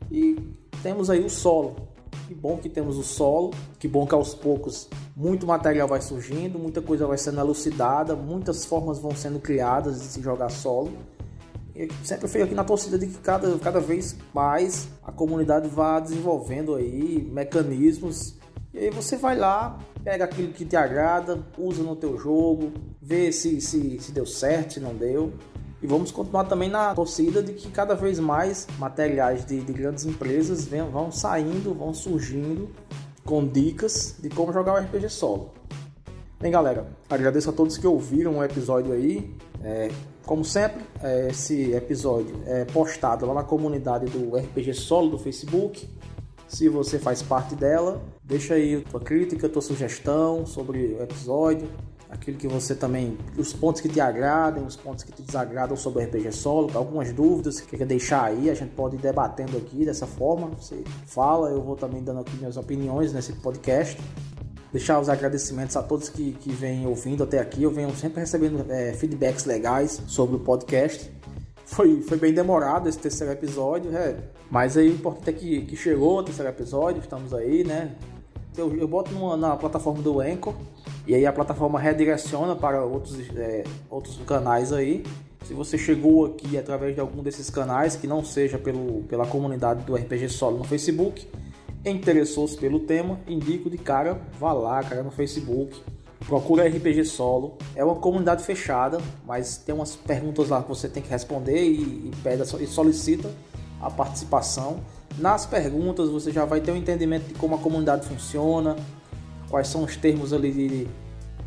E 0.10 0.38
temos 0.82 1.10
aí 1.10 1.24
o 1.24 1.30
solo. 1.30 1.76
Que 2.28 2.34
bom 2.34 2.58
que 2.58 2.68
temos 2.68 2.98
o 2.98 3.04
solo, 3.04 3.52
que 3.78 3.88
bom 3.88 4.08
que 4.08 4.16
aos 4.16 4.34
poucos 4.34 4.90
muito 5.16 5.46
material 5.46 5.88
vai 5.88 6.02
surgindo, 6.02 6.58
muita 6.58 6.82
coisa 6.82 7.06
vai 7.06 7.18
sendo 7.18 7.40
elucidada, 7.40 8.16
muitas 8.16 8.66
formas 8.66 9.00
vão 9.00 9.12
sendo 9.12 9.40
criadas 9.40 10.02
de 10.02 10.08
se 10.08 10.22
jogar 10.22 10.50
solo 10.50 10.92
sempre 12.04 12.28
fico 12.28 12.44
aqui 12.44 12.56
na 12.56 12.64
torcida 12.64 12.98
de 12.98 13.08
que 13.08 13.18
cada, 13.20 13.58
cada 13.60 13.80
vez 13.80 14.16
mais 14.34 14.88
a 15.04 15.12
comunidade 15.12 15.68
vá 15.68 16.00
desenvolvendo 16.00 16.76
aí 16.76 17.28
mecanismos 17.32 18.38
e 18.78 18.80
aí 18.80 18.90
você 18.92 19.18
vai 19.18 19.36
lá, 19.36 19.80
pega 20.04 20.26
aquilo 20.26 20.54
que 20.54 20.64
te 20.64 20.76
agrada, 20.76 21.44
usa 21.58 21.82
no 21.82 21.96
teu 21.96 22.16
jogo, 22.16 22.72
vê 23.02 23.32
se, 23.32 23.60
se, 23.60 24.00
se 24.00 24.12
deu 24.12 24.26
certo, 24.26 24.76
se 24.76 24.80
não 24.80 24.94
deu. 24.94 25.34
E 25.82 25.88
vamos 25.88 26.12
continuar 26.12 26.44
também 26.44 26.70
na 26.70 26.94
torcida 26.94 27.42
de 27.42 27.54
que 27.54 27.72
cada 27.72 27.96
vez 27.96 28.20
mais 28.20 28.68
materiais 28.78 29.44
de, 29.44 29.62
de 29.62 29.74
grandes 29.74 30.06
empresas 30.06 30.64
vem, 30.66 30.84
vão 30.84 31.12
saindo, 31.12 31.74
vão 31.74 31.92
surgindo 31.92 32.70
com 33.26 33.48
dicas 33.48 34.16
de 34.20 34.30
como 34.30 34.54
jogar 34.54 34.74
o 34.74 34.78
RPG 34.78 35.10
solo. 35.10 35.54
Bem, 36.40 36.52
galera, 36.52 36.88
agradeço 37.10 37.50
a 37.50 37.54
todos 37.54 37.80
que 37.80 37.88
ouviram 37.88 38.38
o 38.38 38.44
episódio 38.44 38.94
aí. 38.94 39.34
É, 39.64 39.90
como 40.28 40.44
sempre, 40.44 40.84
é, 41.02 41.30
esse 41.30 41.72
episódio 41.72 42.36
é 42.46 42.66
postado 42.66 43.26
lá 43.26 43.34
na 43.34 43.44
comunidade 43.44 44.08
do 44.08 44.36
RPG 44.36 44.74
Solo 44.74 45.12
do 45.12 45.18
Facebook. 45.18 45.90
Se 46.50 46.68
você 46.68 47.00
faz 47.00 47.24
parte 47.24 47.56
dela, 47.56 48.02
deixa 48.24 48.56
aí 48.56 48.82
tua 48.82 49.00
crítica, 49.00 49.48
tua 49.48 49.62
sugestão 49.62 50.46
sobre 50.46 50.98
o 51.00 51.02
episódio, 51.02 51.70
aquilo 52.10 52.38
que 52.38 52.48
você 52.48 52.76
também, 52.76 53.18
os 53.38 53.54
pontos 53.54 53.80
que 53.80 53.88
te 53.88 54.02
agradam, 54.02 54.66
os 54.66 54.76
pontos 54.76 55.06
que 55.06 55.14
te 55.14 55.22
desagradam 55.22 55.78
sobre 55.78 56.04
o 56.04 56.06
RPG 56.06 56.34
Solo, 56.34 56.72
algumas 56.74 57.14
dúvidas 57.14 57.62
que 57.62 57.78
quer 57.78 57.88
deixar 57.88 58.26
aí, 58.26 58.50
a 58.50 58.54
gente 58.54 58.72
pode 58.72 58.98
ir 58.98 59.00
debatendo 59.00 59.56
aqui 59.56 59.86
dessa 59.86 60.06
forma. 60.06 60.48
Você 60.60 60.84
fala, 61.06 61.50
eu 61.52 61.62
vou 61.62 61.78
também 61.78 62.04
dando 62.04 62.20
aqui 62.20 62.36
minhas 62.36 62.58
opiniões 62.58 63.14
nesse 63.14 63.32
podcast 63.32 63.98
deixar 64.78 65.00
os 65.00 65.10
agradecimentos 65.10 65.76
a 65.76 65.82
todos 65.82 66.08
que, 66.08 66.34
que 66.34 66.52
vêm 66.52 66.86
ouvindo 66.86 67.24
até 67.24 67.40
aqui. 67.40 67.64
Eu 67.64 67.72
venho 67.72 67.94
sempre 67.96 68.20
recebendo 68.20 68.64
é, 68.72 68.94
feedbacks 68.94 69.44
legais 69.44 70.00
sobre 70.06 70.36
o 70.36 70.40
podcast. 70.40 71.12
Foi, 71.66 72.02
foi 72.04 72.18
bem 72.18 72.32
demorado 72.32 72.88
esse 72.88 73.00
terceiro 73.00 73.34
episódio, 73.34 73.96
é. 73.98 74.16
mas 74.52 74.78
aí 74.78 74.88
o 74.88 74.94
importante 74.94 75.30
é 75.30 75.34
que, 75.34 75.62
que 75.64 75.76
chegou 75.76 76.20
o 76.20 76.24
terceiro 76.24 76.50
episódio, 76.50 77.02
estamos 77.02 77.34
aí, 77.34 77.64
né? 77.64 77.96
Eu, 78.56 78.74
eu 78.78 78.88
boto 78.88 79.12
numa, 79.12 79.36
na 79.36 79.56
plataforma 79.56 80.02
do 80.02 80.22
Anchor 80.22 80.54
e 81.08 81.16
aí 81.16 81.26
a 81.26 81.34
plataforma 81.34 81.80
redireciona 81.80 82.56
para 82.56 82.86
outros, 82.86 83.18
é, 83.36 83.64
outros 83.90 84.18
canais 84.28 84.72
aí. 84.72 85.04
Se 85.44 85.56
você 85.56 85.78
chegou 85.78 86.26
aqui 86.28 86.56
através 86.56 86.94
de 86.94 87.02
algum 87.02 87.24
desses 87.24 87.50
canais, 87.50 87.96
que 87.96 88.06
não 88.06 88.24
seja 88.24 88.60
pelo, 88.60 89.02
pela 89.04 89.26
comunidade 89.26 89.84
do 89.84 89.96
RPG 89.96 90.30
Solo 90.30 90.60
no 90.60 90.64
Facebook, 90.64 91.28
interessou-se 91.92 92.58
pelo 92.58 92.80
tema, 92.80 93.20
indico 93.28 93.70
de 93.70 93.78
cara, 93.78 94.20
vá 94.40 94.54
lá, 94.54 94.84
cara, 94.84 95.04
no 95.04 95.12
Facebook. 95.12 95.82
Procura 96.26 96.68
RPG 96.68 97.06
Solo. 97.06 97.58
É 97.76 97.84
uma 97.84 97.96
comunidade 97.96 98.44
fechada, 98.44 99.00
mas 99.26 99.58
tem 99.58 99.74
umas 99.74 99.96
perguntas 99.96 100.50
lá 100.50 100.62
que 100.62 100.70
você 100.70 100.90
tem 100.90 101.02
que 101.02 101.10
responder 101.10 101.64
e, 101.64 102.10
e, 102.10 102.12
pede, 102.24 102.44
e 102.62 102.68
solicita 102.68 103.32
a 103.82 103.90
participação. 103.90 104.80
Nas 105.18 105.46
perguntas 105.46 106.10
você 106.10 106.32
já 106.32 106.46
vai 106.46 106.60
ter 106.60 106.72
um 106.72 106.76
entendimento 106.76 107.28
de 107.28 107.34
como 107.36 107.56
a 107.56 107.60
comunidade 107.60 108.06
funciona, 108.06 108.76
quais 109.50 109.68
são 109.68 109.84
os 109.84 109.96
termos 109.96 110.34
ali 110.34 110.52
de, 110.52 110.88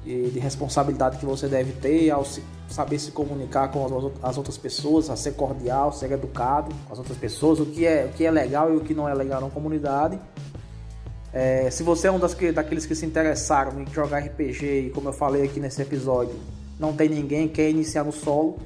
de, 0.04 0.30
de 0.30 0.38
responsabilidade 0.38 1.18
que 1.18 1.26
você 1.26 1.46
deve 1.46 1.72
ter 1.72 2.10
ao 2.10 2.24
se, 2.24 2.42
saber 2.68 2.98
se 2.98 3.10
comunicar 3.10 3.68
com 3.70 3.84
as, 3.84 4.12
as, 4.22 4.38
outras 4.38 4.56
pessoas, 4.56 5.10
a 5.10 5.16
ser 5.16 5.32
cordial, 5.32 5.92
ser 5.92 6.10
educado 6.12 6.74
com 6.86 6.92
as 6.92 6.98
outras 6.98 7.18
pessoas, 7.18 7.60
o 7.60 7.66
que 7.66 7.86
é, 7.86 8.06
o 8.06 8.16
que 8.16 8.24
é 8.24 8.30
legal 8.30 8.72
e 8.72 8.76
o 8.76 8.80
que 8.80 8.94
não 8.94 9.08
é 9.08 9.14
legal 9.14 9.40
na 9.40 9.50
comunidade. 9.50 10.18
É, 11.32 11.70
se 11.70 11.82
você 11.82 12.08
é 12.08 12.12
um 12.12 12.18
das 12.18 12.34
que, 12.34 12.50
daqueles 12.50 12.86
que 12.86 12.94
se 12.94 13.06
interessaram 13.06 13.80
em 13.80 13.86
jogar 13.92 14.18
RPG 14.18 14.86
e 14.86 14.90
como 14.90 15.08
eu 15.08 15.12
falei 15.12 15.44
aqui 15.44 15.60
nesse 15.60 15.80
episódio, 15.80 16.34
não 16.78 16.92
tem 16.92 17.08
ninguém, 17.08 17.46
quer 17.46 17.68
iniciar 17.70 18.02
no 18.02 18.12
solo, 18.12 18.58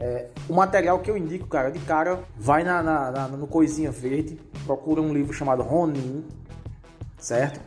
é, 0.00 0.26
o 0.48 0.54
material 0.54 0.98
que 0.98 1.10
eu 1.10 1.16
indico, 1.16 1.46
cara, 1.46 1.70
de 1.70 1.78
cara, 1.78 2.20
vai 2.36 2.64
na, 2.64 2.82
na, 2.82 3.10
na, 3.10 3.28
no 3.28 3.46
Coisinha 3.46 3.90
Verde, 3.90 4.38
procura 4.66 5.00
um 5.00 5.14
livro 5.14 5.32
chamado 5.32 5.62
Ronin, 5.62 6.24
certo? 7.16 7.60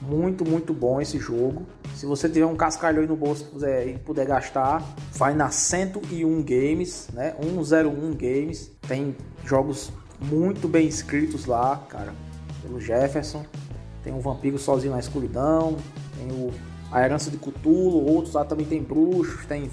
Muito, 0.00 0.44
muito 0.44 0.74
bom 0.74 1.00
esse 1.00 1.18
jogo. 1.18 1.66
Se 1.94 2.06
você 2.06 2.28
tiver 2.28 2.46
um 2.46 2.56
cascalho 2.56 3.00
aí 3.00 3.06
no 3.06 3.16
bolso 3.16 3.46
puder, 3.46 3.88
e 3.88 3.98
puder 3.98 4.26
gastar, 4.26 4.82
vai 5.12 5.34
na 5.34 5.50
101 5.50 6.42
Games, 6.42 7.08
né? 7.12 7.34
101 7.40 8.10
Games. 8.14 8.70
Tem 8.86 9.16
jogos 9.44 9.90
muito 10.20 10.68
bem 10.68 10.86
escritos 10.86 11.46
lá, 11.46 11.84
cara, 11.88 12.14
pelo 12.62 12.80
Jefferson 12.80 13.44
tem 14.06 14.14
o 14.14 14.20
Vampiro 14.20 14.56
Sozinho 14.56 14.92
na 14.92 15.00
Escuridão, 15.00 15.76
tem 16.16 16.30
o 16.30 16.52
A 16.92 17.04
Herança 17.04 17.28
de 17.28 17.36
Cthulhu, 17.36 18.08
outros 18.08 18.34
lá 18.34 18.44
também 18.44 18.64
tem 18.64 18.80
Bruxos, 18.80 19.44
tem 19.46 19.68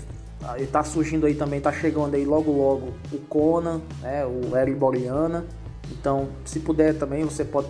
ele 0.58 0.68
tá 0.68 0.84
surgindo 0.84 1.28
aí 1.28 1.36
também, 1.36 1.62
tá 1.62 1.72
chegando 1.72 2.16
aí 2.16 2.26
logo 2.26 2.52
logo 2.52 2.94
o 3.14 3.18
Conan, 3.30 3.80
né, 4.02 4.26
o 4.26 4.58
Eric 4.58 4.76
Boriana. 4.76 5.46
Então, 5.92 6.30
se 6.44 6.60
puder 6.60 6.98
também, 6.98 7.24
você 7.24 7.46
pode 7.46 7.70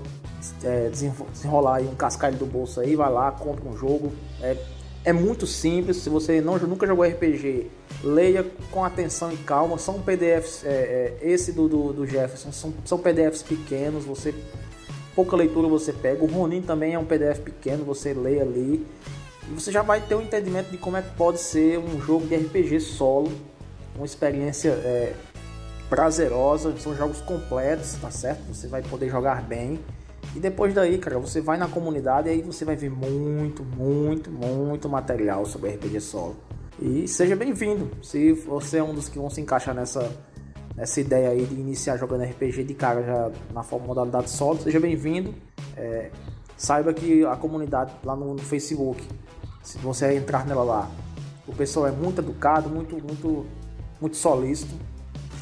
é, 0.63 0.89
desenrolar 0.89 1.81
um 1.81 1.95
cascalho 1.95 2.37
do 2.37 2.45
bolso 2.45 2.79
aí, 2.79 2.95
vai 2.95 3.11
lá, 3.11 3.31
compra 3.31 3.67
um 3.69 3.77
jogo. 3.77 4.11
É, 4.41 4.57
é 5.05 5.11
muito 5.11 5.45
simples, 5.45 5.97
se 5.97 6.09
você 6.09 6.39
não, 6.39 6.57
nunca 6.59 6.87
jogou 6.87 7.05
RPG, 7.05 7.69
leia 8.03 8.45
com 8.71 8.85
atenção 8.85 9.31
e 9.31 9.37
calma. 9.37 9.77
São 9.77 10.01
PDFs, 10.01 10.63
é, 10.65 10.69
é, 10.69 11.17
esse 11.21 11.51
do, 11.51 11.67
do, 11.67 11.93
do 11.93 12.07
Jefferson, 12.07 12.51
são, 12.51 12.73
são 12.85 12.97
PDFs 12.97 13.43
pequenos, 13.43 14.05
você 14.05 14.33
pouca 15.15 15.35
leitura 15.35 15.67
você 15.67 15.91
pega. 15.91 16.23
O 16.23 16.27
Ronin 16.27 16.61
também 16.61 16.93
é 16.93 16.99
um 16.99 17.05
PDF 17.05 17.39
pequeno, 17.39 17.83
você 17.83 18.13
lê 18.13 18.39
ali. 18.39 18.85
E 19.49 19.53
você 19.53 19.71
já 19.71 19.81
vai 19.81 19.99
ter 19.99 20.15
um 20.15 20.21
entendimento 20.21 20.71
de 20.71 20.77
como 20.77 20.97
é 20.97 21.01
que 21.01 21.11
pode 21.15 21.39
ser 21.39 21.77
um 21.77 22.01
jogo 22.01 22.25
de 22.25 22.35
RPG 22.35 22.79
solo. 22.79 23.31
Uma 23.95 24.05
experiência 24.05 24.69
é, 24.69 25.13
prazerosa, 25.89 26.75
são 26.77 26.95
jogos 26.95 27.21
completos, 27.21 27.93
tá 28.01 28.09
certo? 28.09 28.41
Você 28.53 28.67
vai 28.67 28.81
poder 28.81 29.09
jogar 29.09 29.41
bem. 29.43 29.79
E 30.35 30.39
depois 30.39 30.73
daí, 30.73 30.97
cara, 30.97 31.19
você 31.19 31.41
vai 31.41 31.57
na 31.57 31.67
comunidade 31.67 32.27
e 32.27 32.31
aí 32.31 32.41
você 32.41 32.65
vai 32.65 32.75
ver 32.75 32.89
muito, 32.89 33.63
muito, 33.63 34.31
muito 34.31 34.89
material 34.89 35.45
sobre 35.45 35.69
RPG 35.71 36.01
solo. 36.01 36.35
E 36.81 37.07
seja 37.07 37.35
bem-vindo. 37.35 37.91
Se 38.01 38.33
você 38.33 38.77
é 38.79 38.83
um 38.83 38.93
dos 38.93 39.07
que 39.07 39.19
vão 39.19 39.29
se 39.29 39.39
encaixar 39.39 39.75
nessa 39.75 40.11
nessa 40.75 40.99
ideia 40.99 41.29
aí 41.29 41.45
de 41.45 41.53
iniciar 41.53 41.97
jogando 41.97 42.23
RPG 42.23 42.63
de 42.63 42.73
cara 42.73 43.03
já 43.03 43.31
na 43.53 43.63
forma 43.63 43.87
modalidade 43.87 44.29
solo, 44.29 44.59
seja 44.59 44.79
bem-vindo. 44.79 45.33
É, 45.77 46.09
saiba 46.57 46.93
que 46.93 47.25
a 47.25 47.35
comunidade 47.35 47.93
lá 48.03 48.15
no, 48.15 48.33
no, 48.33 48.41
Facebook, 48.41 49.07
se 49.61 49.77
você 49.77 50.15
entrar 50.15 50.45
nela 50.45 50.63
lá, 50.63 50.91
o 51.47 51.53
pessoal 51.53 51.87
é 51.87 51.91
muito 51.91 52.21
educado, 52.21 52.69
muito, 52.69 52.95
muito, 52.95 53.45
muito 54.01 54.17
solícito. 54.17 54.73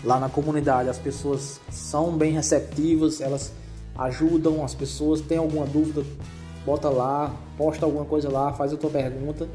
Lá 0.03 0.19
na 0.19 0.29
comunidade 0.29 0.89
as 0.89 0.97
pessoas 0.97 1.61
são 1.69 2.17
bem 2.17 2.33
receptivas, 2.33 3.21
elas 3.21 3.53
ajudam 3.97 4.63
as 4.63 4.73
pessoas, 4.73 5.21
tem 5.21 5.37
alguma 5.37 5.65
dúvida, 5.65 6.03
bota 6.65 6.89
lá, 6.89 7.35
posta 7.57 7.85
alguma 7.85 8.05
coisa 8.05 8.29
lá, 8.29 8.53
faz 8.53 8.73
a 8.73 8.77
tua 8.77 8.89
pergunta 8.89 9.47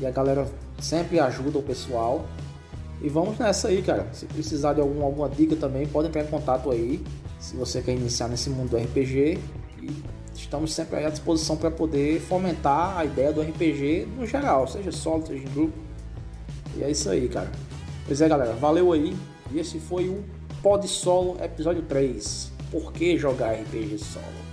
e 0.00 0.06
a 0.06 0.10
galera 0.10 0.46
sempre 0.78 1.20
ajuda 1.20 1.58
o 1.58 1.62
pessoal. 1.62 2.24
E 3.02 3.08
vamos 3.08 3.38
nessa 3.38 3.68
aí, 3.68 3.82
cara. 3.82 4.08
Se 4.12 4.26
precisar 4.26 4.74
de 4.74 4.80
algum, 4.80 5.02
alguma 5.02 5.28
dica 5.28 5.56
também, 5.56 5.86
pode 5.86 6.08
entrar 6.08 6.22
em 6.22 6.26
contato 6.26 6.70
aí. 6.70 7.02
Se 7.38 7.56
você 7.56 7.80
quer 7.80 7.92
iniciar 7.92 8.28
nesse 8.28 8.50
mundo 8.50 8.70
do 8.70 8.76
RPG. 8.76 9.38
E 9.82 10.02
estamos 10.34 10.74
sempre 10.74 11.04
à 11.04 11.08
disposição 11.08 11.56
para 11.56 11.70
poder 11.70 12.20
fomentar 12.20 12.98
a 12.98 13.04
ideia 13.04 13.32
do 13.32 13.40
RPG 13.40 14.06
no 14.16 14.26
geral, 14.26 14.66
seja 14.68 14.92
solo, 14.92 15.26
seja 15.26 15.42
em 15.42 15.50
grupo. 15.52 15.72
E 16.76 16.82
é 16.82 16.90
isso 16.90 17.08
aí, 17.08 17.28
cara. 17.28 17.50
Pois 18.06 18.20
é, 18.20 18.28
galera. 18.28 18.52
Valeu 18.54 18.92
aí. 18.92 19.16
E 19.52 19.58
esse 19.58 19.78
foi 19.80 20.08
o 20.08 20.22
Pod 20.62 20.86
Solo 20.86 21.36
episódio 21.42 21.82
3. 21.82 22.49
Por 22.70 22.92
que 22.92 23.18
jogar 23.18 23.54
RPG 23.54 23.98
solo? 23.98 24.49